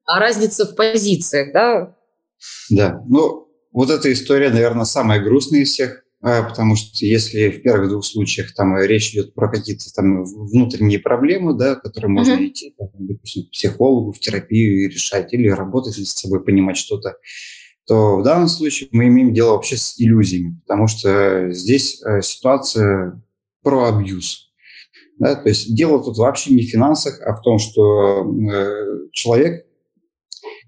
А 0.07 0.19
разница 0.19 0.67
в 0.67 0.75
позициях, 0.75 1.53
да? 1.53 1.95
Да. 2.71 3.01
Ну, 3.07 3.50
вот 3.73 3.91
эта 3.91 4.13
история, 4.13 4.51
наверное, 4.51 4.85
самая 4.85 5.21
грустная 5.21 5.61
из 5.61 5.71
всех, 5.71 6.05
а, 6.23 6.43
потому 6.43 6.77
что 6.77 7.07
если 7.07 7.49
в 7.49 7.63
первых 7.63 7.89
двух 7.89 8.05
случаях 8.05 8.55
там 8.55 8.77
речь 8.79 9.13
идет 9.13 9.35
про 9.35 9.51
какие-то 9.51 9.91
там 9.95 10.25
внутренние 10.25 10.99
проблемы, 10.99 11.55
да, 11.57 11.77
которые 11.77 12.11
можно 12.11 12.33
mm-hmm. 12.33 12.47
идти, 12.47 12.75
там, 12.77 12.89
допустим, 12.99 13.45
к 13.47 13.51
психологу, 13.51 14.13
в 14.13 14.19
терапию 14.19 14.85
и 14.85 14.89
решать, 14.89 15.33
или 15.33 15.49
работать 15.49 15.97
над 15.99 16.09
собой, 16.09 16.45
понимать 16.45 16.77
что-то, 16.77 17.17
то 17.87 18.19
в 18.19 18.23
данном 18.23 18.49
случае 18.49 18.91
мы 18.93 19.07
имеем 19.07 19.33
дело 19.33 19.53
вообще 19.53 19.77
с 19.77 19.99
иллюзиями, 19.99 20.61
потому 20.67 20.87
что 20.87 21.51
здесь 21.51 22.03
э, 22.03 22.21
ситуация 22.21 23.23
про 23.63 23.87
абьюз. 23.87 24.51
Да, 25.19 25.35
то 25.35 25.49
есть 25.49 25.75
дело 25.75 26.03
тут 26.03 26.17
вообще 26.19 26.53
не 26.55 26.63
в 26.63 26.71
финансах, 26.71 27.21
а 27.21 27.35
в 27.35 27.43
том, 27.43 27.59
что 27.59 28.25
э, 28.25 29.09
человек, 29.13 29.67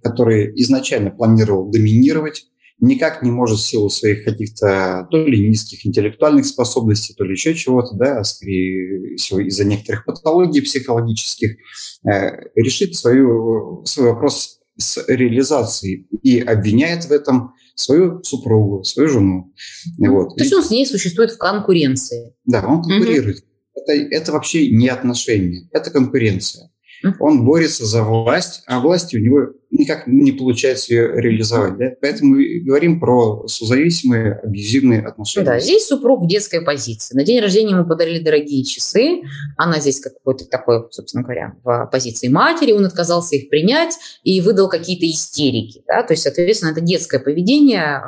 который 0.02 0.52
изначально 0.56 1.10
планировал 1.10 1.70
доминировать, 1.70 2.52
никак 2.81 3.23
не 3.23 3.31
может 3.31 3.58
в 3.58 3.66
силу 3.66 3.90
своих 3.90 4.25
каких-то 4.25 5.06
то 5.10 5.16
ли 5.16 5.48
низких 5.48 5.87
интеллектуальных 5.87 6.46
способностей, 6.46 7.14
то 7.14 7.25
ли 7.25 7.33
еще 7.33 7.54
чего-то, 7.54 7.94
да, 7.96 8.20
а 8.20 8.25
скорее 8.25 9.16
всего 9.16 9.40
из-за 9.40 9.64
некоторых 9.64 10.04
патологий 10.04 10.62
психологических, 10.62 11.52
э, 11.52 12.50
решить 12.56 12.96
свою, 12.96 13.85
свой 13.85 14.10
вопрос 14.10 14.60
с 14.77 15.04
реализацией 15.06 16.08
и 16.23 16.40
обвиняет 16.40 17.04
в 17.04 17.12
этом 17.12 17.52
свою 17.75 18.23
супругу, 18.23 18.85
свою 18.85 19.08
жену. 19.08 19.52
Ну, 19.98 20.12
вот. 20.12 20.37
То 20.37 20.42
есть 20.42 20.52
он 20.52 20.64
с 20.64 20.70
ней 20.70 20.87
существует 20.87 21.33
в 21.33 21.38
конкуренции. 21.38 22.35
Да, 22.44 22.66
он 22.66 22.83
конкурирует. 22.83 23.38
Mm-hmm. 23.38 23.48
Это, 23.75 23.92
это 23.92 24.33
вообще 24.33 24.70
не 24.70 24.88
отношения, 24.88 25.68
это 25.73 25.90
конкуренция. 25.90 26.71
Он 27.21 27.44
борется 27.44 27.85
за 27.85 28.03
власть, 28.03 28.63
а 28.67 28.81
власти 28.81 29.17
у 29.17 29.21
него 29.21 29.53
никак 29.73 30.07
не 30.07 30.33
получается 30.33 30.92
ее 30.92 31.21
реализовать. 31.21 31.77
Да? 31.79 31.87
Поэтому 32.00 32.37
мы 32.37 32.61
говорим 32.61 33.00
про 33.00 33.46
созависимые 33.48 34.35
абьюзивные 34.35 35.00
отношения. 35.00 35.46
Да, 35.46 35.59
здесь 35.59 35.87
супруг 35.87 36.23
в 36.23 36.29
детской 36.29 36.61
позиции. 36.61 37.17
На 37.17 37.25
день 37.25 37.40
рождения 37.40 37.73
ему 37.73 37.87
подарили 37.87 38.23
дорогие 38.23 38.65
часы. 38.65 39.23
Она 39.57 39.81
здесь 39.81 40.00
какой-то 40.00 40.44
такой, 40.44 40.85
собственно 40.90 41.25
говоря, 41.25 41.55
в 41.65 41.88
позиции 41.90 42.29
матери. 42.29 42.73
Он 42.73 42.85
отказался 42.85 43.35
их 43.37 43.48
принять 43.48 43.94
и 44.23 44.40
выдал 44.40 44.69
какие-то 44.69 45.07
истерики. 45.07 45.83
Да? 45.88 46.03
То 46.03 46.13
есть, 46.13 46.23
соответственно, 46.23 46.71
это 46.71 46.81
детское 46.81 47.19
поведение. 47.19 48.03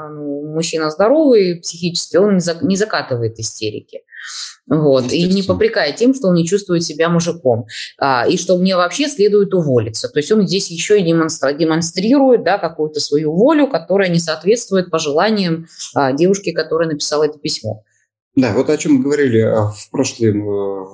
Мужчина 0.54 0.90
здоровый 0.90 1.56
психически, 1.56 2.16
он 2.16 2.38
не 2.62 2.76
закатывает 2.76 3.38
истерики. 3.38 4.00
Вот, 4.66 5.12
и 5.12 5.24
не 5.26 5.42
попрекая 5.42 5.92
тем, 5.92 6.14
что 6.14 6.28
он 6.28 6.34
не 6.34 6.46
чувствует 6.46 6.82
себя 6.82 7.10
мужиком. 7.10 7.66
А, 7.98 8.26
и 8.26 8.38
что 8.38 8.56
мне 8.56 8.76
вообще 8.76 9.08
следует 9.08 9.52
уволиться. 9.52 10.08
То 10.08 10.18
есть 10.18 10.32
он 10.32 10.46
здесь 10.46 10.70
еще 10.70 10.98
и 10.98 11.04
демонстра- 11.04 11.52
демонстрирует 11.52 12.44
да, 12.44 12.56
какую-то 12.56 13.00
свою 13.00 13.32
волю, 13.34 13.66
которая 13.66 14.08
не 14.08 14.18
соответствует 14.18 14.90
пожеланиям 14.90 15.66
а, 15.94 16.12
девушки, 16.12 16.52
которая 16.52 16.88
написала 16.88 17.24
это 17.24 17.38
письмо. 17.38 17.82
Да, 18.36 18.52
вот 18.54 18.70
о 18.70 18.76
чем 18.76 18.94
мы 18.94 19.02
говорили 19.02 19.40
а, 19.40 19.68
в, 19.68 19.90
прошлом, 19.90 20.28
э, 20.28 20.84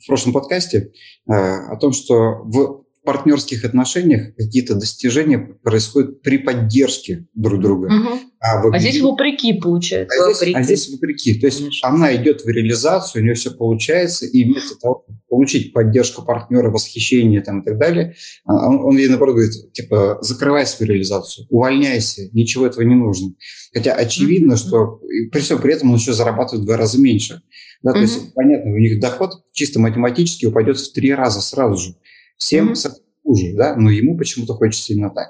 в 0.00 0.06
прошлом 0.06 0.32
подкасте, 0.32 0.92
э, 1.26 1.32
о 1.32 1.76
том, 1.76 1.92
что 1.92 2.42
в 2.44 2.81
партнерских 3.04 3.64
отношениях 3.64 4.34
какие-то 4.36 4.74
достижения 4.74 5.38
происходят 5.38 6.22
при 6.22 6.38
поддержке 6.38 7.26
друг 7.34 7.60
друга. 7.60 7.86
Угу. 7.86 8.18
А, 8.40 8.60
а 8.60 8.78
здесь 8.78 9.00
вопреки 9.00 9.52
получается. 9.54 10.16
А 10.20 10.32
здесь 10.32 10.40
вопреки. 10.40 10.58
а 10.58 10.62
здесь 10.62 10.90
вопреки. 10.90 11.34
То 11.34 11.46
есть 11.46 11.58
Конечно. 11.58 11.88
она 11.88 12.16
идет 12.16 12.42
в 12.42 12.48
реализацию, 12.48 13.22
у 13.22 13.24
нее 13.24 13.34
все 13.34 13.50
получается, 13.50 14.26
и 14.26 14.44
вместо 14.44 14.76
того, 14.78 15.04
чтобы 15.04 15.20
получить 15.28 15.72
поддержку 15.72 16.22
партнера, 16.22 16.70
восхищение 16.70 17.40
там, 17.40 17.60
и 17.60 17.64
так 17.64 17.78
далее, 17.78 18.14
а, 18.44 18.68
он, 18.68 18.84
он 18.84 18.96
ей 18.96 19.08
наоборот 19.08 19.36
говорит, 19.36 19.72
типа, 19.72 20.18
закрывай 20.22 20.66
свою 20.66 20.92
реализацию, 20.92 21.46
увольняйся, 21.50 22.28
ничего 22.32 22.66
этого 22.66 22.82
не 22.82 22.94
нужно. 22.94 23.34
Хотя 23.72 23.94
очевидно, 23.94 24.54
mm-hmm. 24.54 24.56
что 24.56 25.00
при 25.30 25.40
всем 25.40 25.60
при 25.60 25.74
этом 25.74 25.90
он 25.90 25.96
еще 25.96 26.12
зарабатывает 26.12 26.62
в 26.62 26.66
два 26.66 26.76
раза 26.76 27.00
меньше. 27.00 27.42
Да, 27.82 27.90
mm-hmm. 27.90 27.94
То 27.94 28.00
есть, 28.00 28.34
понятно, 28.34 28.72
у 28.72 28.78
них 28.78 29.00
доход 29.00 29.44
чисто 29.52 29.80
математически 29.80 30.46
упадет 30.46 30.78
в 30.78 30.92
три 30.92 31.14
раза 31.14 31.40
сразу 31.40 31.76
же. 31.76 31.94
Всем 32.42 32.72
mm-hmm. 32.72 32.90
хуже, 33.24 33.52
да, 33.54 33.76
но 33.76 33.88
ему 33.88 34.18
почему-то 34.18 34.54
хочется 34.54 34.92
именно 34.92 35.10
так. 35.10 35.28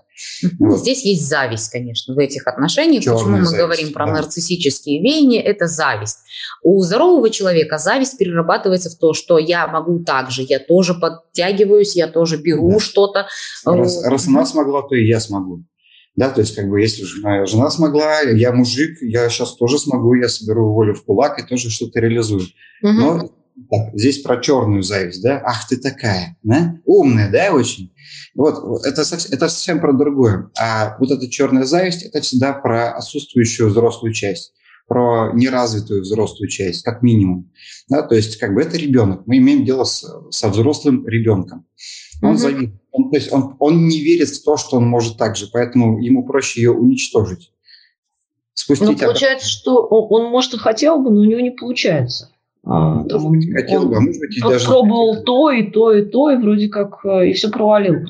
Вот. 0.58 0.78
Здесь 0.78 1.04
есть 1.04 1.28
зависть, 1.28 1.70
конечно, 1.70 2.14
в 2.14 2.18
этих 2.18 2.46
отношениях. 2.46 3.04
Черная 3.04 3.18
Почему 3.18 3.36
мы 3.36 3.44
зависть, 3.44 3.62
говорим 3.62 3.92
про 3.92 4.06
да. 4.06 4.12
нарциссические 4.12 5.02
веяния? 5.02 5.42
Это 5.42 5.66
зависть. 5.66 6.18
У 6.62 6.80
здорового 6.80 7.28
человека 7.28 7.76
зависть 7.76 8.16
перерабатывается 8.16 8.88
в 8.88 8.98
то, 8.98 9.12
что 9.12 9.36
я 9.36 9.66
могу 9.66 10.02
так 10.02 10.30
же, 10.30 10.42
я 10.42 10.58
тоже 10.58 10.94
подтягиваюсь, 10.94 11.94
я 11.94 12.08
тоже 12.08 12.38
беру 12.38 12.72
да. 12.72 12.80
что-то. 12.80 13.26
Раз, 13.66 14.02
раз 14.04 14.26
она 14.26 14.46
смогла, 14.46 14.82
то 14.82 14.94
и 14.94 15.06
я 15.06 15.20
смогу. 15.20 15.64
Да, 16.16 16.30
то 16.30 16.40
есть, 16.40 16.54
как 16.54 16.68
бы, 16.68 16.80
если 16.80 17.04
моя 17.22 17.46
жена 17.46 17.70
смогла, 17.70 18.20
я 18.20 18.52
мужик, 18.52 18.98
я 19.02 19.28
сейчас 19.28 19.54
тоже 19.56 19.78
смогу, 19.78 20.14
я 20.14 20.28
соберу 20.28 20.72
волю 20.72 20.94
в 20.94 21.04
кулак 21.04 21.38
и 21.38 21.46
тоже 21.46 21.70
что-то 21.70 22.00
реализую. 22.00 22.42
Угу. 22.82 22.92
Но 22.92 23.30
так, 23.70 23.90
здесь 23.94 24.22
про 24.22 24.38
черную 24.38 24.82
зависть, 24.82 25.22
да? 25.22 25.42
Ах, 25.44 25.68
ты 25.68 25.76
такая, 25.76 26.36
да? 26.42 26.76
Умная, 26.84 27.30
да, 27.30 27.52
очень? 27.52 27.92
Вот, 28.34 28.84
это, 28.84 29.02
это 29.02 29.48
совсем 29.48 29.80
про 29.80 29.92
другое. 29.92 30.50
А 30.58 30.96
вот 30.98 31.10
эта 31.10 31.28
черная 31.28 31.64
зависть, 31.64 32.02
это 32.02 32.20
всегда 32.20 32.52
про 32.52 32.92
отсутствующую 32.92 33.68
взрослую 33.68 34.12
часть 34.12 34.52
про 34.88 35.32
неразвитую 35.32 36.02
взрослую 36.02 36.50
часть, 36.50 36.82
как 36.82 37.02
минимум. 37.02 37.50
Да, 37.88 38.02
то 38.02 38.14
есть, 38.14 38.36
как 38.36 38.52
бы 38.52 38.60
это 38.60 38.76
ребенок. 38.76 39.22
Мы 39.26 39.38
имеем 39.38 39.64
дело 39.64 39.84
с, 39.84 40.04
со 40.30 40.48
взрослым 40.48 41.06
ребенком. 41.08 41.66
Он 42.20 42.34
mm 42.34 42.36
завидует. 42.36 42.82
Он, 42.90 43.10
то 43.10 43.16
есть 43.16 43.32
он, 43.32 43.56
он 43.58 43.88
не 43.88 44.00
верит 44.00 44.28
в 44.28 44.44
то, 44.44 44.58
что 44.58 44.76
он 44.76 44.86
может 44.86 45.16
так 45.16 45.36
же, 45.36 45.48
поэтому 45.50 45.98
ему 45.98 46.26
проще 46.26 46.60
ее 46.60 46.72
уничтожить. 46.72 47.52
Спустить 48.52 48.86
ну, 48.86 48.98
получается, 48.98 49.48
что 49.48 49.82
он, 49.86 50.30
может, 50.30 50.52
и 50.52 50.58
хотел 50.58 50.98
бы, 50.98 51.10
но 51.10 51.22
у 51.22 51.24
него 51.24 51.40
не 51.40 51.52
получается. 51.52 52.30
А, 52.64 53.02
может 53.02 53.28
быть, 53.30 53.52
хотел 53.52 53.88
бы, 53.88 53.96
а 53.96 54.00
может 54.00 54.20
быть, 54.20 54.36
и 54.36 54.40
даже... 54.40 54.66
Пробовал 54.66 55.22
то, 55.24 55.50
и 55.50 55.70
то, 55.70 55.92
и 55.92 56.02
то, 56.04 56.30
и 56.30 56.36
вроде 56.36 56.68
как 56.68 57.04
э, 57.04 57.30
и 57.30 57.32
все 57.32 57.50
провалил. 57.50 58.06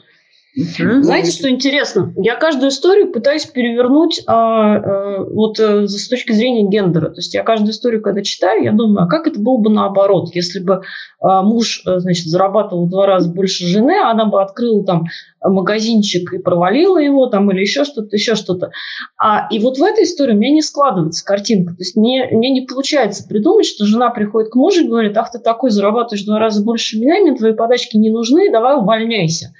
Mm-hmm. 0.59 1.03
Знаете, 1.03 1.31
что 1.31 1.49
интересно? 1.49 2.13
Я 2.17 2.37
каждую 2.37 2.69
историю 2.69 3.11
пытаюсь 3.11 3.47
перевернуть 3.47 4.23
а, 4.27 4.75
а, 4.77 5.25
вот 5.25 5.59
а, 5.59 5.87
с 5.89 6.09
точки 6.09 6.33
зрения 6.33 6.69
гендера. 6.69 7.09
То 7.09 7.21
есть 7.21 7.33
я 7.33 7.43
каждую 7.43 7.71
историю, 7.71 8.03
когда 8.03 8.23
читаю, 8.23 8.63
я 8.63 8.73
думаю, 8.73 9.05
а 9.05 9.09
как 9.09 9.27
это 9.27 9.41
было 9.41 9.57
бы 9.57 9.71
наоборот, 9.71 10.29
если 10.35 10.59
бы 10.59 10.83
а, 11.21 11.43
муж, 11.43 11.83
значит, 11.87 12.27
зарабатывал 12.27 12.85
в 12.85 12.91
два 12.91 13.07
раза 13.07 13.31
больше 13.31 13.67
жены, 13.67 13.95
а 14.05 14.11
она 14.11 14.27
бы 14.27 14.43
открыла 14.43 14.85
там 14.85 15.07
магазинчик 15.43 16.35
и 16.35 16.39
провалила 16.39 16.99
его 16.99 17.29
там 17.29 17.51
или 17.51 17.61
еще 17.61 17.85
что-то, 17.85 18.15
еще 18.15 18.35
что-то. 18.35 18.73
А, 19.17 19.49
и 19.51 19.59
вот 19.59 19.79
в 19.79 19.83
этой 19.83 20.05
истории 20.05 20.35
у 20.35 20.39
меня 20.39 20.53
не 20.53 20.63
складывается 20.63 21.25
картинка. 21.25 21.73
То 21.73 21.81
есть 21.81 21.97
мне, 21.97 22.29
мне 22.31 22.51
не 22.51 22.67
получается 22.67 23.27
придумать, 23.27 23.65
что 23.65 23.87
жена 23.87 24.11
приходит 24.11 24.51
к 24.51 24.57
мужу 24.57 24.83
и 24.83 24.89
говорит, 24.89 25.17
ах, 25.17 25.33
ты 25.33 25.39
такой 25.39 25.71
зарабатываешь 25.71 26.25
в 26.25 26.27
два 26.27 26.39
раза 26.39 26.63
больше 26.63 26.99
меня, 26.99 27.21
мне 27.21 27.35
твои 27.35 27.55
подачки 27.55 27.97
не 27.97 28.11
нужны, 28.11 28.53
давай 28.53 28.77
увольняйся. 28.77 29.55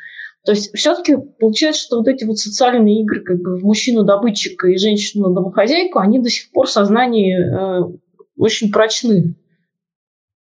То 0.45 0.53
есть 0.53 0.77
все-таки 0.77 1.17
получается, 1.39 1.83
что 1.83 1.99
вот 1.99 2.09
эти 2.09 2.25
вот 2.25 2.39
социальные 2.39 3.03
игры 3.03 3.21
как 3.21 3.41
бы 3.41 3.57
в 3.57 3.65
мужчину-добытчика 3.65 4.69
и 4.69 4.77
женщину-домохозяйку, 4.77 6.01
они 6.01 6.19
до 6.19 6.31
сих 6.31 6.51
пор 6.51 6.67
в 6.67 6.71
сознании 6.71 7.39
э, 7.39 7.93
очень 8.37 8.73
прочны. 8.73 9.37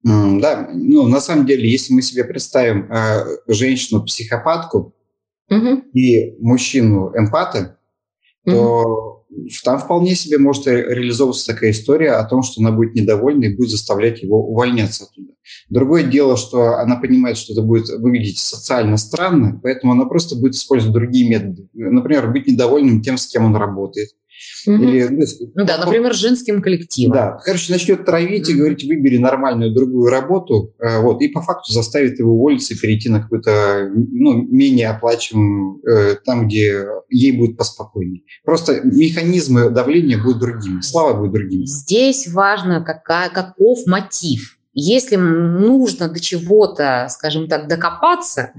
да, 0.02 0.68
ну 0.74 1.06
на 1.06 1.20
самом 1.20 1.46
деле, 1.46 1.70
если 1.70 1.94
мы 1.94 2.02
себе 2.02 2.24
представим 2.24 2.90
э, 2.92 3.24
женщину-психопатку 3.46 4.94
угу. 5.48 5.82
и 5.92 6.36
мужчину-эмпата, 6.40 7.78
то 8.44 8.52
угу 8.52 9.13
там 9.64 9.78
вполне 9.78 10.14
себе 10.14 10.38
может 10.38 10.66
реализовываться 10.66 11.46
такая 11.46 11.70
история 11.70 12.12
о 12.12 12.24
том, 12.24 12.42
что 12.42 12.60
она 12.60 12.70
будет 12.70 12.94
недовольна 12.94 13.44
и 13.44 13.56
будет 13.56 13.70
заставлять 13.70 14.22
его 14.22 14.46
увольняться 14.46 15.04
оттуда. 15.04 15.32
Другое 15.68 16.04
дело, 16.04 16.36
что 16.36 16.76
она 16.78 16.96
понимает, 16.96 17.36
что 17.36 17.52
это 17.52 17.62
будет 17.62 17.88
выглядеть 17.88 18.38
социально 18.38 18.96
странно, 18.96 19.60
поэтому 19.62 19.92
она 19.92 20.04
просто 20.06 20.36
будет 20.36 20.54
использовать 20.54 20.94
другие 20.94 21.28
методы. 21.28 21.68
Например, 21.72 22.30
быть 22.30 22.46
недовольным 22.46 23.02
тем, 23.02 23.18
с 23.18 23.26
кем 23.26 23.44
он 23.44 23.56
работает. 23.56 24.10
Угу. 24.66 24.82
Или, 24.82 25.08
ну, 25.08 25.24
ну 25.54 25.64
да, 25.64 25.78
например, 25.78 26.14
женским 26.14 26.62
коллективом. 26.62 27.14
Да, 27.14 27.38
короче, 27.44 27.72
начнет 27.72 28.04
травить 28.04 28.48
и 28.48 28.54
говорить, 28.54 28.84
выбери 28.84 29.18
нормальную 29.18 29.74
другую 29.74 30.10
работу, 30.10 30.74
э, 30.78 31.00
вот, 31.00 31.20
и 31.20 31.28
по 31.28 31.42
факту 31.42 31.72
заставит 31.72 32.18
его 32.18 32.34
уволиться 32.34 32.74
и 32.74 32.78
перейти 32.78 33.08
на 33.08 33.20
какой-то 33.20 33.90
ну, 33.94 34.42
менее 34.42 34.90
оплачиваемый, 34.90 35.80
э, 35.86 36.16
там, 36.24 36.46
где 36.46 36.86
ей 37.10 37.32
будет 37.32 37.56
поспокойнее. 37.56 38.22
Просто 38.44 38.80
механизмы 38.82 39.70
давления 39.70 40.22
будут 40.22 40.40
другими, 40.40 40.80
слава 40.80 41.18
будет 41.18 41.32
другими. 41.32 41.64
Здесь 41.66 42.28
важно, 42.28 42.82
какая, 42.82 43.30
каков 43.30 43.86
мотив. 43.86 44.53
Если 44.74 45.16
нужно 45.16 46.08
до 46.08 46.20
чего-то, 46.20 47.06
скажем 47.08 47.48
так, 47.48 47.68
докопаться, 47.68 48.52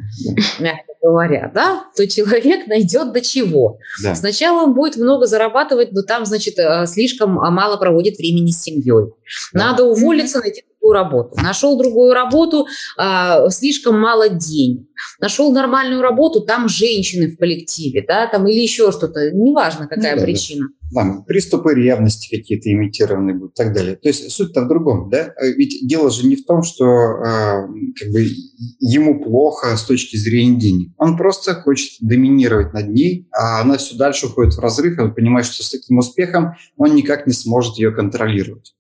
мягко 0.60 0.94
говоря, 1.02 1.52
да, 1.54 1.86
то 1.96 2.08
человек 2.08 2.68
найдет 2.68 3.12
до 3.12 3.22
чего. 3.22 3.80
Да. 4.02 4.16
Сначала 4.16 4.64
он 4.64 4.74
будет 4.74 4.98
много 4.98 5.28
зарабатывать, 5.28 5.92
но 5.92 6.02
там, 6.02 6.26
значит, 6.26 6.58
э, 6.58 6.88
слишком 6.88 7.34
мало 7.34 7.78
проводит 7.78 8.18
времени 8.18 8.52
с 8.52 8.62
семьей. 8.62 9.14
Да. 9.54 9.72
Надо 9.72 9.84
уволиться, 9.84 10.40
найти 10.40 10.64
другую 10.86 10.94
работу. 10.94 11.42
Нашел 11.42 11.78
другую 11.78 12.14
работу, 12.14 12.68
а, 12.98 13.50
слишком 13.50 14.00
мало 14.00 14.30
денег. 14.30 14.88
Нашел 15.20 15.52
нормальную 15.52 16.02
работу, 16.02 16.42
там 16.42 16.70
женщины 16.70 17.28
в 17.28 17.38
коллективе, 17.38 18.04
да, 18.08 18.28
там 18.28 18.48
или 18.48 18.60
еще 18.60 18.92
что-то, 18.92 19.32
неважно, 19.32 19.88
какая 19.88 20.14
ну, 20.14 20.20
да, 20.20 20.26
причина. 20.26 20.68
Да. 20.92 21.02
Там 21.02 21.26
приступы 21.26 21.74
ревности 21.74 22.34
какие-то 22.34 22.72
имитированные 22.72 23.36
будут 23.36 23.54
и 23.54 23.64
так 23.64 23.74
далее. 23.74 23.96
То 23.96 24.08
есть 24.08 24.32
суть-то 24.32 24.62
в 24.62 24.68
другом, 24.68 25.10
да? 25.10 25.34
Ведь 25.42 25.86
дело 25.88 26.12
же 26.12 26.28
не 26.28 26.36
в 26.36 26.46
том, 26.46 26.64
что 26.64 26.86
э, 26.86 27.68
как 28.00 28.12
бы 28.12 28.28
ему 28.80 29.22
плохо 29.22 29.76
с 29.76 29.84
точки 29.84 30.16
зрения 30.16 30.60
денег. 30.60 30.92
Он 30.98 31.18
просто 31.18 31.56
хочет 31.56 31.98
доминировать 32.02 32.74
над 32.74 32.90
ней, 32.90 33.28
а 33.32 33.62
она 33.62 33.78
все 33.78 33.98
дальше 33.98 34.28
уходит 34.28 34.54
в 34.54 34.60
разрыв, 34.60 34.98
и 34.98 35.02
он 35.02 35.14
понимает, 35.14 35.48
что 35.48 35.64
с 35.64 35.72
таким 35.72 35.98
успехом 35.98 36.54
он 36.78 36.96
никак 36.96 37.26
не 37.28 37.34
сможет 37.34 37.78
ее 37.78 37.92
контролировать. 37.92 38.76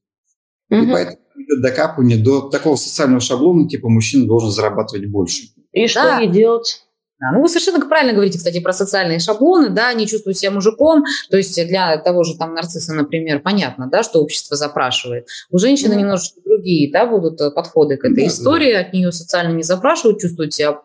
Угу. 0.70 0.82
И 0.82 0.92
поэтому 0.92 1.25
идет 1.38 1.62
докапывание 1.62 2.18
до 2.18 2.42
такого 2.50 2.76
социального 2.76 3.22
шаблона, 3.22 3.68
типа 3.68 3.90
мужчина 3.90 4.26
должен 4.26 4.52
зарабатывать 4.52 5.10
больше. 5.10 5.44
И 5.72 5.88
что 5.88 6.04
да. 6.04 6.20
ей 6.20 6.30
делать? 6.30 6.82
Да, 7.20 7.32
ну, 7.32 7.42
вы 7.42 7.48
совершенно 7.48 7.80
правильно 7.88 8.12
говорите, 8.12 8.38
кстати, 8.38 8.60
про 8.60 8.74
социальные 8.74 9.20
шаблоны, 9.20 9.70
да, 9.70 9.94
не 9.94 10.06
чувствуют 10.06 10.38
себя 10.38 10.52
мужиком, 10.52 11.06
то 11.30 11.38
есть 11.38 11.56
для 11.68 11.98
того 11.98 12.24
же 12.24 12.36
там 12.38 12.54
нарцисса, 12.54 12.94
например, 12.94 13.40
понятно, 13.40 13.88
да, 13.90 14.04
что 14.04 14.20
общество 14.22 14.58
запрашивает. 14.58 15.28
У 15.50 15.58
женщины 15.58 15.94
mm. 15.94 15.98
немножечко 15.98 16.42
другие, 16.46 16.92
да, 16.92 17.06
будут 17.06 17.40
э, 17.40 17.52
подходы 17.52 17.96
к 17.96 18.04
этой 18.04 18.24
да, 18.24 18.28
истории, 18.28 18.74
да. 18.74 18.82
от 18.82 18.94
нее 18.94 19.14
социально 19.14 19.54
не 19.54 19.64
запрашивают, 19.64 20.20
чувствуют 20.20 20.54
себя 20.54 20.82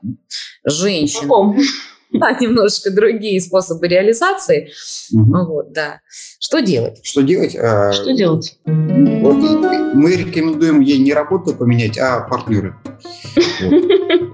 женщиной. 0.64 1.66
Да, 2.20 2.36
немножечко 2.40 2.90
другие 2.90 3.40
способы 3.40 3.86
реализации. 3.86 4.70
Угу. 5.12 5.44
Вот, 5.46 5.72
да. 5.72 6.00
Что 6.40 6.61
делать? 6.61 7.00
Что 7.02 7.22
делать? 7.22 7.56
А, 7.56 7.92
что 7.92 8.12
делать? 8.12 8.58
Вот 8.64 9.36
мы 9.94 10.16
рекомендуем 10.16 10.80
ей 10.80 10.98
не 10.98 11.12
работу 11.12 11.54
поменять, 11.54 11.98
а 11.98 12.20
партнеры. 12.20 12.74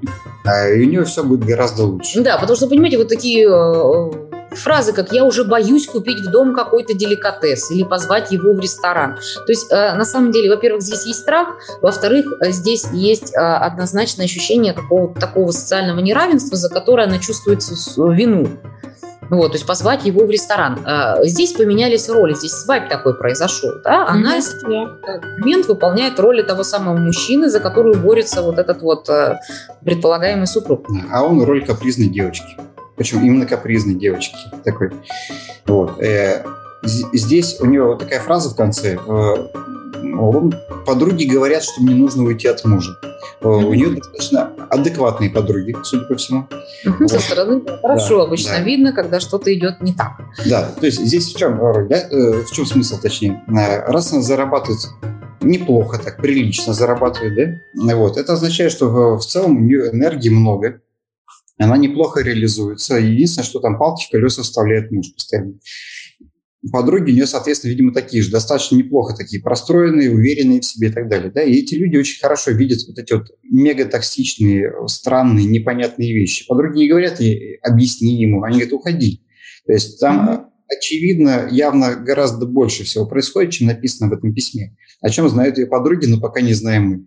А, 0.48 0.68
и 0.68 0.84
у 0.84 0.88
нее 0.88 1.04
все 1.04 1.24
будет 1.24 1.44
гораздо 1.44 1.82
лучше. 1.82 2.22
Да, 2.22 2.38
потому 2.38 2.56
что, 2.56 2.68
понимаете, 2.68 2.98
вот 2.98 3.08
такие 3.08 3.48
э, 3.48 4.25
фразы, 4.56 4.92
как 4.92 5.12
«я 5.12 5.24
уже 5.24 5.44
боюсь 5.44 5.86
купить 5.86 6.20
в 6.26 6.30
дом 6.30 6.54
какой-то 6.54 6.94
деликатес» 6.94 7.70
или 7.70 7.82
позвать 7.82 8.32
его 8.32 8.52
в 8.52 8.60
ресторан. 8.60 9.16
То 9.16 9.52
есть, 9.52 9.70
э, 9.70 9.94
на 9.94 10.04
самом 10.04 10.32
деле, 10.32 10.50
во-первых, 10.50 10.82
здесь 10.82 11.06
есть 11.06 11.20
страх, 11.20 11.48
во-вторых, 11.82 12.26
э, 12.40 12.50
здесь 12.50 12.86
есть 12.92 13.34
однозначное 13.34 14.26
ощущение 14.26 14.72
какого-то 14.72 15.20
такого 15.20 15.50
социального 15.50 16.00
неравенства, 16.00 16.56
за 16.56 16.68
которое 16.68 17.06
она 17.06 17.18
чувствует 17.18 17.62
вину. 17.96 18.48
Вот, 19.28 19.48
то 19.48 19.54
есть 19.54 19.66
позвать 19.66 20.04
его 20.04 20.24
в 20.24 20.30
ресторан. 20.30 20.78
Здесь 21.22 21.52
поменялись 21.52 22.08
роли, 22.08 22.34
здесь 22.34 22.52
свайп 22.52 22.88
такой 22.88 23.18
произошел. 23.18 23.70
Да? 23.82 24.06
Она 24.06 24.38
mm-hmm. 24.38 25.00
в 25.00 25.04
этот 25.04 25.24
момент 25.40 25.66
выполняет 25.66 26.20
роли 26.20 26.42
того 26.42 26.62
самого 26.62 26.96
мужчины, 26.96 27.48
за 27.48 27.58
которую 27.58 27.98
борется 27.98 28.42
вот 28.42 28.58
этот 28.58 28.82
вот 28.82 29.08
э, 29.08 29.40
предполагаемый 29.84 30.46
супруг. 30.46 30.86
А 31.10 31.24
он 31.24 31.42
роль 31.42 31.64
капризной 31.66 32.08
девочки. 32.08 32.56
Причем 32.96 33.24
именно 33.24 33.46
капризной 33.46 33.94
девочки. 33.94 34.36
Такой. 34.64 34.90
Вот. 35.66 36.00
Э, 36.00 36.44
здесь 36.82 37.60
у 37.60 37.66
нее 37.66 37.84
вот 37.84 37.98
такая 38.00 38.20
фраза 38.20 38.50
в 38.50 38.56
конце. 38.56 38.98
Э, 39.06 39.48
подруги 40.86 41.24
говорят, 41.24 41.62
что 41.62 41.82
мне 41.82 41.94
нужно 41.94 42.24
уйти 42.24 42.48
от 42.48 42.64
мужа. 42.64 42.96
Mm-hmm. 43.42 43.64
У 43.64 43.74
нее 43.74 43.90
достаточно 43.90 44.52
адекватные 44.70 45.30
подруги, 45.30 45.76
судя 45.82 46.04
по 46.06 46.16
всему. 46.16 46.46
Mm-hmm. 46.50 46.96
Вот. 47.00 47.10
Со 47.10 47.20
стороны 47.20 47.62
хорошо 47.82 48.18
да, 48.18 48.24
обычно 48.24 48.52
да. 48.52 48.60
видно, 48.60 48.92
когда 48.92 49.20
что-то 49.20 49.52
идет 49.52 49.82
не 49.82 49.92
так. 49.92 50.12
Да, 50.46 50.70
то 50.78 50.86
есть 50.86 51.00
здесь 51.00 51.32
в 51.32 51.36
чем 51.36 51.60
роль, 51.60 51.88
да? 51.88 52.02
В 52.10 52.50
чем 52.52 52.66
смысл, 52.66 52.98
точнее? 53.00 53.42
Раз 53.46 54.12
она 54.12 54.22
зарабатывает 54.22 54.80
неплохо, 55.42 55.98
так 56.02 56.16
прилично 56.16 56.72
зарабатывает, 56.72 57.60
да? 57.74 57.94
Вот. 57.94 58.16
Это 58.16 58.32
означает, 58.34 58.72
что 58.72 59.16
в 59.16 59.24
целом 59.24 59.56
у 59.56 59.60
нее 59.60 59.90
энергии 59.92 60.30
много, 60.30 60.80
она 61.58 61.76
неплохо 61.76 62.22
реализуется. 62.22 62.96
Единственное, 62.96 63.46
что 63.46 63.60
там 63.60 63.78
палки 63.78 64.08
колеса 64.10 64.42
вставляет 64.42 64.90
муж 64.90 65.12
постоянно 65.14 65.54
подруги 66.70 67.10
у 67.10 67.14
нее, 67.14 67.26
соответственно, 67.26 67.70
видимо, 67.70 67.92
такие 67.92 68.22
же, 68.22 68.30
достаточно 68.30 68.76
неплохо 68.76 69.14
такие, 69.16 69.42
простроенные, 69.42 70.10
уверенные 70.10 70.60
в 70.60 70.64
себе 70.64 70.88
и 70.88 70.92
так 70.92 71.08
далее. 71.08 71.30
Да? 71.30 71.42
И 71.42 71.52
эти 71.52 71.74
люди 71.74 71.96
очень 71.96 72.20
хорошо 72.20 72.52
видят 72.52 72.80
вот 72.86 72.98
эти 72.98 73.12
вот 73.12 73.28
мегатоксичные, 73.44 74.72
странные, 74.86 75.46
непонятные 75.46 76.12
вещи. 76.12 76.46
Подруги 76.46 76.78
не 76.78 76.88
говорят 76.88 77.20
ей, 77.20 77.58
объясни 77.62 78.20
ему, 78.20 78.42
они 78.42 78.58
говорят, 78.58 78.72
уходи. 78.72 79.22
То 79.66 79.72
есть 79.72 80.00
там 80.00 80.50
очевидно, 80.68 81.48
явно 81.50 81.94
гораздо 81.94 82.46
больше 82.46 82.84
всего 82.84 83.06
происходит, 83.06 83.52
чем 83.52 83.68
написано 83.68 84.10
в 84.10 84.12
этом 84.12 84.34
письме. 84.34 84.76
О 85.00 85.10
чем 85.10 85.28
знают 85.28 85.58
ее 85.58 85.66
подруги, 85.66 86.06
но 86.06 86.20
пока 86.20 86.40
не 86.40 86.54
знаем 86.54 86.82
мы. 86.84 87.06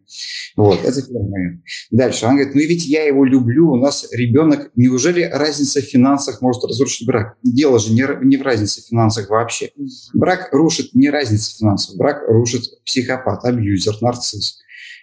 Вот, 0.56 0.84
это 0.84 1.02
первый 1.02 1.30
момент. 1.30 1.62
Дальше. 1.92 2.26
Она 2.26 2.36
говорит, 2.36 2.56
ну 2.56 2.62
ведь 2.62 2.86
я 2.86 3.04
его 3.04 3.26
люблю, 3.26 3.72
у 3.72 3.78
нас 3.78 4.08
ребенок. 4.12 4.72
Неужели 4.76 5.24
разница 5.24 5.82
в 5.82 5.86
финансах 5.86 6.42
может 6.42 6.64
разрушить 6.64 7.08
брак? 7.08 7.38
Дело 7.44 7.80
же 7.80 7.94
не, 7.94 8.06
не 8.24 8.38
в 8.38 8.42
разнице 8.42 8.82
в 8.82 8.86
финансах 8.86 9.30
вообще. 9.30 9.72
Брак 10.14 10.50
рушит 10.52 10.94
не 10.94 11.10
разница 11.10 11.52
в 11.52 11.58
финансах, 11.58 11.96
брак 11.98 12.24
рушит 12.28 12.64
психопат, 12.86 13.44
абьюзер, 13.46 13.98
нарцисс. 14.02 14.60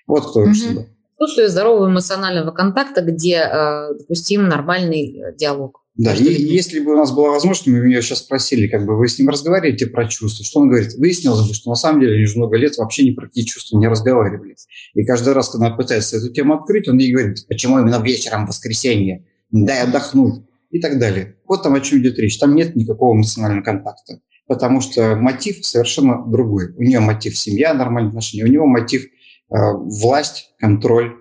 Вот 0.07 0.31
кто 0.31 0.45
рушит 0.45 0.77
угу. 0.77 0.87
Отсутствие 1.19 1.49
здорового 1.49 1.89
эмоционального 1.89 2.51
контакта, 2.51 3.01
где 3.01 3.37
э, 3.37 3.95
допустим 3.99 4.49
нормальный 4.49 5.19
э, 5.19 5.35
диалог. 5.35 5.83
Да, 5.97 6.13
и 6.15 6.25
если 6.25 6.81
бы 6.81 6.93
у 6.93 6.97
нас 6.97 7.11
была 7.11 7.31
возможность, 7.31 7.67
мы 7.67 7.81
меня 7.81 8.03
сейчас 8.03 8.19
спросили, 8.19 8.69
как 8.69 8.85
бы 8.85 8.99
вы 8.99 9.09
с 9.09 9.19
ним 9.19 9.31
разговариваете 9.31 9.87
про 9.87 10.07
чувства, 10.07 10.45
что 10.45 10.61
он 10.61 10.69
говорит? 10.69 10.95
Выяснилось 10.95 11.49
бы, 11.49 11.55
что 11.55 11.71
на 11.71 11.75
самом 11.75 12.03
деле 12.03 12.19
лишь 12.19 12.37
много 12.37 12.59
лет 12.59 12.77
вообще 12.77 13.09
ни 13.09 13.15
про 13.15 13.27
какие 13.27 13.45
чувства 13.45 13.79
не 13.79 13.89
разговаривали. 13.89 14.57
И 14.93 15.05
каждый 15.07 15.33
раз, 15.33 15.49
когда 15.49 15.69
он 15.69 15.77
пытается 15.77 16.19
эту 16.19 16.31
тему 16.31 16.55
открыть, 16.55 16.87
он 16.87 16.99
ей 16.99 17.13
говорит, 17.13 17.47
почему 17.49 17.79
именно 17.79 18.03
вечером 18.03 18.45
в 18.45 18.49
воскресенье, 18.49 19.25
дай 19.51 19.85
отдохнуть 19.85 20.43
и 20.71 20.81
так 20.81 20.99
далее. 20.99 21.37
Вот 21.49 21.63
там 21.63 21.75
о 21.75 21.81
чем 21.81 22.01
идет 22.01 22.19
речь. 22.19 22.37
Там 22.37 22.55
нет 22.55 22.77
никакого 22.77 23.15
эмоционального 23.15 23.65
контакта, 23.65 24.21
потому 24.47 24.83
что 24.83 25.17
мотив 25.17 25.65
совершенно 25.65 26.23
другой. 26.27 26.75
У 26.77 26.83
нее 26.83 27.01
мотив 27.01 27.39
семья, 27.39 27.73
нормальные 27.73 28.11
отношения, 28.11 28.45
у 28.45 28.53
него 28.53 28.67
мотив 28.67 29.05
э, 29.05 29.57
власть, 29.73 30.51
контроль, 30.59 31.17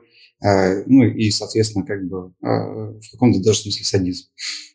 ну 0.86 1.04
и, 1.04 1.30
соответственно, 1.32 1.86
как 1.86 2.08
бы 2.08 2.34
э, 2.42 2.48
в 2.48 3.12
каком-то 3.12 3.42
даже 3.44 3.60
смысле 3.60 3.86
садизм 3.86 4.26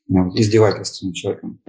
ну, 0.08 0.30
издевательство 0.34 1.06
над 1.06 1.14
человеком. 1.14 1.60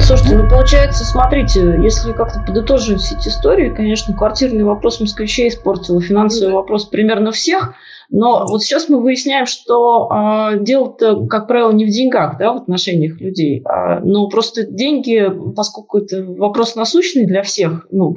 Слушайте, 0.00 0.36
ну 0.36 0.48
получается, 0.48 1.04
смотрите, 1.04 1.78
если 1.82 2.12
как-то 2.12 2.40
подытоживать 2.46 3.00
все 3.00 3.16
эти 3.16 3.28
истории, 3.28 3.74
конечно, 3.74 4.14
квартирный 4.14 4.64
вопрос 4.64 5.00
москвичей 5.00 5.48
испортил, 5.48 6.00
финансовый 6.00 6.52
вопрос 6.52 6.84
примерно 6.84 7.32
всех, 7.32 7.74
но 8.10 8.44
вот 8.46 8.62
сейчас 8.62 8.88
мы 8.88 9.00
выясняем, 9.00 9.46
что 9.46 10.10
э, 10.10 10.58
дело-то, 10.60 11.26
как 11.26 11.48
правило, 11.48 11.72
не 11.72 11.86
в 11.86 11.88
деньгах, 11.88 12.38
да, 12.38 12.52
в 12.52 12.56
отношениях 12.56 13.18
людей, 13.20 13.62
а, 13.64 14.00
но 14.00 14.28
просто 14.28 14.64
деньги, 14.64 15.26
поскольку 15.56 15.98
это 15.98 16.22
вопрос 16.22 16.74
насущный 16.76 17.24
для 17.24 17.42
всех, 17.42 17.86
ну, 17.90 18.14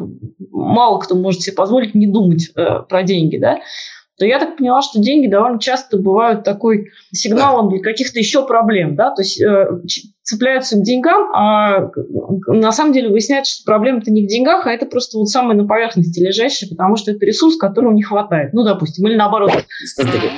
мало 0.52 1.00
кто 1.00 1.16
может 1.16 1.42
себе 1.42 1.56
позволить 1.56 1.96
не 1.96 2.08
думать 2.08 2.52
э, 2.56 2.82
про 2.90 3.04
деньги, 3.04 3.38
да, 3.38 3.60
то 4.18 4.26
я 4.26 4.40
так 4.40 4.58
поняла, 4.58 4.82
что 4.82 5.00
деньги 5.00 5.28
довольно 5.28 5.60
часто 5.60 5.98
бывают 5.98 6.44
такой 6.44 6.92
сигналом 7.12 7.70
для 7.70 7.80
каких-то 7.80 8.20
еще 8.20 8.46
проблем, 8.46 8.96
да, 8.96 9.12
то 9.12 9.22
есть 9.22 9.40
э, 9.40 9.68
цепляются 10.28 10.76
к 10.76 10.84
деньгам, 10.84 11.32
а 11.34 11.90
на 12.48 12.72
самом 12.74 12.92
деле 12.92 13.10
выясняется, 13.10 13.56
что 13.56 13.64
проблема-то 13.64 14.12
не 14.12 14.26
в 14.26 14.28
деньгах, 14.28 14.68
а 14.68 14.72
это 14.72 14.86
просто 14.86 15.18
вот 15.18 15.30
самое 15.30 15.58
на 15.58 15.66
поверхности 15.66 16.20
лежащее, 16.20 16.70
потому 16.70 16.98
что 16.98 17.12
это 17.12 17.26
ресурс, 17.26 17.56
которого 17.56 17.94
не 17.94 18.04
хватает. 18.04 18.54
Ну, 18.54 18.66
допустим, 18.66 19.08
или 19.08 19.16
наоборот. 19.16 19.52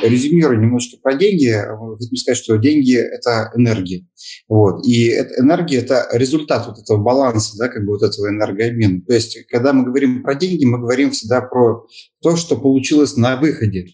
Резюмирую 0.03 0.61
немножко 0.61 0.97
про 1.01 1.15
деньги. 1.15 1.51
Хотим 1.99 2.15
сказать, 2.17 2.37
что 2.37 2.57
деньги– 2.57 2.95
это 2.97 3.51
энергия. 3.55 4.05
Вот. 4.47 4.85
И 4.85 5.07
эта 5.07 5.41
энергия– 5.41 5.77
это 5.79 6.07
результат 6.13 6.67
вот 6.67 6.77
этого 6.77 7.01
баланса, 7.01 7.57
да, 7.57 7.67
как 7.67 7.83
бы 7.83 7.93
вот 7.93 8.03
этого 8.03 8.29
энергообмена. 8.29 9.01
То 9.07 9.13
есть, 9.15 9.47
когда 9.47 9.73
мы 9.73 9.85
говорим 9.85 10.21
про 10.21 10.35
деньги, 10.35 10.65
мы 10.65 10.77
говорим 10.77 11.09
всегда 11.09 11.41
про 11.41 11.87
то, 12.21 12.35
что 12.35 12.55
получилось 12.57 13.17
на 13.17 13.37
выходе. 13.37 13.87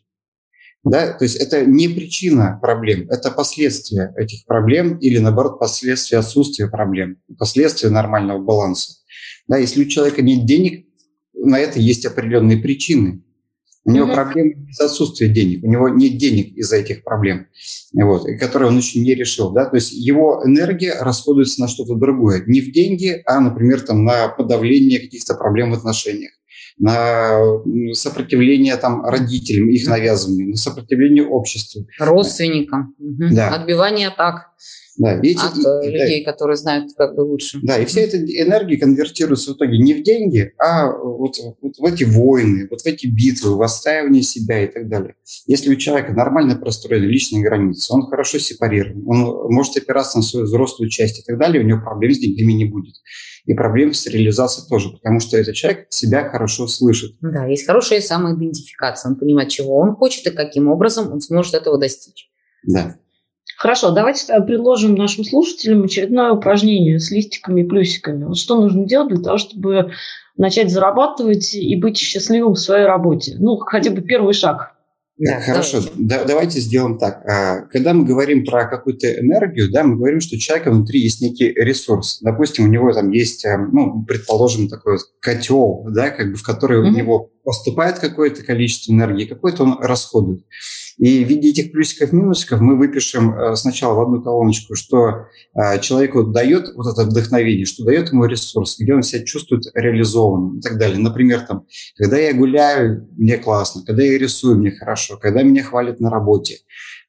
Да? 0.86 1.13
То 1.13 1.25
есть 1.25 1.38
это 1.38 1.65
не 1.65 1.88
причина 1.88 2.59
проблем, 2.61 3.09
это 3.09 3.31
последствия 3.31 4.13
этих 4.15 4.45
проблем 4.45 4.97
или, 4.99 5.17
наоборот, 5.17 5.59
последствия 5.59 6.19
отсутствия 6.19 6.67
проблем, 6.67 7.17
последствия 7.39 7.89
нормального 7.89 8.39
баланса. 8.39 8.99
Да? 9.47 9.57
Если 9.57 9.83
у 9.83 9.88
человека 9.88 10.21
нет 10.21 10.45
денег, 10.45 10.86
на 11.33 11.59
это 11.59 11.79
есть 11.79 12.05
определенные 12.05 12.57
причины. 12.57 13.23
У 13.88 13.91
него 13.91 14.07
mm-hmm. 14.07 14.13
проблемы 14.13 14.67
из 14.69 14.79
отсутствия 14.79 15.27
денег, 15.27 15.63
у 15.63 15.67
него 15.67 15.89
нет 15.89 16.17
денег 16.17 16.55
из-за 16.57 16.77
этих 16.77 17.03
проблем, 17.03 17.47
вот, 17.93 18.25
которые 18.39 18.69
он 18.69 18.77
еще 18.77 18.99
не 18.99 19.13
решил. 19.13 19.51
Да? 19.51 19.65
То 19.65 19.75
есть 19.75 19.91
его 19.91 20.41
энергия 20.43 20.95
расходуется 20.99 21.61
на 21.61 21.67
что-то 21.67 21.95
другое. 21.95 22.43
Не 22.47 22.61
в 22.61 22.71
деньги, 22.71 23.21
а, 23.25 23.39
например, 23.39 23.81
там, 23.81 24.03
на 24.03 24.27
подавление 24.27 24.99
каких-то 24.99 25.36
проблем 25.36 25.71
в 25.71 25.75
отношениях 25.75 26.31
на 26.78 27.39
сопротивление 27.93 28.76
там, 28.78 29.03
родителям, 29.05 29.69
их 29.69 29.88
навязыванию, 29.88 30.49
на 30.49 30.57
сопротивление 30.57 31.26
обществу. 31.26 31.88
Родственникам. 31.99 32.95
Да. 32.99 33.55
Отбивание 33.55 34.09
атак. 34.09 34.51
Да, 34.97 35.19
эти, 35.21 35.38
от 35.38 35.57
и, 35.84 35.89
людей, 35.89 36.23
да, 36.23 36.32
которые 36.32 36.55
знают 36.55 36.91
как 36.95 37.15
бы 37.15 37.21
лучше. 37.21 37.59
Да, 37.61 37.78
и 37.78 37.86
вся 37.86 38.01
эта 38.01 38.17
энергия 38.17 38.78
конвертируется 38.78 39.51
в 39.51 39.57
итоге 39.57 39.78
не 39.78 39.93
в 39.93 40.03
деньги, 40.03 40.53
а 40.57 40.89
вот, 40.89 41.36
вот 41.61 41.78
в 41.78 41.86
эти 41.86 42.05
войны, 42.05 42.67
вот 42.69 42.82
в 42.82 42.86
эти 42.86 43.07
битвы, 43.07 43.57
в 43.57 43.61
отстаивание 43.61 44.23
себя 44.23 44.63
и 44.63 44.67
так 44.67 44.88
далее. 44.88 45.15
Если 45.47 45.69
у 45.69 45.76
человека 45.76 46.13
нормально 46.13 46.55
простроены 46.55 47.05
личные 47.05 47.43
границы, 47.43 47.93
он 47.93 48.03
хорошо 48.03 48.39
сепарирован, 48.39 49.03
он 49.05 49.53
может 49.53 49.76
опираться 49.76 50.17
на 50.17 50.23
свою 50.23 50.45
взрослую 50.45 50.89
часть 50.89 51.19
и 51.19 51.23
так 51.23 51.38
далее, 51.38 51.61
у 51.61 51.67
него 51.67 51.82
проблем 51.82 52.13
с 52.13 52.19
деньгами 52.19 52.53
не 52.53 52.65
будет. 52.65 52.95
И 53.45 53.53
проблем 53.53 53.93
с 53.93 54.07
реализацией 54.07 54.67
тоже, 54.67 54.89
потому 54.89 55.19
что 55.19 55.37
этот 55.37 55.53
человек 55.55 55.85
себя 55.89 56.27
хорошо 56.29 56.67
слышит. 56.67 57.15
Да, 57.21 57.45
есть 57.45 57.67
хорошая 57.67 58.01
самоидентификация, 58.01 59.11
он 59.11 59.17
понимает, 59.17 59.49
чего 59.49 59.77
он 59.77 59.95
хочет 59.95 60.25
и 60.25 60.35
каким 60.35 60.67
образом 60.67 61.11
он 61.11 61.21
сможет 61.21 61.53
этого 61.53 61.77
достичь. 61.77 62.29
Да. 62.63 62.95
Хорошо, 63.57 63.91
давайте 63.91 64.25
предложим 64.41 64.95
нашим 64.95 65.23
слушателям 65.23 65.83
очередное 65.83 66.31
упражнение 66.31 66.99
с 66.99 67.11
листиками 67.11 67.61
и 67.61 67.65
плюсиками. 67.65 68.25
Вот 68.25 68.37
что 68.37 68.59
нужно 68.59 68.85
делать 68.85 69.09
для 69.09 69.23
того, 69.23 69.37
чтобы 69.37 69.91
начать 70.35 70.71
зарабатывать 70.71 71.53
и 71.53 71.75
быть 71.77 71.97
счастливым 71.97 72.53
в 72.53 72.59
своей 72.59 72.85
работе? 72.85 73.35
Ну, 73.39 73.57
хотя 73.57 73.91
бы 73.91 74.01
первый 74.01 74.33
шаг. 74.33 74.74
Да, 75.18 75.39
Хорошо, 75.39 75.82
да, 75.95 76.26
давайте 76.26 76.59
сделаем 76.59 76.97
так. 76.97 77.24
А, 77.26 77.61
когда 77.68 77.93
мы 77.93 78.03
говорим 78.03 78.45
про 78.45 78.66
какую-то 78.66 79.07
энергию, 79.22 79.72
да, 79.72 79.84
мы 79.84 79.95
говорим, 79.95 80.20
что 80.20 80.36
у 80.36 80.39
человека 80.39 80.72
внутри 80.72 80.99
есть 80.99 81.22
некий 81.22 81.53
ресурс. 81.53 82.20
Допустим, 82.22 82.66
у 82.66 82.68
него 82.68 82.91
там 82.91 83.11
есть, 83.11 83.45
э, 83.45 83.57
ну, 83.57 84.03
предположим, 84.03 84.68
такой 84.68 84.97
котел, 85.22 85.86
да, 85.89 86.09
как 86.09 86.32
бы 86.32 86.36
в 86.36 86.43
который 86.43 86.80
mm-hmm. 86.80 86.91
у 86.91 86.95
него 86.97 87.32
поступает 87.45 87.99
какое-то 87.99 88.43
количество 88.43 88.91
энергии, 88.91 89.26
какое-то 89.26 89.63
он 89.63 89.78
расходует. 89.80 90.43
И 90.97 91.26
в 91.26 91.28
виде 91.28 91.49
этих 91.49 91.72
плюсиков 91.72 92.13
минусиков 92.13 92.61
мы 92.61 92.78
выпишем 92.78 93.38
э, 93.38 93.55
сначала 93.55 93.95
в 93.95 94.01
одну 94.01 94.22
колоночку, 94.22 94.76
что 94.76 95.28
э, 95.53 95.80
человеку 95.82 96.24
дает 96.24 96.74
вот 96.76 96.88
это 96.88 97.03
вдохновение, 97.03 97.66
что 97.66 97.84
дает 97.84 98.11
ему 98.11 98.26
ресурс, 98.26 98.78
где 98.80 98.93
он 98.93 99.03
себя 99.03 99.24
чувствует 99.24 99.66
реализованным 99.74 100.59
и 100.59 100.61
так 100.61 100.78
далее. 100.78 100.97
Например, 100.97 101.41
там, 101.41 101.66
когда 101.97 102.18
я 102.18 102.34
гуляю, 102.34 103.07
мне 103.18 103.38
классно, 103.38 103.84
когда 103.86 104.03
я 104.03 104.18
рисую, 104.18 104.57
мне 104.57 104.72
хорошо, 104.72 105.05
хорошо, 105.06 105.20
когда 105.20 105.43
меня 105.43 105.64
хвалят 105.64 105.99
на 105.99 106.10
работе, 106.10 106.58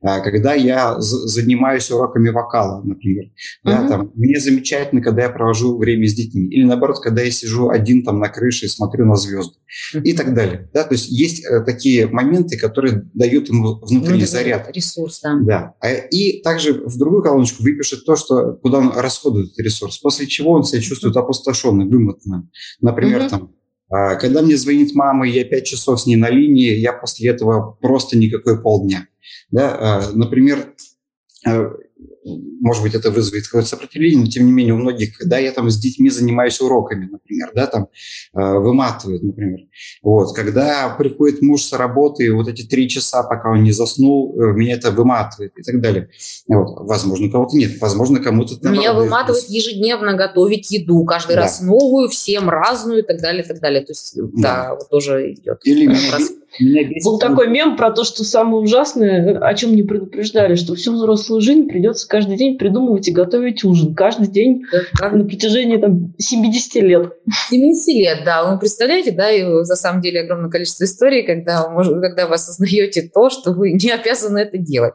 а, 0.02 0.20
когда 0.20 0.54
я 0.54 1.00
занимаюсь 1.00 1.90
уроками 1.90 2.28
вокала, 2.28 2.82
например. 2.82 3.30
Да, 3.64 3.84
uh-huh. 3.84 3.88
там, 3.88 4.12
мне 4.14 4.38
замечательно, 4.38 5.02
когда 5.02 5.22
я 5.22 5.30
провожу 5.30 5.78
время 5.78 6.06
с 6.06 6.14
детьми. 6.14 6.48
Или 6.48 6.64
наоборот, 6.64 7.00
когда 7.02 7.22
я 7.22 7.30
сижу 7.30 7.70
один 7.70 8.04
там 8.04 8.20
на 8.20 8.28
крыше 8.28 8.66
и 8.66 8.68
смотрю 8.68 9.06
на 9.06 9.16
звезды. 9.16 9.58
Uh-huh. 9.94 10.02
И 10.02 10.12
так 10.12 10.34
далее. 10.34 10.70
Да, 10.74 10.84
то 10.84 10.94
есть 10.94 11.08
есть 11.08 11.44
э, 11.44 11.60
такие 11.64 12.06
моменты, 12.08 12.58
которые 12.58 13.08
дают 13.14 13.48
ему 13.48 13.80
внутренний 13.80 14.20
ну, 14.20 14.26
заряд. 14.26 14.70
Ресурс, 14.74 15.20
да. 15.22 15.38
да. 15.40 15.74
А, 15.80 15.90
и 15.90 16.42
также 16.42 16.74
в 16.74 16.98
другую 16.98 17.22
колоночку 17.22 17.62
выпишет 17.62 18.04
то, 18.04 18.16
что, 18.16 18.52
куда 18.54 18.78
он 18.78 18.92
расходует 18.94 19.52
этот 19.52 19.60
ресурс. 19.60 19.98
После 19.98 20.26
чего 20.26 20.52
он 20.52 20.64
себя 20.64 20.82
чувствует 20.82 21.16
опустошенным, 21.16 21.88
вымотанным. 21.88 22.50
Например, 22.80 23.22
uh-huh. 23.22 23.30
там, 23.30 23.55
когда 23.88 24.42
мне 24.42 24.56
звонит 24.56 24.94
мама, 24.94 25.28
и 25.28 25.32
я 25.32 25.44
пять 25.44 25.66
часов 25.66 26.00
с 26.00 26.06
ней 26.06 26.16
на 26.16 26.28
линии, 26.30 26.74
я 26.74 26.92
после 26.92 27.30
этого 27.30 27.78
просто 27.80 28.18
никакой 28.18 28.60
полдня. 28.60 29.08
Да? 29.50 29.76
А, 29.78 30.12
например, 30.12 30.74
а, 31.46 31.70
может 32.60 32.82
быть, 32.82 32.94
это 32.94 33.10
вызовет 33.10 33.44
какое-то 33.44 33.68
сопротивление, 33.68 34.20
но 34.20 34.26
тем 34.26 34.46
не 34.46 34.52
менее 34.52 34.74
у 34.74 34.78
многих, 34.78 35.16
когда 35.16 35.38
я 35.38 35.52
там 35.52 35.70
с 35.70 35.78
детьми 35.78 36.10
занимаюсь 36.10 36.60
уроками, 36.60 37.08
например, 37.10 37.50
да, 37.54 37.66
там 37.66 37.88
э, 38.34 38.58
выматывает, 38.58 39.22
например. 39.22 39.60
Вот, 40.02 40.34
когда 40.34 40.94
приходит 40.96 41.42
муж 41.42 41.62
с 41.62 41.72
работы, 41.72 42.32
вот 42.32 42.48
эти 42.48 42.62
три 42.62 42.88
часа, 42.88 43.22
пока 43.22 43.50
он 43.50 43.62
не 43.62 43.72
заснул, 43.72 44.36
э, 44.40 44.52
меня 44.52 44.74
это 44.74 44.90
выматывает 44.90 45.52
и 45.56 45.62
так 45.62 45.80
далее. 45.80 46.08
Вот, 46.48 46.86
возможно, 46.88 47.30
кого-то 47.30 47.56
нет, 47.56 47.80
возможно, 47.80 48.18
кому-то... 48.20 48.56
Меня 48.68 48.92
выматывает 48.92 49.44
ежедневно 49.48 50.14
готовить 50.14 50.70
еду, 50.70 51.04
каждый 51.04 51.36
да. 51.36 51.42
раз 51.42 51.60
новую, 51.60 52.08
всем 52.08 52.48
разную 52.48 53.00
и 53.00 53.06
так 53.06 53.20
далее, 53.20 53.44
и 53.44 53.46
так 53.46 53.60
далее. 53.60 53.82
То 53.82 53.92
есть, 53.92 54.14
да, 54.16 54.30
да 54.64 54.74
вот 54.74 54.88
тоже 54.90 55.32
идет. 55.32 55.60
Или 55.64 55.86
был 57.04 57.18
такой 57.18 57.48
мем 57.48 57.76
про 57.76 57.90
то, 57.90 58.04
что 58.04 58.24
самое 58.24 58.62
ужасное, 58.62 59.38
о 59.38 59.54
чем 59.54 59.74
не 59.74 59.82
предупреждали, 59.82 60.54
что 60.54 60.74
всю 60.74 60.94
взрослую 60.94 61.40
жизнь 61.40 61.68
придется 61.68 62.08
каждый 62.16 62.38
день 62.38 62.56
придумывать 62.56 63.06
и 63.08 63.12
готовить 63.12 63.62
ужин. 63.62 63.94
Каждый 63.94 64.28
день 64.28 64.62
да. 64.98 65.10
на 65.10 65.24
протяжении 65.26 65.76
там, 65.76 66.14
70 66.16 66.74
лет. 66.76 67.12
70 67.50 67.88
лет, 67.88 68.22
да. 68.24 68.50
Вы 68.50 68.58
представляете, 68.58 69.10
да, 69.12 69.30
и 69.30 69.44
за 69.64 69.76
самом 69.76 70.00
деле 70.00 70.22
огромное 70.22 70.48
количество 70.48 70.84
историй, 70.84 71.26
когда, 71.26 71.64
когда 71.64 72.26
вы 72.26 72.34
осознаете 72.34 73.02
то, 73.02 73.28
что 73.28 73.52
вы 73.52 73.72
не 73.72 73.90
обязаны 73.90 74.38
это 74.38 74.56
делать. 74.56 74.94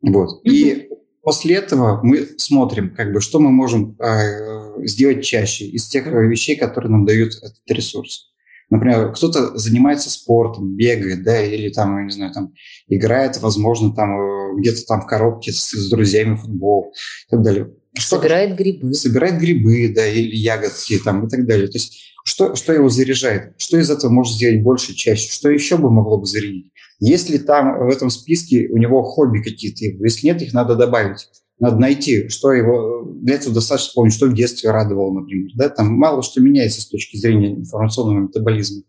Вот. 0.00 0.40
И 0.44 0.88
после 1.20 1.56
этого 1.56 2.00
мы 2.02 2.26
смотрим, 2.38 2.94
как 2.94 3.12
бы, 3.12 3.20
что 3.20 3.38
мы 3.38 3.50
можем 3.50 3.94
э, 4.00 4.86
сделать 4.86 5.22
чаще 5.22 5.66
из 5.66 5.86
тех 5.88 6.06
вещей, 6.06 6.56
которые 6.56 6.90
нам 6.90 7.04
дают 7.04 7.34
этот 7.34 7.60
ресурс. 7.68 8.32
Например, 8.70 9.12
кто-то 9.12 9.56
занимается 9.56 10.10
спортом, 10.10 10.74
бегает, 10.74 11.22
да, 11.22 11.40
или 11.40 11.68
там, 11.68 11.98
я 11.98 12.04
не 12.04 12.10
знаю, 12.10 12.32
там 12.32 12.52
играет, 12.88 13.40
возможно, 13.40 13.94
там 13.94 14.18
э, 14.18 14.58
где-то 14.58 14.84
там 14.86 15.02
в 15.02 15.06
коробке 15.06 15.52
с, 15.52 15.70
с 15.70 15.90
друзьями 15.90 16.36
футбол 16.36 16.92
и 17.26 17.30
так 17.30 17.42
далее. 17.42 17.70
Что, 17.96 18.16
собирает 18.16 18.56
грибы. 18.56 18.92
Собирает 18.94 19.38
грибы, 19.38 19.92
да, 19.94 20.06
или 20.06 20.34
ягодки 20.34 20.98
там 20.98 21.26
и 21.26 21.30
так 21.30 21.46
далее. 21.46 21.68
То 21.68 21.78
есть 21.78 22.14
что, 22.24 22.56
что 22.56 22.72
его 22.72 22.88
заряжает? 22.88 23.54
Что 23.58 23.78
из 23.78 23.90
этого 23.90 24.10
может 24.10 24.34
сделать 24.34 24.62
больше, 24.62 24.94
чаще? 24.94 25.30
Что 25.30 25.50
еще 25.50 25.76
бы 25.76 25.90
могло 25.90 26.18
бы 26.18 26.26
зарядить? 26.26 26.72
Есть 26.98 27.28
ли 27.28 27.38
там 27.38 27.86
в 27.86 27.90
этом 27.90 28.08
списке 28.08 28.68
у 28.68 28.78
него 28.78 29.02
хобби 29.02 29.40
какие-то? 29.42 29.84
Если 30.02 30.26
нет, 30.26 30.40
их 30.40 30.54
надо 30.54 30.74
добавить. 30.74 31.28
Надо 31.58 31.78
найти, 31.78 32.28
что 32.28 32.52
его... 32.52 33.04
Для 33.22 33.36
этого 33.36 33.54
достаточно 33.54 33.88
вспомнить, 33.88 34.14
что 34.14 34.26
в 34.26 34.34
детстве 34.34 34.70
радовало, 34.70 35.12
например. 35.12 35.50
Да? 35.54 35.68
Там 35.68 35.92
мало 35.94 36.22
что 36.22 36.40
меняется 36.40 36.80
с 36.80 36.86
точки 36.86 37.16
зрения 37.16 37.54
информационного 37.54 38.24
метаболизма. 38.24 38.82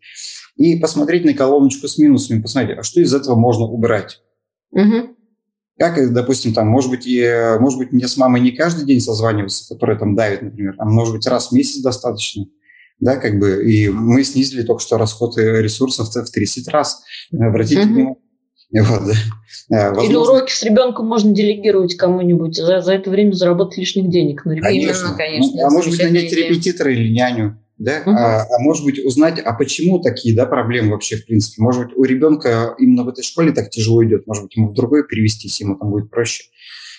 И 0.58 0.78
посмотреть 0.78 1.26
на 1.26 1.34
колоночку 1.34 1.88
с 1.88 1.98
минусами, 1.98 2.42
посмотреть, 2.42 2.80
а 2.80 2.84
что 2.84 3.02
из 3.02 3.14
этого 3.14 3.36
можно 3.36 3.66
убрать. 3.66 4.22
Угу. 4.72 5.16
Как, 5.78 6.14
допустим, 6.14 6.54
там, 6.54 6.68
может 6.68 6.90
быть, 6.90 7.06
и, 7.06 7.22
может 7.60 7.78
быть, 7.78 7.92
мне 7.92 8.08
с 8.08 8.16
мамой 8.16 8.40
не 8.42 8.52
каждый 8.52 8.86
день 8.86 9.02
созваниваться, 9.02 9.74
которая 9.74 10.00
там 10.00 10.16
давит, 10.16 10.42
например, 10.42 10.76
а 10.78 10.86
может 10.86 11.14
быть, 11.14 11.28
раз 11.28 11.50
в 11.50 11.52
месяц 11.52 11.82
достаточно. 11.82 12.46
Да, 13.00 13.18
как 13.18 13.40
бы, 13.40 13.70
и 13.70 13.90
мы 13.90 14.24
снизили 14.24 14.64
только 14.64 14.82
что 14.82 14.98
расход 14.98 15.38
ресурсов 15.38 16.08
в 16.08 16.32
30 16.32 16.70
раз. 16.70 17.04
Обратите 17.34 17.82
угу. 17.82 17.88
внимание, 17.88 18.16
вот, 18.72 19.04
да. 19.70 19.90
Возможно... 19.90 20.10
Или 20.10 20.16
уроки 20.16 20.52
с 20.52 20.64
ребенком 20.64 21.08
можно 21.08 21.34
делегировать 21.34 21.96
кому-нибудь, 21.96 22.56
за, 22.56 22.82
за 22.82 22.94
это 22.94 23.10
время 23.10 23.34
заработать 23.34 23.78
лишних 23.78 24.10
денег 24.10 24.46
на 24.46 24.60
Конечно, 24.60 25.06
Именно, 25.06 25.18
конечно. 25.18 25.52
Ну, 25.56 25.68
а 25.68 25.70
может 25.70 25.92
быть, 25.92 26.04
нанять 26.04 26.34
идея. 26.34 26.50
репетитора 26.50 26.94
или 26.94 27.12
няню, 27.12 27.58
да? 27.78 28.02
Угу. 28.06 28.12
А, 28.12 28.42
а 28.44 28.60
может 28.60 28.86
быть, 28.86 29.04
узнать, 29.04 29.40
а 29.40 29.54
почему 29.54 30.00
такие 30.00 30.36
да, 30.36 30.46
проблемы 30.46 30.92
вообще 30.92 31.18
в 31.18 31.26
принципе. 31.26 31.62
Может 31.62 31.88
быть, 31.88 31.98
у 31.98 32.04
ребенка 32.04 32.76
именно 32.78 33.04
в 33.04 33.10
этой 33.10 33.24
школе 33.24 33.52
так 33.52 33.70
тяжело 33.70 34.04
идет, 34.04 34.28
может 34.28 34.44
быть, 34.44 34.56
ему 34.56 34.70
в 34.70 34.74
другой 34.74 35.08
перевестись, 35.08 35.60
ему 35.62 35.76
там 35.78 35.90
будет 35.90 36.10
проще. 36.10 36.44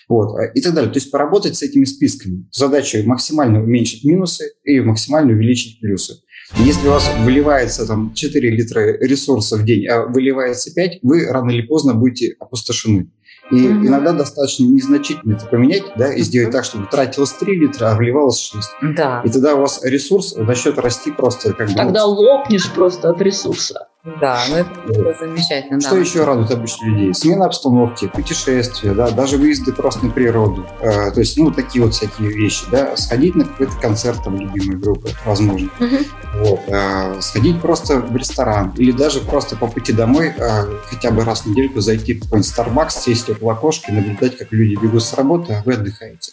Вот, 0.09 0.39
и 0.55 0.61
так 0.61 0.73
далее. 0.73 0.93
То 0.93 0.99
есть 0.99 1.11
поработать 1.11 1.57
с 1.57 1.63
этими 1.63 1.85
списками. 1.85 2.47
Задача 2.53 3.03
максимально 3.05 3.63
уменьшить 3.63 4.05
минусы 4.05 4.53
и 4.65 4.81
максимально 4.81 5.33
увеличить 5.33 5.81
плюсы. 5.81 6.23
Если 6.59 6.87
у 6.87 6.93
вас 6.93 7.11
выливается 7.25 7.87
там 7.87 8.15
4 8.15 8.51
литра 8.51 8.99
ресурса 8.99 9.57
в 9.57 9.65
день, 9.65 9.87
а 9.89 10.07
выливается 10.07 10.73
5, 10.73 11.01
вы 11.03 11.27
рано 11.27 11.51
или 11.51 11.63
поздно 11.63 11.95
будете 11.95 12.37
опустошены. 12.39 13.11
И 13.51 13.55
mm-hmm. 13.55 13.87
иногда 13.87 14.13
достаточно 14.13 14.65
незначительно 14.65 15.35
это 15.35 15.47
поменять, 15.47 15.85
да, 15.97 16.13
и 16.13 16.23
сделать 16.23 16.53
так, 16.53 16.65
чтобы 16.65 16.87
тратилось 16.87 17.33
3 17.33 17.57
литра, 17.57 17.93
а 17.93 17.97
вливалось 17.97 18.41
6. 18.41 18.69
Да. 18.97 19.23
И 19.25 19.29
тогда 19.29 19.55
у 19.55 19.61
вас 19.61 19.81
ресурс 19.85 20.35
начнет 20.37 20.79
расти 20.79 21.13
просто 21.13 21.53
как 21.53 21.69
бы... 21.69 21.75
Тогда 21.75 22.07
вот... 22.07 22.19
лопнешь 22.19 22.73
просто 22.73 23.11
от 23.11 23.21
ресурса. 23.21 23.89
Да, 24.21 24.41
ну 24.49 24.57
это 24.57 24.71
вот. 25.03 25.19
замечательно. 25.19 25.81
Что 25.81 25.97
да. 25.97 25.99
еще 25.99 26.23
радует 26.23 26.51
обычных 26.53 26.83
людей? 26.83 27.13
Смена 27.13 27.47
обстановки, 27.47 28.07
путешествия, 28.07 28.95
да, 28.95 29.11
даже 29.11 29.37
выезды 29.37 29.73
просто 29.73 30.07
на 30.07 30.13
природу. 30.13 30.65
Э, 30.81 31.11
то 31.11 31.19
есть, 31.19 31.37
ну, 31.37 31.51
такие 31.51 31.85
вот 31.85 31.93
всякие 31.93 32.29
вещи, 32.29 32.65
да. 32.71 32.97
Сходить 32.97 33.35
на 33.35 33.45
какой-то 33.45 33.73
концерт 33.81 34.23
там 34.23 34.39
любимой 34.39 34.77
группы, 34.77 35.11
возможно. 35.25 35.69
Угу. 35.81 35.97
Вот. 36.45 36.61
Э, 36.69 37.21
сходить 37.21 37.61
просто 37.61 37.97
в 37.97 38.15
ресторан. 38.17 38.73
Или 38.77 38.93
даже 38.93 39.19
просто 39.19 39.57
по 39.57 39.67
пути 39.67 39.93
домой 39.93 40.33
э, 40.37 40.63
хотя 40.89 41.11
бы 41.11 41.25
раз 41.25 41.41
в 41.41 41.47
недельку 41.47 41.81
зайти 41.81 42.15
в 42.15 42.23
какой-нибудь 42.23 42.53
Starbucks, 42.57 43.01
сесть 43.01 43.29
окошка 43.29 43.91
и 43.91 43.95
наблюдать, 43.95 44.39
как 44.39 44.53
люди 44.53 44.81
бегут 44.81 45.03
с 45.03 45.15
работы, 45.15 45.55
а 45.55 45.63
вы 45.65 45.75
отдыхаете. 45.75 46.33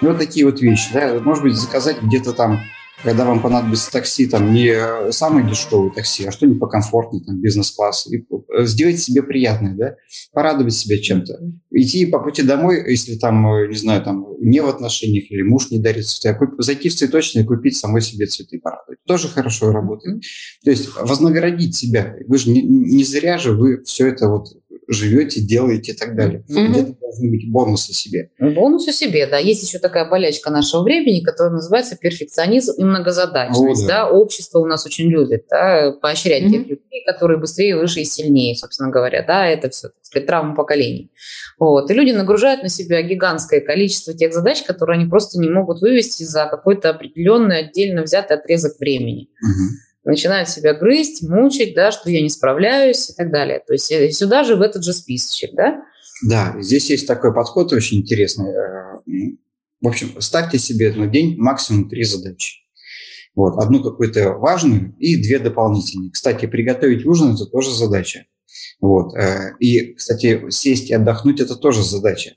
И 0.00 0.06
вот 0.06 0.16
такие 0.16 0.46
вот 0.46 0.62
вещи, 0.62 0.88
да. 0.94 1.18
Может 1.20 1.44
быть, 1.44 1.54
заказать 1.54 2.00
где-то 2.00 2.32
там 2.32 2.60
когда 3.02 3.24
вам 3.24 3.40
понадобится 3.40 3.90
такси, 3.90 4.26
там 4.26 4.52
не 4.52 5.12
самое 5.12 5.48
дешевое 5.48 5.90
такси, 5.90 6.24
а 6.26 6.32
что-нибудь 6.32 6.60
покомфортнее, 6.60 7.24
там 7.24 7.40
бизнес-класс, 7.40 8.08
и 8.08 8.18
э, 8.18 8.66
сделать 8.66 9.00
себе 9.00 9.22
приятное, 9.22 9.74
да, 9.74 9.96
порадовать 10.32 10.74
себя 10.74 10.98
чем-то. 10.98 11.40
Идти 11.70 12.06
по 12.06 12.18
пути 12.20 12.42
домой, 12.42 12.84
если 12.90 13.16
там, 13.16 13.46
э, 13.52 13.68
не 13.68 13.76
знаю, 13.76 14.02
там 14.02 14.26
не 14.40 14.60
в 14.60 14.68
отношениях 14.68 15.30
или 15.30 15.42
муж 15.42 15.70
не 15.70 15.78
дарит 15.78 16.06
цветы, 16.06 16.36
а 16.40 16.62
зайти 16.62 16.88
в 16.88 16.94
цветочный 16.94 17.42
и 17.42 17.46
купить 17.46 17.76
самой 17.76 18.02
себе 18.02 18.26
цветы 18.26 18.58
порадовать. 18.58 18.98
Тоже 19.06 19.28
хорошо 19.28 19.72
работает. 19.72 20.22
То 20.64 20.70
есть 20.70 20.94
вознаградить 20.96 21.74
себя. 21.74 22.16
Вы 22.26 22.38
же 22.38 22.50
не, 22.50 22.62
не 22.62 23.04
зря 23.04 23.38
же 23.38 23.52
вы 23.52 23.82
все 23.84 24.08
это 24.08 24.28
вот 24.28 24.48
живете, 24.92 25.40
делаете 25.40 25.92
и 25.92 25.96
так 25.96 26.16
далее. 26.16 26.44
Mm-hmm. 26.50 26.66
Где-то 26.68 26.94
должны 27.00 27.30
быть 27.30 27.50
бонусы 27.50 27.92
себе. 27.92 28.30
Бонусы 28.38 28.92
себе, 28.92 29.26
да. 29.26 29.38
Есть 29.38 29.62
еще 29.62 29.78
такая 29.78 30.08
болячка 30.08 30.50
нашего 30.50 30.82
времени, 30.82 31.20
которая 31.20 31.54
называется 31.54 31.96
перфекционизм 31.96 32.74
и 32.76 32.84
многозадачность. 32.84 33.84
О, 33.84 33.86
да. 33.86 34.06
да. 34.06 34.10
Общество 34.10 34.58
у 34.58 34.66
нас 34.66 34.84
очень 34.86 35.08
любит 35.08 35.46
да, 35.48 35.92
поощрять 35.92 36.42
mm-hmm. 36.42 36.50
тех 36.50 36.66
людей, 36.66 37.04
которые 37.06 37.38
быстрее, 37.38 37.76
выше 37.76 38.00
и 38.00 38.04
сильнее, 38.04 38.56
собственно 38.56 38.90
говоря. 38.90 39.24
Да, 39.26 39.46
это 39.46 39.70
все, 39.70 39.88
так 39.88 40.04
сказать, 40.04 40.26
травма 40.26 40.54
поколений. 40.54 41.12
Вот. 41.58 41.90
И 41.90 41.94
люди 41.94 42.10
нагружают 42.10 42.62
на 42.62 42.68
себя 42.68 43.02
гигантское 43.02 43.60
количество 43.60 44.12
тех 44.12 44.32
задач, 44.32 44.62
которые 44.62 44.98
они 44.98 45.08
просто 45.08 45.38
не 45.38 45.48
могут 45.48 45.80
вывести 45.80 46.24
за 46.24 46.46
какой-то 46.46 46.90
определенный 46.90 47.60
отдельно 47.60 48.02
взятый 48.02 48.36
отрезок 48.36 48.78
времени. 48.80 49.28
Mm-hmm 49.44 49.89
начинают 50.04 50.48
себя 50.48 50.74
грызть, 50.74 51.22
мучить, 51.22 51.74
да, 51.74 51.92
что 51.92 52.10
я 52.10 52.22
не 52.22 52.30
справляюсь 52.30 53.10
и 53.10 53.14
так 53.14 53.30
далее. 53.30 53.62
То 53.66 53.72
есть 53.72 53.90
э, 53.90 54.10
сюда 54.10 54.44
же 54.44 54.56
в 54.56 54.62
этот 54.62 54.84
же 54.84 54.92
списочек, 54.92 55.50
да? 55.54 55.82
Да, 56.28 56.54
здесь 56.60 56.90
есть 56.90 57.06
такой 57.06 57.34
подход 57.34 57.72
очень 57.72 57.98
интересный. 57.98 58.50
Э, 58.50 59.36
в 59.80 59.88
общем, 59.88 60.20
ставьте 60.20 60.58
себе 60.58 60.92
на 60.92 61.06
день 61.06 61.36
максимум 61.38 61.88
три 61.88 62.04
задачи. 62.04 62.60
Вот, 63.34 63.62
одну 63.62 63.82
какую-то 63.82 64.32
важную 64.32 64.94
и 64.98 65.16
две 65.22 65.38
дополнительные. 65.38 66.10
Кстати, 66.10 66.46
приготовить 66.46 67.06
ужин– 67.06 67.34
это 67.34 67.46
тоже 67.46 67.70
задача. 67.70 68.24
Вот. 68.80 69.14
Э, 69.14 69.54
и, 69.58 69.94
кстати, 69.94 70.50
сесть 70.50 70.90
и 70.90 70.94
отдохнуть– 70.94 71.40
это 71.42 71.56
тоже 71.56 71.82
задача. 71.82 72.34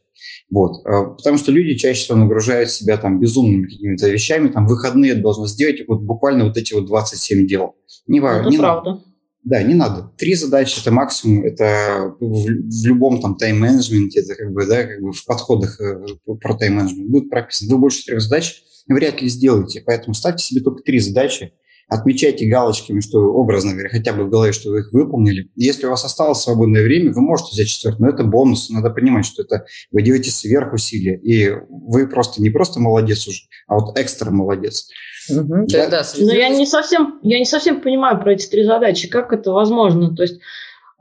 Вот. 0.49 0.85
А, 0.85 1.05
потому 1.05 1.37
что 1.37 1.51
люди 1.51 1.75
чаще 1.75 2.03
всего 2.03 2.17
нагружают 2.17 2.69
себя 2.69 2.97
там 2.97 3.19
безумными 3.19 3.65
какими-то 3.65 4.09
вещами, 4.09 4.49
там 4.49 4.67
выходные 4.67 5.15
должны 5.15 5.47
сделать 5.47 5.81
вот 5.87 6.01
буквально 6.01 6.45
вот 6.45 6.57
эти 6.57 6.73
вот 6.73 6.85
27 6.85 7.47
дел. 7.47 7.75
Не, 8.07 8.19
это 8.19 8.49
не 8.49 8.57
правда. 8.57 8.91
Надо. 8.91 9.03
Да, 9.43 9.61
не 9.61 9.73
надо. 9.73 10.11
Три 10.17 10.35
задачи 10.35 10.79
это 10.79 10.91
максимум, 10.91 11.43
это 11.43 12.15
в, 12.19 12.45
в 12.45 12.85
любом 12.85 13.19
там 13.19 13.35
тайм-менеджменте, 13.35 14.21
это 14.21 14.35
как 14.35 14.53
бы, 14.53 14.65
да, 14.65 14.83
как 14.83 15.01
бы 15.01 15.11
в 15.11 15.25
подходах 15.25 15.81
э, 15.81 16.05
про 16.41 16.53
тайм-менеджмент 16.53 17.09
будет 17.09 17.29
прописано. 17.29 17.73
Вы 17.73 17.79
больше 17.79 18.05
трех 18.05 18.21
задач 18.21 18.63
вряд 18.87 19.21
ли 19.21 19.27
сделаете, 19.27 19.81
поэтому 19.85 20.13
ставьте 20.13 20.45
себе 20.45 20.61
только 20.61 20.83
три 20.83 20.99
задачи, 20.99 21.53
отмечайте 21.93 22.47
галочками, 22.47 22.99
что 22.99 23.19
образно 23.19 23.73
говоря, 23.73 23.89
хотя 23.89 24.13
бы 24.13 24.23
в 24.23 24.29
голове, 24.29 24.51
что 24.51 24.69
вы 24.69 24.79
их 24.79 24.91
выполнили. 24.91 25.49
Если 25.55 25.85
у 25.85 25.89
вас 25.89 26.03
осталось 26.03 26.39
свободное 26.39 26.83
время, 26.83 27.11
вы 27.13 27.21
можете 27.21 27.51
взять 27.51 27.67
четвертый, 27.67 28.01
но 28.01 28.09
это 28.09 28.23
бонус. 28.23 28.69
Надо 28.69 28.89
понимать, 28.89 29.25
что 29.25 29.43
это 29.43 29.65
вы 29.91 30.01
делаете 30.01 30.31
сверхусилия, 30.31 31.17
и 31.17 31.51
вы 31.69 32.07
просто 32.07 32.41
не 32.41 32.49
просто 32.49 32.79
молодец 32.79 33.27
уже, 33.27 33.41
а 33.67 33.75
вот 33.75 33.97
экстра 33.97 34.31
молодец. 34.31 34.89
Угу, 35.29 35.67
да, 35.67 35.87
да, 35.87 36.03
но 36.19 36.33
я 36.33 36.49
не 36.49 36.65
совсем, 36.65 37.19
я 37.23 37.39
не 37.39 37.45
совсем 37.45 37.81
понимаю 37.81 38.19
про 38.19 38.33
эти 38.33 38.47
три 38.47 38.65
задачи, 38.65 39.07
как 39.07 39.31
это 39.31 39.51
возможно. 39.51 40.13
То 40.15 40.23
есть 40.23 40.39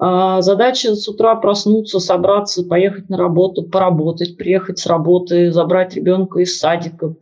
а, 0.05 0.43
задача 0.43 0.97
с 0.97 1.09
утра 1.09 1.37
проснуться, 1.37 2.01
собраться, 2.01 2.65
поехать 2.65 3.09
на 3.09 3.17
работу, 3.17 3.63
поработать, 3.63 4.37
приехать 4.37 4.81
с 4.81 4.87
работы, 4.87 5.53
забрать 5.53 5.95
ребенка 5.95 6.41
из 6.41 6.59
садика, 6.59 7.15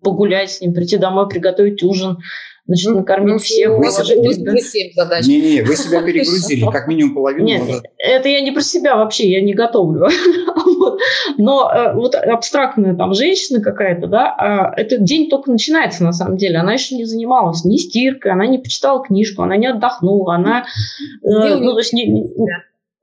погулять 0.00 0.52
с 0.52 0.60
ним, 0.60 0.72
прийти 0.72 0.96
домой, 0.96 1.28
приготовить 1.28 1.82
ужин, 1.82 2.18
значит, 2.70 2.90
ну, 2.90 2.96
накормить 2.98 3.32
ну, 3.32 3.38
всех, 3.38 3.76
вы 3.76 3.84
себя, 3.90 4.92
задач. 4.94 5.26
Не, 5.26 5.40
не, 5.40 5.62
вы 5.62 5.74
себя 5.74 6.02
перегрузили, 6.02 6.64
как 6.70 6.86
минимум 6.86 7.14
половину. 7.14 7.44
Нет, 7.44 7.62
может. 7.66 7.84
это 7.98 8.28
я 8.28 8.40
не 8.42 8.52
про 8.52 8.60
себя 8.60 8.96
вообще, 8.96 9.28
я 9.28 9.40
не 9.42 9.54
готовлю. 9.54 10.06
вот. 10.78 11.00
Но 11.36 11.68
э, 11.68 11.94
вот 11.94 12.14
абстрактная 12.14 12.94
там 12.94 13.12
женщина 13.14 13.60
какая-то, 13.60 14.06
да, 14.06 14.32
а 14.38 14.72
этот 14.80 15.02
день 15.02 15.28
только 15.28 15.50
начинается 15.50 16.04
на 16.04 16.12
самом 16.12 16.36
деле. 16.36 16.58
Она 16.58 16.74
еще 16.74 16.94
не 16.94 17.06
занималась 17.06 17.64
ни 17.64 17.76
стиркой, 17.76 18.30
она 18.30 18.46
не 18.46 18.58
почитала 18.58 19.02
книжку, 19.02 19.42
она 19.42 19.56
не 19.56 19.66
отдохнула, 19.66 20.36
она 20.36 20.60
э, 20.60 20.64
ну, 21.24 21.72
то 21.72 21.78
есть 21.78 21.92
не, 21.92 22.06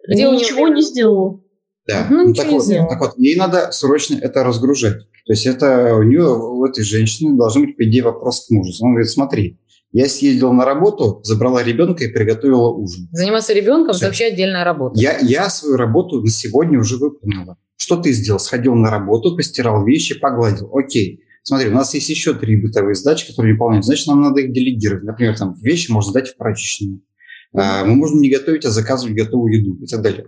Где 0.07 0.31
ничего 0.31 0.69
не 0.69 0.81
сделала. 0.81 1.41
Да, 1.85 2.05
ну, 2.09 2.27
ну 2.27 2.33
так, 2.33 2.47
вот, 2.47 2.65
так 2.67 2.99
вот, 2.99 3.17
ей 3.17 3.35
надо 3.35 3.71
срочно 3.71 4.17
это 4.21 4.45
разгружать. 4.45 5.07
То 5.27 5.33
есть 5.33 5.45
это 5.45 5.95
у 5.95 6.03
нее, 6.03 6.23
у 6.23 6.65
этой 6.65 6.85
женщины 6.85 7.35
должен 7.35 7.65
быть, 7.65 7.75
по 7.75 7.83
идее, 7.83 8.03
вопрос 8.03 8.47
к 8.47 8.49
мужу. 8.49 8.71
Он 8.79 8.91
говорит, 8.91 9.09
смотри, 9.09 9.59
я 9.91 10.07
съездила 10.07 10.53
на 10.53 10.63
работу, 10.63 11.19
забрала 11.23 11.63
ребенка 11.63 12.05
и 12.05 12.07
приготовила 12.07 12.69
ужин. 12.69 13.09
Заниматься 13.11 13.51
ребенком– 13.51 13.95
это 13.97 14.05
вообще 14.05 14.25
отдельная 14.25 14.63
работа. 14.63 14.97
Я, 14.97 15.17
я 15.19 15.49
свою 15.49 15.75
работу 15.75 16.21
на 16.21 16.29
сегодня 16.29 16.79
уже 16.79 16.95
выполнила. 16.95 17.57
Что 17.75 17.97
ты 17.97 18.13
сделал? 18.13 18.39
Сходил 18.39 18.73
на 18.75 18.89
работу, 18.89 19.35
постирал 19.35 19.85
вещи, 19.85 20.17
погладил. 20.17 20.69
Окей. 20.73 21.21
Смотри, 21.43 21.69
у 21.69 21.73
нас 21.73 21.93
есть 21.93 22.09
еще 22.09 22.33
три 22.33 22.55
бытовые 22.55 22.95
задачи, 22.95 23.27
которые 23.27 23.53
выполняют. 23.53 23.85
Значит, 23.85 24.07
нам 24.07 24.21
надо 24.21 24.41
их 24.41 24.53
делегировать. 24.53 25.03
Например, 25.03 25.37
там 25.37 25.55
вещи 25.61 25.91
можно 25.91 26.11
сдать 26.11 26.29
в 26.29 26.37
прачечную. 26.37 27.01
Mm-hmm. 27.53 27.85
Мы 27.85 27.95
можем 27.95 28.21
не 28.21 28.29
готовить, 28.29 28.65
а 28.65 28.69
заказывать 28.69 29.15
готовую 29.15 29.59
еду 29.59 29.77
и 29.81 29.87
так 29.87 30.01
далее. 30.01 30.27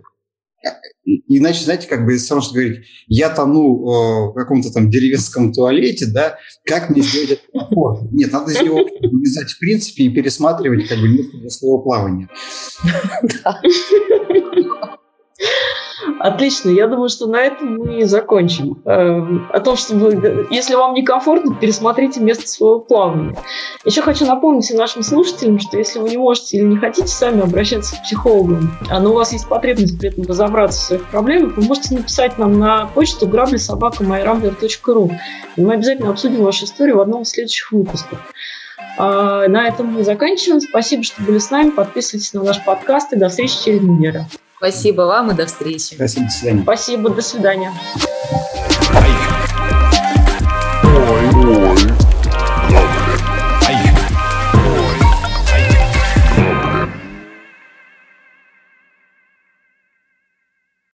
Иначе, 1.04 1.64
знаете, 1.64 1.88
как 1.88 2.04
бы 2.04 2.16
все 2.16 2.34
равно, 2.34 2.44
что 2.44 2.54
говорить, 2.54 2.86
я 3.06 3.30
тону 3.30 3.62
э, 3.62 4.30
в 4.30 4.34
каком-то 4.34 4.70
там 4.70 4.90
деревенском 4.90 5.52
туалете, 5.52 6.06
да, 6.06 6.38
как 6.64 6.90
мне 6.90 7.02
сделать 7.02 7.30
это 7.30 7.42
комфортно? 7.52 8.08
Нет, 8.12 8.32
надо 8.32 8.52
сделать, 8.52 8.88
вылезать 9.00 9.50
в 9.50 9.58
принципе 9.58 10.04
и 10.04 10.10
пересматривать 10.10 10.88
как 10.88 10.98
бы 10.98 11.08
место 11.08 11.38
для 11.38 11.48
своего 11.48 11.78
плавания. 11.78 12.28
Отлично, 16.18 16.70
я 16.70 16.86
думаю, 16.86 17.08
что 17.08 17.26
на 17.26 17.40
этом 17.40 17.76
мы 17.76 18.04
закончим. 18.04 18.80
Эм, 18.84 19.48
о 19.52 19.60
том, 19.60 19.76
что 19.76 19.94
вы, 19.94 20.46
если 20.50 20.74
вам 20.74 20.94
некомфортно, 20.94 21.54
пересмотрите 21.54 22.20
место 22.20 22.48
своего 22.48 22.80
плавания. 22.80 23.36
Еще 23.84 24.02
хочу 24.02 24.26
напомнить 24.26 24.72
нашим 24.74 25.02
слушателям, 25.02 25.58
что 25.58 25.78
если 25.78 25.98
вы 25.98 26.10
не 26.10 26.16
можете 26.16 26.58
или 26.58 26.64
не 26.64 26.76
хотите 26.76 27.08
сами 27.08 27.42
обращаться 27.42 27.96
к 27.96 28.02
психологу, 28.02 28.58
а 28.90 29.00
но 29.00 29.10
у 29.10 29.14
вас 29.14 29.32
есть 29.32 29.48
потребность 29.48 29.98
при 29.98 30.08
этом 30.10 30.24
разобраться 30.24 30.78
в 30.78 30.82
своих 30.82 31.10
проблемах, 31.10 31.56
вы 31.56 31.62
можете 31.64 31.94
написать 31.94 32.38
нам 32.38 32.58
на 32.58 32.86
почту 32.86 33.26
грабли.собака.майрамблер.ру. 33.26 35.10
И 35.56 35.60
мы 35.60 35.74
обязательно 35.74 36.10
обсудим 36.10 36.42
вашу 36.42 36.64
историю 36.64 36.96
в 36.96 37.00
одном 37.00 37.22
из 37.22 37.30
следующих 37.30 37.72
выпусков. 37.72 38.18
А 38.96 39.48
на 39.48 39.66
этом 39.66 39.86
мы 39.86 40.04
заканчиваем. 40.04 40.60
Спасибо, 40.60 41.02
что 41.02 41.22
были 41.22 41.38
с 41.38 41.50
нами. 41.50 41.70
Подписывайтесь 41.70 42.34
на 42.34 42.42
наш 42.42 42.62
подкаст 42.64 43.12
и 43.12 43.16
до 43.16 43.28
встречи 43.28 43.62
через 43.64 43.82
неделю. 43.82 44.26
Спасибо 44.60 45.02
вам 45.02 45.30
и 45.30 45.34
до 45.34 45.46
встречи. 45.46 45.94
Спасибо, 45.94 46.26
до 46.26 46.30
свидания. 46.30 46.62
Спасибо, 46.62 47.08
до 47.08 47.22
свидания. 47.22 47.72